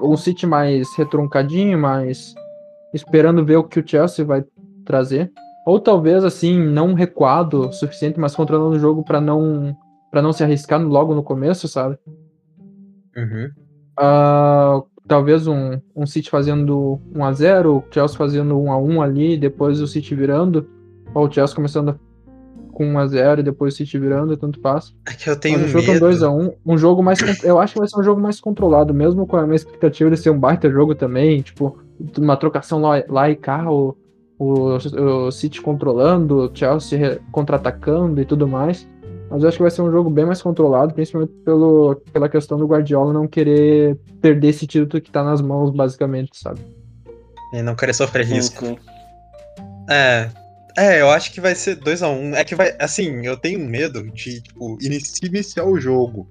[0.00, 2.34] um City mais retruncadinho, mais
[2.92, 4.44] esperando ver o que o Chelsea vai
[4.84, 5.30] trazer.
[5.66, 9.76] Ou talvez assim, não recuado o suficiente, mas controlando o jogo pra não
[10.10, 11.98] para não se arriscar logo no começo, sabe?
[13.16, 13.50] Uhum.
[13.98, 20.14] Ah, talvez um, um City fazendo 1x0, o Chelsea fazendo 1x1 ali, depois o City
[20.14, 20.68] virando,
[21.14, 21.98] ou o Chelsea começando
[22.76, 24.94] com 1x0 e depois o City virando, tanto faz.
[25.08, 26.06] É que eu tenho Mas eu chuto medo.
[26.06, 27.18] um 2x1, um jogo mais.
[27.42, 30.18] Eu acho que vai ser um jogo mais controlado, mesmo com a minha expectativa de
[30.18, 31.78] ser um baita jogo também, tipo,
[32.18, 33.96] uma trocação lá, lá e cá, o,
[34.38, 38.86] o, o City controlando, o Chelsea contra-atacando e tudo mais.
[39.30, 42.58] Mas eu acho que vai ser um jogo bem mais controlado, principalmente pelo, pela questão
[42.58, 46.60] do Guardiola não querer perder esse título que tá nas mãos, basicamente, sabe?
[47.54, 48.66] E não querer sofrer Sim, risco.
[48.66, 48.78] sim.
[49.88, 50.28] É.
[50.76, 52.34] É, eu acho que vai ser 2x1.
[52.34, 52.74] É que vai.
[52.78, 56.28] Assim, eu tenho medo de, tipo, inici- iniciar o jogo.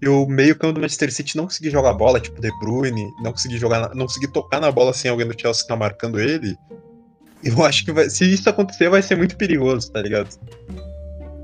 [0.00, 3.32] E o meio campo do Manchester City não conseguir jogar bola, tipo De Bruyne, não
[3.32, 6.56] conseguir jogar, na- não conseguir tocar na bola sem alguém do Chelsea tá marcando ele.
[7.44, 10.28] Eu acho que vai, se isso acontecer, vai ser muito perigoso, tá ligado?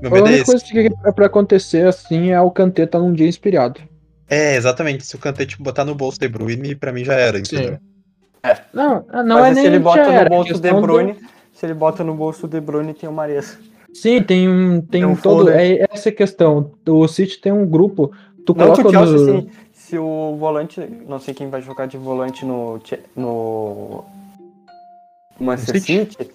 [0.01, 3.11] Meu A é única coisa que é pra acontecer assim é o Kanté tá num
[3.13, 3.81] dia inspirado.
[4.29, 5.05] É, exatamente.
[5.05, 7.79] Se o Kanté, tipo, botar no bolso De Bruyne, pra mim já era, entendeu?
[8.73, 11.15] Não, não Mas é nem se ele bota no bolso De questão do- Bruyne,
[11.57, 13.57] se ele bota no bolso o De Bruyne, tem o Mares.
[13.91, 15.49] Sim, tem um, tem um todo.
[15.49, 16.71] É essa a questão.
[16.87, 18.11] O City tem um grupo.
[18.45, 19.39] Tu Não que coloca o Chelsea, no.
[19.39, 22.79] assim, se o volante, não sei quem vai jogar de volante no,
[23.15, 24.05] no
[25.39, 26.11] Manchester City?
[26.11, 26.31] City.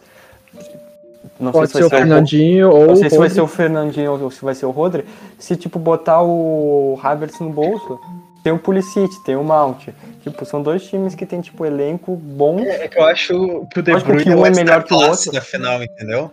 [1.38, 2.86] Não Pode sei ser o se vai ser o Fernandinho ou.
[2.88, 5.04] Não sei se vai ser o Fernandinho ou se vai ser o Rodri.
[5.38, 8.00] Se, tipo, botar o Havertz no bolso,
[8.42, 9.88] tem o Pulisic, tem o Mount.
[10.22, 12.60] Tipo, são dois times que tem, tipo, elenco bom.
[12.60, 14.82] É que eu acho que o De Acho que Bruyne um é, é o melhor
[14.84, 15.32] que o outro.
[15.32, 16.30] da final, entendeu?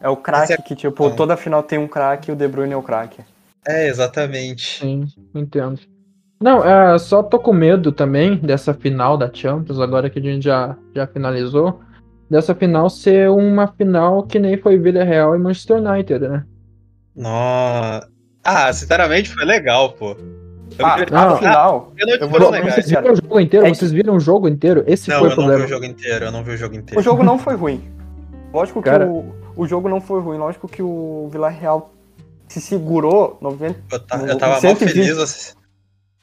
[0.00, 1.10] É o craque é- que, tipo, Ah.
[1.10, 3.20] toda final tem um craque e o De Bruyne é o craque.
[3.66, 4.78] É, exatamente.
[4.80, 5.80] Sim, entendo.
[6.40, 10.44] Não, é, só tô com medo também dessa final da Champions, agora que a gente
[10.44, 11.80] já, já finalizou.
[12.30, 16.44] Dessa final ser uma final que nem foi Villarreal e Manchester United, né?
[17.14, 18.08] Nossa.
[18.44, 20.16] Ah, sinceramente foi legal, pô.
[20.78, 21.18] Eu Ah, me- não.
[21.34, 23.66] a final, eu não vou- não Vocês viram o jogo inteiro?
[23.66, 24.84] É Vocês viram o jogo inteiro?
[24.86, 25.64] Esse Não, foi o eu não vi problema.
[25.64, 27.00] o jogo inteiro, eu não vi o jogo inteiro.
[27.00, 27.82] o jogo não foi ruim.
[28.52, 29.06] Lógico que Cara.
[29.06, 30.38] o, o jogo não foi ruim.
[30.38, 31.92] Lógico que o Villarreal
[32.48, 35.16] se segurou 90, Eu, o- eu tava mal 120 feliz.
[35.16, 35.56] vocês-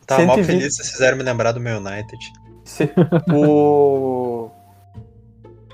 [0.02, 2.18] Eu tava mal 120 feliz se vocês fizeram me lembrar do meu United.
[2.66, 2.90] Se-
[3.34, 4.50] o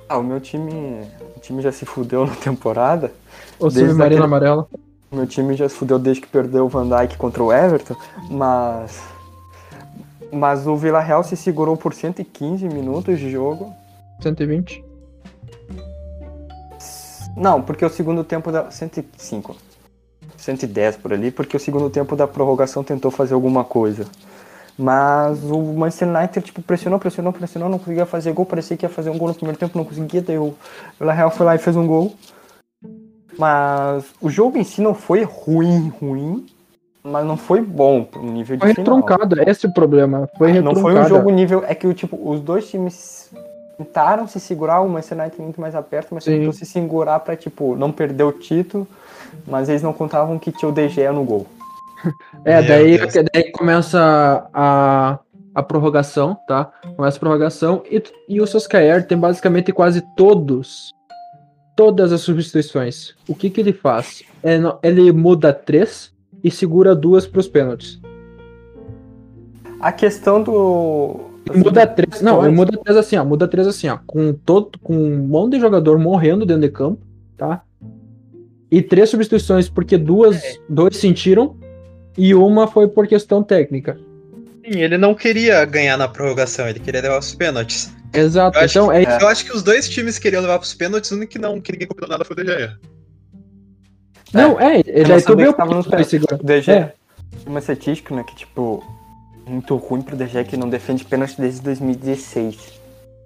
[0.08, 1.02] Ah, o meu time.
[1.36, 3.12] O time já se fudeu na temporada.
[3.60, 4.68] O submarino aquele- amarelo.
[5.12, 7.96] Meu time já se fudeu desde que perdeu o Van Dijk contra o Everton,
[8.30, 9.02] mas.
[10.32, 13.74] Mas o Vila Real se segurou por 115 minutos de jogo.
[14.22, 14.86] 120.
[17.36, 18.70] Não, porque o segundo tempo da.
[18.70, 19.56] 105.
[20.38, 24.06] 110 por ali, porque o segundo tempo da prorrogação tentou fazer alguma coisa.
[24.78, 28.90] Mas o Manchester United, tipo, pressionou, pressionou, pressionou, não conseguia fazer gol, parecia que ia
[28.90, 30.56] fazer um gol no primeiro tempo, não conseguia, daí o
[30.98, 32.16] Vila Real foi lá e fez um gol.
[33.40, 36.46] Mas o jogo em si não foi ruim, ruim,
[37.02, 38.98] mas não foi bom pro nível de Foi final.
[38.98, 40.28] retroncado, esse é o problema.
[40.38, 40.82] Foi Não retroncado.
[40.82, 41.64] foi um jogo nível.
[41.66, 43.32] É que o tipo, os dois times
[43.78, 47.78] tentaram se segurar, o Manchester United muito mais aperto, mas tentou se segurar pra, tipo,
[47.78, 48.86] não perder o título,
[49.48, 51.48] mas eles não contavam que tinha o De Gea no gol.
[52.46, 52.98] É, daí,
[53.34, 55.20] daí começa a,
[55.54, 56.72] a prorrogação, tá?
[56.96, 60.94] Começa a prorrogação e, e o Soscaer tem basicamente quase todos,
[61.80, 63.14] todas as substituições.
[63.26, 64.22] O que que ele faz?
[64.44, 66.12] É, ele muda três
[66.44, 68.02] e segura duas para os pênaltis.
[69.80, 71.22] A questão do.
[71.56, 74.94] Muda três, não, ele muda três assim, ó, muda três assim, ó, com todo, com
[74.94, 77.00] um monte de jogador morrendo dentro de campo,
[77.38, 77.64] tá?
[78.70, 81.56] E três substituições porque duas, dois sentiram
[82.18, 83.98] e uma foi por questão técnica.
[84.66, 87.90] Sim, ele não queria ganhar na prorrogação, ele queria levar os pênaltis.
[88.14, 88.58] Exato.
[88.58, 89.24] Eu acho Então é É.
[89.24, 91.72] Eu acho que os dois times queriam levar pros pênaltis, o único que não, que
[91.72, 92.78] ninguém combinou nada foi o De Gea.
[94.34, 94.80] Não, é,
[95.84, 96.04] tu foi pé.
[96.04, 96.36] segura.
[96.36, 96.76] O De Gea.
[96.76, 96.94] É.
[97.46, 98.84] Uma estatística, né, que, tipo,
[99.48, 102.72] muito ruim pro De Gea que não defende pênalti desde 2016, se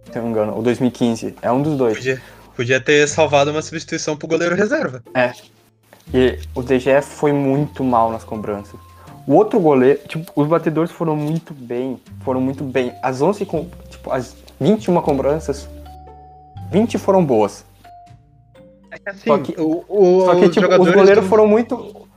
[0.10, 1.36] eu não me engano, ou 2015.
[1.42, 1.98] É um dos dois.
[1.98, 2.22] Podia,
[2.56, 5.04] podia ter salvado uma substituição pro goleiro reserva.
[6.14, 8.80] E o De Gea foi muito mal nas cobranças.
[9.26, 12.94] O outro goleiro, tipo, os batedores foram muito bem, foram muito bem.
[13.02, 15.68] As 11, com, tipo, as 21 cobranças,
[16.72, 17.66] 20 foram boas.
[19.06, 22.08] Assim, Só que- o, o, Só que, tipo, os goleiros do- foram muito...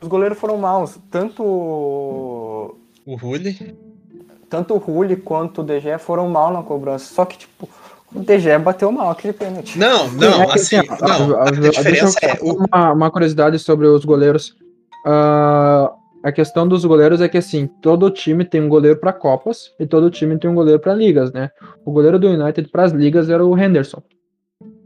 [0.00, 0.98] Os goleiros foram maus.
[1.10, 2.76] Tanto, o-
[3.06, 3.76] O Rulli.
[4.48, 7.12] tanto o Rulli quanto o Gea foram mal na cobrança.
[7.14, 7.66] Só que, tipo,
[8.14, 9.78] o Gea bateu mal aquele pênalti.
[9.78, 11.36] Não, não, É que, assim, ó, não.
[11.36, 12.38] a- A a- diferença deixa é.
[12.42, 14.54] uma, uma curiosidade sobre os goleiros.
[15.06, 15.90] Ah,
[16.22, 19.86] a questão dos goleiros é que assim, todo time tem um goleiro para Copas e
[19.86, 21.50] todo time tem um goleiro para ligas, né?
[21.84, 24.02] O goleiro do United para as ligas era o Henderson.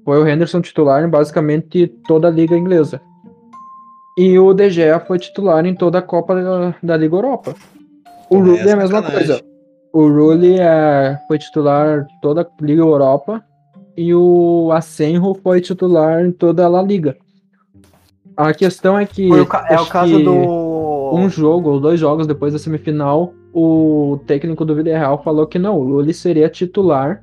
[0.05, 3.01] Foi o Henderson titular em basicamente toda a liga inglesa.
[4.19, 7.55] E o De Gea foi titular em toda a Copa da, da Liga Europa.
[8.28, 9.27] O Pô, Rulli é é a mesma sacanagem.
[9.28, 9.44] coisa.
[9.93, 13.43] O Rulli é, foi titular em toda a Liga Europa
[13.97, 17.16] e o Asenjo foi titular em toda a La Liga.
[18.36, 20.31] A questão é que Foi o é o caso que do...
[21.15, 25.78] um jogo ou dois jogos depois da semifinal, o técnico do Villarreal falou que não,
[25.78, 27.23] o Rulli seria titular.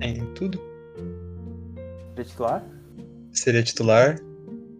[0.00, 0.58] em tudo.
[2.16, 2.64] Titular?
[3.32, 4.18] Seria titular.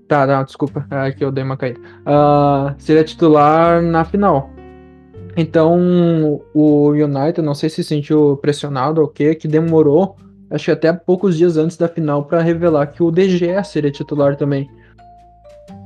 [0.08, 1.80] Tá, não, desculpa, é que eu dei uma caída.
[2.04, 4.50] Ah, seria titular na final.
[5.36, 10.16] Então, o United, não sei se sentiu pressionado ou o que, que demorou,
[10.52, 14.36] acho que até poucos dias antes da final, pra revelar que o Gea seria titular
[14.36, 14.68] também.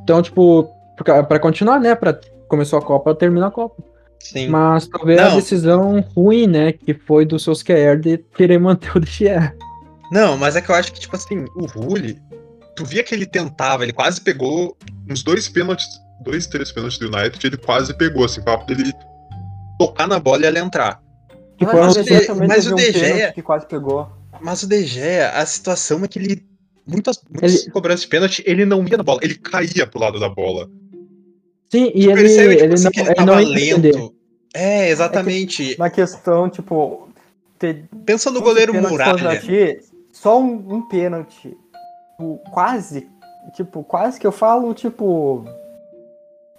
[0.02, 1.94] Então, tipo, pra pra continuar, né?
[1.94, 2.18] Pra
[2.48, 3.82] começou a Copa, termina a Copa.
[4.20, 4.48] Sim.
[4.48, 5.36] Mas talvez a Não.
[5.36, 6.72] decisão ruim, né?
[6.72, 9.54] Que foi do Solskjaer de querer manter o De Gea.
[10.12, 12.20] Não, mas é que eu acho que, tipo assim, o Rulli,
[12.76, 14.76] tu via que ele tentava, ele quase pegou
[15.10, 15.86] uns dois pênaltis,
[16.22, 18.92] dois, três pênaltis do United, ele quase pegou, assim, papo dele
[19.78, 21.00] tocar na bola e ela entrar.
[21.58, 23.34] Que Mas foram o os De De- Gea também mas o um De Gea- pênalti
[23.34, 24.08] que quase pegou.
[24.40, 26.44] Mas o De Gea, a situação é que ele.
[26.86, 30.20] Muitas, muitas Ele- cobranças de pênalti, ele não ia na bola, ele caía pro lado
[30.20, 30.70] da bola.
[31.68, 34.14] Sim, e Tu ele, percebe, tipo ele, assim, não, que ele ele tava lento.
[34.54, 35.76] É, exatamente.
[35.78, 37.08] Na questão, tipo,
[37.58, 39.40] ter Pensa no goleiro Muralha.
[39.40, 39.80] ti,
[40.12, 41.48] só um, um pênalti.
[42.12, 43.08] tipo, Quase,
[43.56, 45.44] tipo, quase que eu falo, tipo.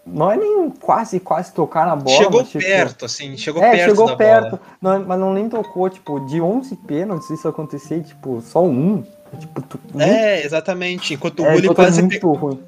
[0.07, 2.17] Não é nem quase, quase tocar na bola.
[2.17, 4.61] Chegou mas, tipo, perto, assim, chegou É, perto chegou da perto, bola.
[4.81, 9.03] não, mas não nem tocou, tipo, de 11 pênaltis isso acontecer, tipo, só um.
[9.39, 11.13] Tipo, tu, É, exatamente.
[11.13, 12.33] Enquanto o é, Rulli então quase muito pegou.
[12.35, 12.59] ruim.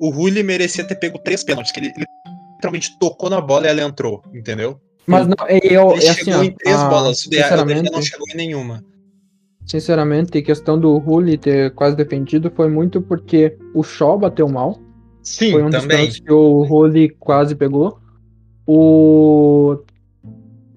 [0.00, 2.06] O Rulli merecia ter pego três pênaltis, que ele ele
[2.54, 4.80] literalmente tocou na bola e ela entrou, entendeu?
[5.06, 7.92] Mas não, é, eu, Ele é assim, chegou ó, em três ah, bolas, o o
[7.92, 8.84] não chegou em nenhuma.
[9.66, 14.78] sinceramente, a questão do Rulli ter quase defendido foi muito porque o Shaw bateu mal.
[15.22, 16.10] Sim, foi um também.
[16.10, 17.98] que o Rulli quase pegou.
[18.66, 19.78] O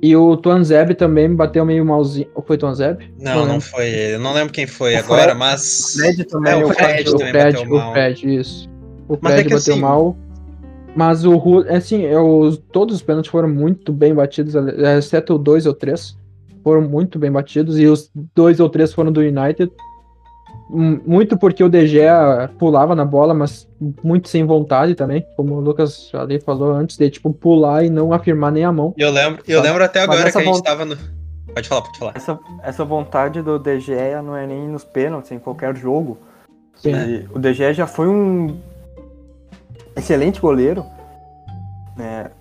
[0.04, 2.28] e o Tuanzeb também bateu meio malzinho.
[2.34, 3.14] Ou foi Tuanzeb?
[3.20, 3.62] Não, não lembro.
[3.62, 4.16] foi ele.
[4.16, 5.94] Eu não lembro quem foi O agora, Fred- mas.
[5.96, 7.90] Fred também, É, o o Fred Fred, o também Fred, bateu mal.
[7.90, 8.70] o Fred, isso.
[9.08, 10.18] O Mas é Fred que bateu assim- mal.
[10.96, 14.56] Mas o Rulli, assim, eu, todos os pênaltis foram muito bem batidos,
[14.98, 16.18] exceto o 2 ou 3.
[16.64, 19.72] foram muito bem batidos e os dois ou três foram do United.
[20.74, 23.68] Hum, Muito porque o De Gea pulava na bola, mas
[24.02, 28.14] muito sem vontade também, como o Lucas ali falou antes, de tipo pular e não
[28.14, 28.94] afirmar nem a mão.
[28.98, 30.96] Eu lembro, eu Mas- lembro até agora que a gente tava no.
[31.54, 32.14] Pode falar, pode falar.
[32.16, 36.18] Essa, essa vontade do De Gea não é nem nos pênaltis, em qualquer jogo.
[36.76, 36.94] Sim.
[36.96, 38.58] E o De Gea já foi um
[39.96, 40.86] excelente goleiro,
[41.98, 42.32] né?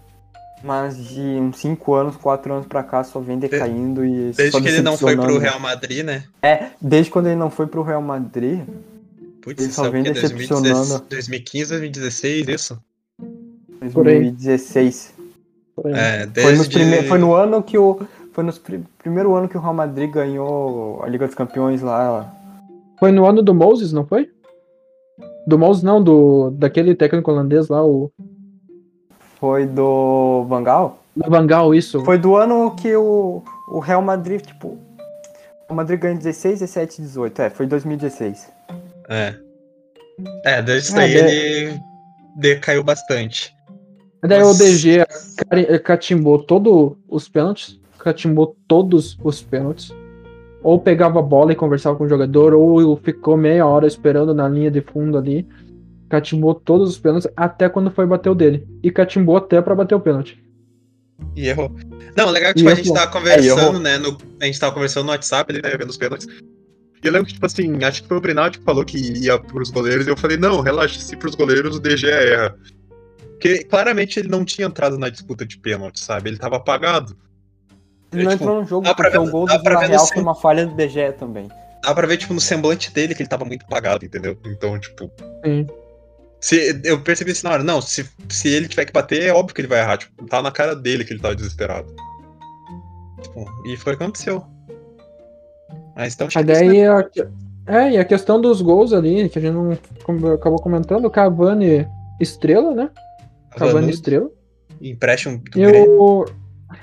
[0.63, 4.61] Mas de uns 5 anos, 4 anos pra cá só vem decaindo e Desde só
[4.61, 5.39] que ele não foi pro.
[5.39, 6.25] Real Madrid, né?
[6.43, 8.61] É, desde quando ele não foi pro Real Madrid,
[9.41, 10.13] Putz, Ele só o vem quê?
[10.13, 11.05] decepcionando.
[11.09, 12.79] 2015, 2016, isso?
[13.93, 14.21] Por aí.
[14.21, 15.15] 2016.
[15.75, 15.93] Por aí.
[15.95, 16.91] É, Foi, nos desde...
[16.91, 17.09] prime...
[17.09, 18.01] foi no ano que o.
[18.33, 18.53] Foi no
[18.99, 22.33] primeiro ano que o Real Madrid ganhou a Liga dos Campeões lá.
[22.99, 24.31] Foi no ano do Moses, não foi?
[25.47, 28.13] Do Moses não, do daquele técnico holandês lá, o
[29.41, 30.99] Foi do Vangal?
[31.17, 32.05] do Van Gaal, isso.
[32.05, 34.69] Foi do ano que o, o Real Madrid, tipo.
[34.69, 34.77] O
[35.69, 37.43] Real Madrid ganhou 16, 17, 18.
[37.43, 38.49] É, foi 2016.
[39.09, 39.35] É.
[40.45, 41.81] É, desde isso É, aí de- ele
[42.37, 43.55] decaiu bastante.
[44.23, 45.07] Daí Mas- o DG
[45.83, 49.91] catimbou todos os pênaltis, catimbou todos os pênaltis.
[50.63, 54.47] Ou pegava a bola e conversava com o jogador, ou ficou meia hora esperando na
[54.47, 55.47] linha de fundo ali.
[56.11, 58.67] Catimbou todos os pênaltis até quando foi bater o dele.
[58.83, 60.43] E catimbou até pra bater o pênalti.
[61.37, 61.71] E errou.
[62.17, 63.79] Não, legal que E tipo, a gente tava É, conversando, errou.
[63.79, 63.97] né?
[63.99, 66.27] no- a gente tava conversando no WhatsApp, ali, né, vendo os pênaltis.
[66.27, 69.39] E eu lembro que, tipo assim, acho que foi o Brinaldi que falou que ia
[69.39, 72.57] pros goleiros, e eu falei, não, relaxa, se pros goleiros o DG erra.
[73.33, 76.29] Porque claramente ele não tinha entrado na disputa de pênalti, sabe?
[76.31, 77.17] Ele tava apagado.
[78.13, 79.91] Ele não tipo, entrou no jogo porque ver- o gol do pra Vila ver no
[79.93, 81.49] Real sim- foi uma falha do DG também.
[81.83, 84.37] Dá pra ver, tipo, no semblante dele que ele tava muito apagado, entendeu?
[84.45, 85.11] Então, tipo.
[85.45, 85.67] Sim.
[86.41, 89.55] Se, eu percebi isso na hora, não, se, se ele tiver que bater, é óbvio
[89.55, 89.99] que ele vai errar.
[89.99, 91.95] Tipo, tá na cara dele que ele tava desesperado.
[93.21, 94.43] Tipo, e foi o que aconteceu.
[95.95, 96.45] Mas então isso, né?
[96.45, 97.07] daí a,
[97.67, 99.73] é, e a questão dos gols ali, que a gente não
[100.33, 101.87] acabou comentando, o Cavani
[102.19, 102.91] estrela, né?
[103.51, 104.31] Cavani estrela.
[104.81, 106.25] Empréstimo do E o.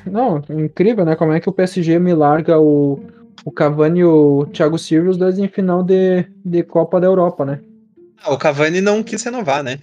[0.05, 1.15] Não, incrível, né?
[1.15, 2.99] Como é que o PSG me larga o,
[3.43, 7.43] o Cavani e o Thiago Silva, os dois em final de, de Copa da Europa,
[7.43, 7.59] né?
[8.23, 9.79] Ah, o Cavani não quis renovar, né?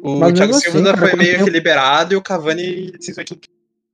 [0.00, 3.38] O Mas Thiago Silva assim, cara, foi meio que liberado e o Cavani simplesmente não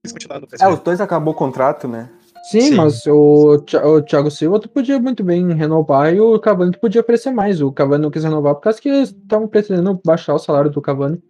[0.02, 2.10] quis continuar no É, os dois acabou o contrato, né?
[2.50, 2.74] Sim, Sim.
[2.74, 7.00] mas o, o Thiago Silva tu podia muito bem renovar e o Cavani tu podia
[7.00, 7.62] oferecer mais.
[7.62, 10.82] O Cavani não quis renovar por causa que eles estavam pretendendo baixar o salário do
[10.82, 11.22] Cavani.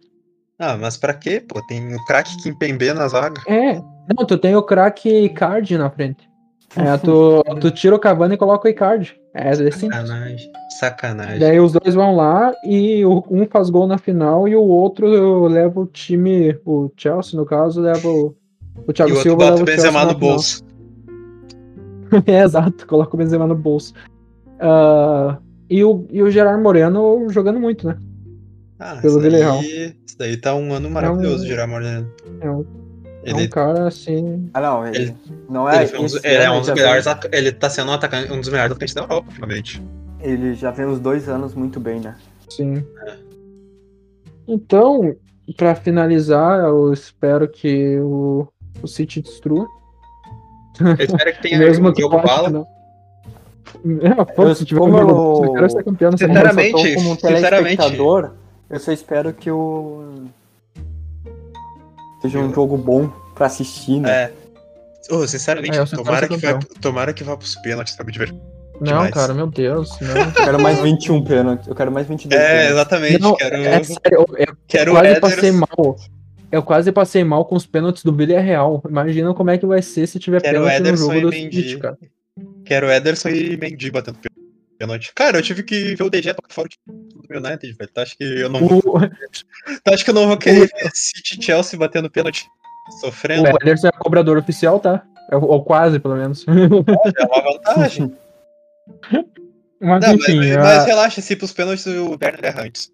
[0.59, 1.61] Ah, mas pra quê, pô?
[1.67, 3.41] Tem o craque Kimpembe na zaga.
[3.47, 3.81] É,
[4.13, 6.29] não, tu tem o craque Card na frente.
[6.77, 9.15] É, tu, tu tira o Cavani e coloca o Icardi.
[9.33, 9.71] É assim.
[9.89, 10.51] Sacanagem.
[10.79, 11.39] Sacanagem.
[11.39, 15.47] Daí os dois vão lá e o- um faz gol na final e o outro
[15.47, 18.35] leva o time, o Chelsea no caso, leva o,
[18.87, 20.63] o E Thiago o outro Silva bota o Benzema no bolso.
[22.27, 23.93] é, exato, coloca o Benzema no bolso.
[24.59, 25.37] Ah,
[25.69, 27.97] e, o, e o Gerard Moreno jogando muito, né?
[28.79, 32.11] Ah, Pelo isso daí, isso daí tá um ano maravilhoso, um- Gerard Moreno.
[32.41, 32.65] É um,
[33.25, 34.49] é Ele, um cara assim.
[34.53, 35.15] Ah, não, ele, Ele-
[35.49, 35.83] não é.
[35.83, 37.05] ele, um dos- ele é um dos melhores.
[37.31, 39.81] Ele tá sendo um, atacante, um dos melhores atacantes da Europa, ultimamente.
[40.21, 42.15] Ele já vem uns dois anos muito bem, né?
[42.49, 42.83] Sim.
[44.47, 45.15] Então,
[45.57, 48.47] pra finalizar, eu espero que o,
[48.81, 49.67] o City destrua.
[50.79, 52.49] Eu espero que tenha Mesmo um que jogo bala.
[52.49, 52.67] não.
[54.01, 57.11] É, pô, Eu- se tiver como um eu- eu quero ser campeão nessa Sinceramente, como
[57.11, 57.97] um sinceramente.
[58.69, 60.25] eu só espero que o.
[62.21, 64.11] Seja um jogo bom pra assistir, né?
[64.11, 64.33] É.
[65.13, 68.11] Ô, sinceramente, É, tomara, que vai, tomara que vá pros pênaltis, sabe?
[68.11, 68.31] De ver-
[68.79, 69.11] Não, demais.
[69.13, 69.89] cara, meu Deus.
[70.01, 70.17] Não.
[70.21, 71.67] Eu quero mais 21 pênaltis.
[71.67, 72.71] Eu quero mais 22 É, pênaltis.
[72.71, 73.19] exatamente.
[73.21, 75.95] Não, quero é sério, eu, eu quero quase passei mal.
[76.51, 78.81] Eu quase passei mal com os pênaltis do Villarreal.
[78.89, 81.31] Imagina como é que vai ser se tiver Quero pênalti no Ederson jogo e do.
[81.55, 81.97] City, cara.
[82.65, 84.17] Quero Ederson e Mendy batendo
[84.79, 85.11] pênalti.
[85.13, 86.67] Cara, eu tive que ver o DG tocar fora
[87.33, 87.89] do United, velho.
[87.93, 88.81] Tu acha que eu não vou,
[89.83, 92.47] tu acha que eu não vou querer ver City Chelsea batendo pênalti?
[93.01, 93.43] Sofrendo?
[93.43, 95.01] o Ederson é cobrador oficial, tá?
[95.31, 96.45] É, ou quase, pelo menos.
[96.47, 98.15] É uma vantagem.
[99.81, 100.37] Mas Não, enfim.
[100.37, 102.91] mas, a- mas relaxa, se pros pênaltis o Werner erra antes.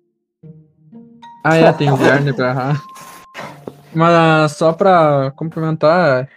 [1.45, 2.81] Ah, é, tem o Werner pra errar.
[3.93, 6.27] Mas só pra complementar,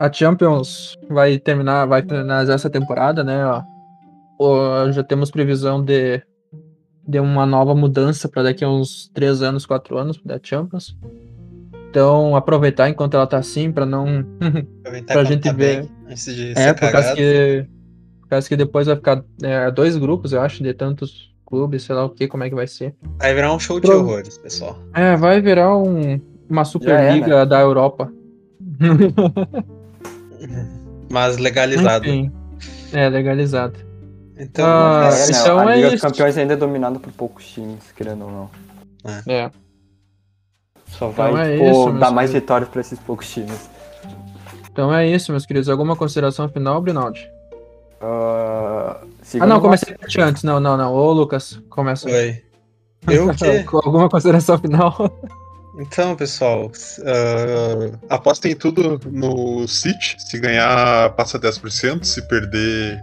[0.00, 3.42] a Champions vai terminar, vai finalizar essa temporada, né?
[4.38, 6.22] Ó, Já temos previsão de,
[7.10, 10.96] de uma nova mudança para daqui a uns 3 anos, 4 anos da Champions.
[11.90, 14.24] Então, aproveitar enquanto ela tá assim, pra não.
[14.80, 15.88] Aproveitar Pra gente tá ver.
[16.08, 17.66] Antes de É, por causa que.
[18.20, 21.96] Por causa que depois vai ficar é, dois grupos, eu acho, de tantos clubes, sei
[21.96, 22.94] lá o que, como é que vai ser.
[23.18, 24.78] Vai virar um show de Pro- horrores, pessoal.
[24.94, 28.08] É, vai virar um, uma é, Superliga da Europa.
[31.10, 32.06] Mas legalizado.
[32.06, 32.30] Enfim,
[32.92, 33.80] é, legalizado.
[34.42, 35.96] Então, Ah, É, né, então a é Liga isso.
[35.96, 38.50] dos Campeões ainda é dominada por poucos times, querendo ou não.
[39.26, 39.50] É.
[40.88, 42.42] Só vai, Então é tipo, isso, dar mais queridos.
[42.42, 43.70] vitórias pra esses poucos times.
[44.72, 45.68] Então é isso, meus queridos.
[45.68, 47.28] Alguma consideração final, Brinaldi?
[48.00, 49.00] Ah,
[49.40, 50.42] Ah, não, comecei por ti antes.
[50.42, 50.92] Não, não, não.
[50.94, 52.08] Ô, Lucas, começa.
[52.08, 52.42] Oi.
[53.08, 53.64] Eu o quê?
[53.72, 54.96] Alguma consideração final?
[55.78, 56.70] Então, pessoal,
[57.04, 60.16] ah, apostem tudo no City.
[60.18, 62.04] Se ganhar, passa 10%.
[62.04, 63.00] Se perder.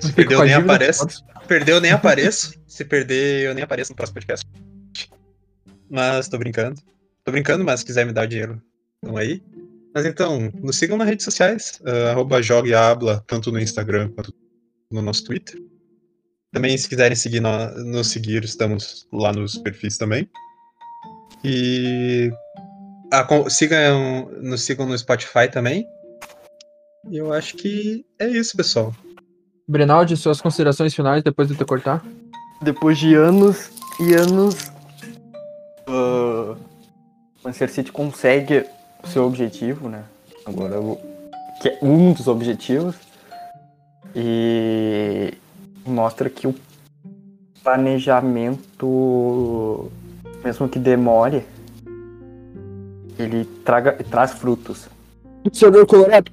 [0.00, 0.98] Se Fica perder, com eu a nem apareço.
[1.00, 1.18] foda-se.
[1.18, 2.54] Se perder, eu nem apareço.
[2.66, 4.46] Se perder, eu nem apareço no próximo podcast.
[5.90, 6.80] Mas tô brincando.
[7.24, 8.62] Tô brincando, mas se quiser me dar o dinheiro,
[9.02, 9.42] estão aí.
[9.94, 11.80] Mas então, nos sigam nas redes sociais.
[11.84, 14.32] ah, arroba Jogue Habla, tanto no Instagram quanto
[14.90, 15.60] no nosso Twitter.
[16.52, 20.28] Também, se quiserem seguir nó- nos seguir, estamos lá nos perfis também.
[21.44, 22.30] E
[23.12, 25.86] ah, sigam, nos sigam no Spotify também.
[27.10, 28.94] E eu acho que é isso, pessoal.
[29.74, 32.04] Brinaldi, suas considerações finais depois de te cortar?
[32.60, 33.70] Depois de anos
[34.00, 34.72] e anos,
[35.86, 36.58] ah, o
[37.44, 38.66] Manchester City consegue
[39.04, 40.02] o seu objetivo, né?
[40.44, 40.98] Agora, o-
[41.62, 42.96] que é um dos objetivos.
[44.16, 45.34] E
[45.86, 46.54] mostra que o
[47.62, 49.88] planejamento,
[50.42, 51.44] mesmo que demore,
[53.16, 54.88] ele traga, traz frutos.
[55.52, 56.28] Senhor Colorado.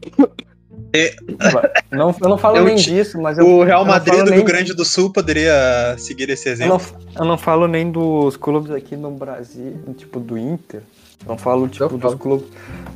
[1.91, 4.25] Não, eu não falo Eu nem te- disso, mas eu, O Real eu Madrid do
[4.25, 6.77] nem- Rio Grande do Sul poderia seguir esse Eu exemplo.
[7.15, 10.81] não, eu não falo nem dos clubes aqui no Brasil, tipo do Inter.
[11.25, 12.17] Eu não falo tipo Eu dos falo.
[12.17, 12.47] clubes,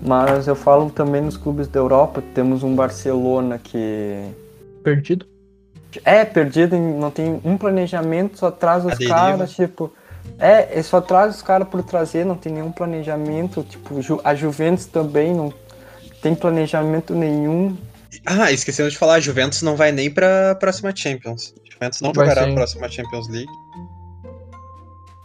[0.05, 2.21] mas eu falo também nos clubes da Europa.
[2.35, 4.21] Temos um Barcelona que
[4.83, 5.25] Perdido.
[6.05, 9.91] é perdido, não tem um planejamento, só traz os caras, tipo,
[10.39, 13.63] é, ele só traz os caras por trazer, não tem nenhum planejamento.
[13.67, 15.51] Tipo, a Juventus também não
[16.21, 17.75] tem planejamento nenhum.
[18.25, 21.53] Ah, esquecemos de falar, a Juventus não vai nem pra próxima Champions.
[21.67, 22.51] A Juventus não Vai jogará sim.
[22.51, 23.51] a próxima Champions League.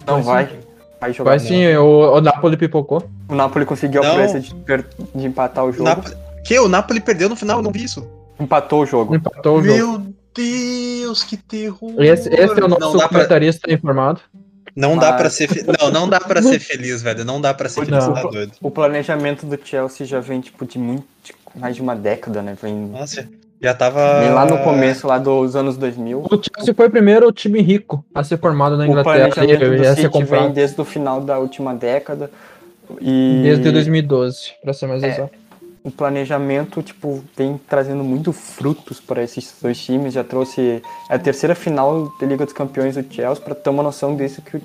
[0.07, 0.59] Não Vai vai.
[1.01, 1.31] Vai jogar.
[1.33, 3.03] Vai sim, o, o Napoli pipocou.
[3.29, 4.15] O Napoli conseguiu a Não.
[4.15, 5.85] proeza de, per- de empatar o O jogo.
[5.85, 6.15] Napoli...
[6.45, 6.59] Que?
[6.59, 7.59] O Napoli perdeu no final?
[7.59, 8.07] Eu não vi isso.
[8.39, 9.15] Empatou o jogo.
[9.15, 9.77] Empatou o jogo.
[9.99, 11.93] Meu Deus, que terror.
[11.99, 14.21] Esse, esse é o não nosso dá pra, comentarista informado.
[14.77, 15.65] não dá Mas- pra ser fe...
[15.81, 17.25] Não, não dá pra ser feliz, velho.
[17.25, 18.01] Não dá pra ser Não.
[18.01, 18.53] feliz, tá doido.
[18.63, 21.05] O planejamento do Chelsea já vem, tipo, de muito,
[21.57, 22.57] mais de uma década, né?
[22.61, 23.27] Vem, Nossa,
[23.61, 24.21] já tava.
[24.21, 26.21] vem lá no começo, lá dos anos 2000.
[26.21, 29.79] O Chelsea foi o primeiro time rico a ser formado na O Inglaterra planejamento e
[29.79, 32.31] do City vem desde o final da última década.
[33.01, 35.09] E desde 2012, pra ser mais É.
[35.09, 35.31] exato.
[35.83, 40.15] o planejamento, tipo, vem trazendo muito frutos para esses dois times.
[40.15, 43.83] Já trouxe é a terceira final da Liga dos Campeões do Chelsea, para ter uma
[43.85, 44.63] noção disso que o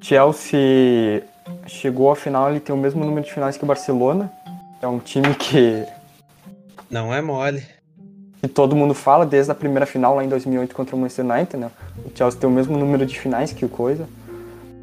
[0.00, 1.22] Chelsea
[1.66, 4.30] chegou à final, ele tem o mesmo número de finais que o Barcelona.
[4.82, 5.84] É um time que
[6.90, 7.62] Não é mole.
[8.40, 11.56] que todo mundo fala desde a primeira final lá em 2008 contra o Manchester United,
[11.58, 11.70] né?
[11.98, 14.08] O Chelsea tem o mesmo número de finais que o Coisa.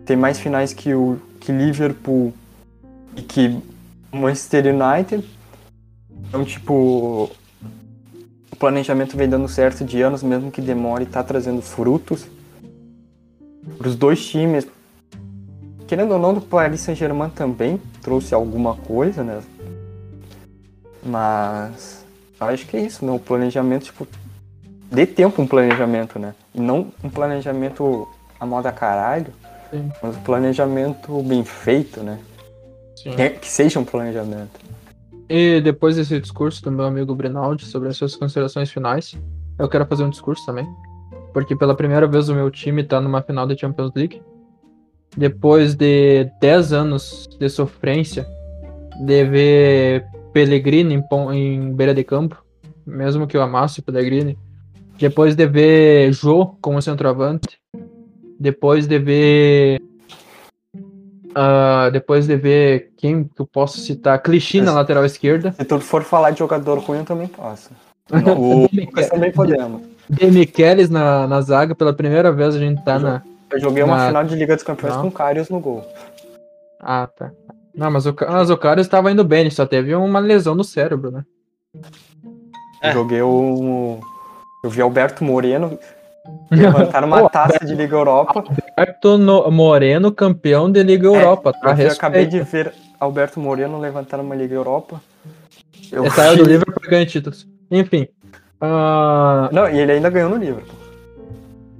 [0.06, 2.32] Tem mais finais que o que Liverpool
[3.16, 3.58] e que
[4.12, 5.28] Manchester United.
[6.28, 7.32] Então, tipo,
[8.52, 12.28] o planejamento vem dando certo de anos, mesmo que demore, tá trazendo frutos.
[13.78, 14.68] Para os dois times.
[15.88, 19.42] Querendo ou não, do Paris Saint-Germain também trouxe alguma coisa, né?
[21.04, 22.06] Mas
[22.40, 23.12] acho que é isso, né?
[23.12, 24.08] O planejamento, tipo,
[24.92, 26.34] dê tempo um planejamento, né?
[26.54, 28.08] E não um planejamento
[28.40, 29.34] a moda caralho,
[29.72, 29.92] Sim.
[30.02, 32.20] mas um planejamento bem feito, né?
[32.96, 33.12] Sim.
[33.16, 34.60] Que, que seja um planejamento.
[35.30, 39.16] E depois desse discurso do meu amigo Brinaldi sobre as suas considerações finais,
[39.60, 40.68] eu quero fazer um discurso também.
[41.34, 44.22] Porque pela primeira vez o meu time tá numa final da Champions League.
[45.16, 48.26] Depois de 10 anos de sofrência,
[49.06, 52.44] de ver Pellegrini em, em beira de campo,
[52.86, 54.38] mesmo que eu amasse o Pellegrini.
[55.00, 57.60] Depois de ver Jô como centroavante.
[58.40, 59.82] Depois de ver
[61.36, 65.80] ah, depois de ver quem que eu posso citar, Clichy na lateral esquerda, Se tu
[65.80, 67.70] for falar de jogador ruim, eu também posso.
[68.10, 69.82] O Lucas também podemos.
[70.10, 73.22] De Michelis na, na zaga, pela primeira vez a gente tá na.
[73.52, 75.02] Eu joguei uma Na- final de Liga dos Campeões Não.
[75.04, 75.86] com o Karius no gol.
[76.80, 77.32] Ah, tá.
[77.78, 80.64] Não, mas o, mas o cara estava indo bem, ele só teve uma lesão no
[80.64, 81.24] cérebro, né?
[82.82, 82.92] É.
[82.92, 84.00] Joguei o.
[84.64, 85.78] Eu vi Alberto Moreno
[86.52, 88.44] levantar uma Pô, taça de Liga Europa.
[88.76, 91.76] Alberto No- Moreno, campeão de Liga Europa, tá?
[91.80, 95.00] Eu acabei de ver Alberto Moreno levantar uma Liga Europa.
[95.92, 97.48] Eu Ele saiu do Liverpool e ganhou títulos.
[97.72, 98.08] Enfim.
[98.60, 100.76] ah, Não, e ele ainda ganhou no Liverpool.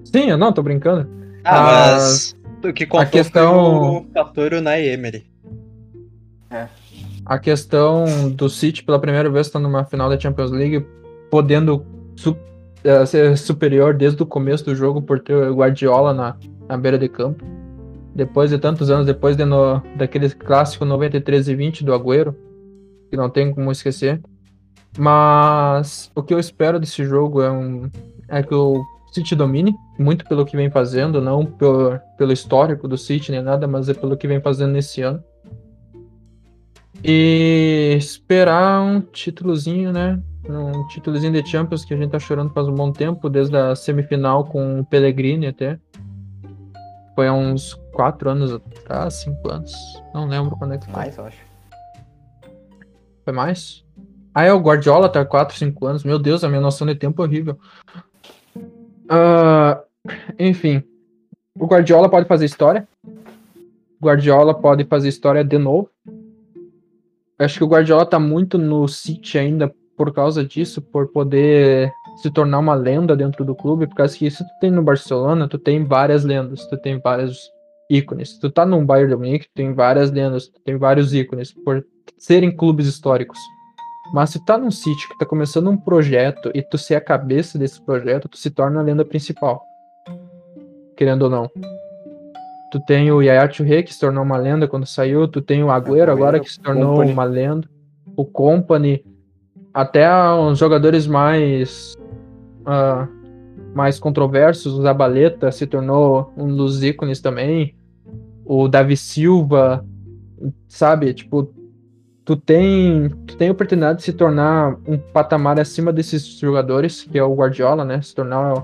[0.06, 1.10] sim, eu não, tô brincando.
[1.44, 1.62] Ah, Ah,
[1.96, 5.27] mas o que contou questão- foi o fator Unai Emery.
[7.26, 10.86] A questão do City pela primeira vez estar numa final da Champions League,
[11.30, 12.38] podendo su
[12.84, 16.38] eh, ser superior desde o começo do jogo por ter o Guardiola na,
[16.68, 17.44] na beira de campo.
[18.16, 22.36] Depois de tantos anos, depois de no, daquele clássico 93 e 20 do Agüero,
[23.10, 24.22] que não tem como esquecer.
[24.98, 27.90] Mas o que eu espero desse jogo é, um,
[28.28, 32.98] é que o City domine, muito pelo que vem fazendo, não pelo, pelo histórico do
[32.98, 35.24] City nem nada, mas é pelo que vem fazendo nesse ano.
[37.04, 40.22] E esperar um títulozinho, né?
[40.50, 43.76] Um títulozinho de Champions que a gente tá chorando faz um bom tempo, desde a
[43.76, 45.80] semifinal com o Pellegrini até.
[47.16, 49.74] Foi há uns 4 anos atrás, 5 anos.
[50.14, 50.94] Não lembro quando é que foi.
[50.94, 51.40] Mais, eu acho.
[53.24, 53.84] Foi mais?
[54.34, 56.04] Ah, é o Guardiola, tá 4, 5 anos.
[56.04, 57.60] Meu Deus, a minha noção de tempo é horrível.
[59.10, 59.82] Ah,
[60.38, 60.84] enfim.
[61.60, 62.88] O Guardiola pode fazer história.
[64.00, 65.90] O Guardiola pode fazer história de novo.
[67.40, 71.92] Acho que o Guardiola tá muito no City ainda por causa disso, por poder
[72.22, 75.48] se tornar uma lenda dentro do clube, por causa que se tu tem no Barcelona,
[75.48, 77.52] tu tem várias lendas, tu tem vários
[77.90, 78.38] ícones.
[78.40, 81.86] Tu tá no Bayern de Munique, tu tem várias lendas, tu tem vários ícones, por
[82.18, 83.40] serem clubes históricos.
[84.14, 87.58] Mas se tá num City que tá começando um projeto e tu ser a cabeça
[87.58, 89.62] desse projeto, tu se torna a lenda principal.
[90.96, 91.52] Querendo ou não.
[92.72, 95.28] Tu tem o Yaya Touré, que se tornou uma lenda quando saiu.
[95.28, 97.14] Tu tem o Agüero agora, que se tornou Company.
[97.14, 97.70] uma lenda.
[98.16, 99.06] O Company.
[99.74, 101.96] Até os jogadores mais...
[102.66, 103.08] ah,
[103.74, 104.74] mais controversos.
[104.74, 107.76] O Zabaleta se tornou um dos ícones também.
[108.44, 109.86] O Davi Silva.
[110.68, 111.14] Sabe?
[111.14, 111.54] Tipo,
[112.26, 117.18] tu tem, tu tem a oportunidade de se tornar um patamar acima desses jogadores, que
[117.18, 118.02] é o Guardiola, né?
[118.02, 118.64] Se tornar a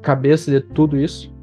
[0.00, 1.33] cabeça de tudo isso.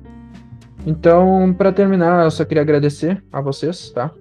[0.85, 4.11] Então, para terminar, eu só queria agradecer a vocês, tá?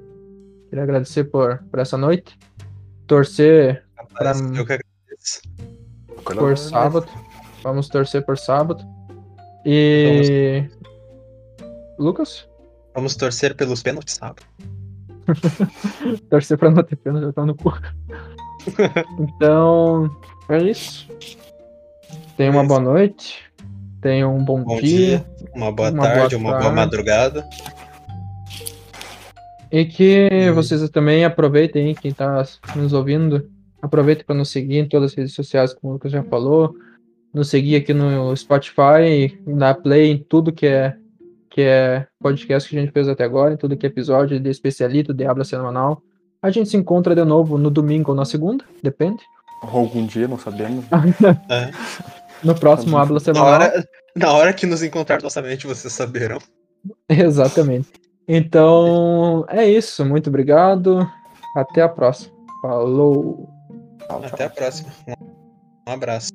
[0.68, 2.38] Queria agradecer por, por essa noite.
[3.06, 5.42] Torcer Rapaz, Pra- eu que agradeço.
[6.24, 7.06] por sábado.
[7.62, 8.84] Vamos torcer por sábado.
[9.64, 10.64] E.
[11.98, 12.48] Lucas?
[12.94, 14.42] Vamos torcer pelos pênaltis sábado.
[16.30, 17.72] Torcer pra não ter pena, já tá no cu.
[19.18, 20.10] então,
[20.48, 21.08] é isso.
[22.36, 23.44] Tenha uma É boa noite.
[24.00, 25.18] Tenha um bom, Bom dia.
[25.18, 27.46] dia, uma boa Uma boa tarde, uma boa madrugada.
[29.70, 32.44] E que vocês também aproveitem aí, quem tá
[32.74, 33.48] nos ouvindo.
[33.80, 36.74] Aproveitem para nos seguir em todas as redes sociais, como o Lucas já falou.
[37.32, 40.96] Nos seguir aqui no Spotify, na Play, em tudo que é,
[41.48, 44.50] que é podcast que a gente fez até agora, em tudo que é episódio de
[44.50, 46.02] especialito, de habla semanal.
[46.42, 49.22] A gente se encontra de novo no domingo ou na segunda, depende.
[49.62, 50.84] Ou algum dia, não sabemos.
[51.48, 51.70] É.
[52.42, 53.02] No próximo uhum.
[53.02, 53.44] Abla Semanal.
[53.44, 56.38] Na hora, na hora que nos encontrar nossamente, vocês saberão.
[57.08, 57.88] Exatamente.
[58.26, 60.04] Então, é isso.
[60.04, 61.06] Muito obrigado.
[61.56, 62.32] Até a próxima.
[62.62, 63.48] Falou.
[64.06, 64.90] Tchau, Até a próxima.
[65.88, 66.30] Um abraço.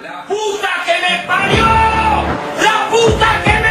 [0.00, 1.26] La puta que me!
[1.26, 3.68] La puta que me.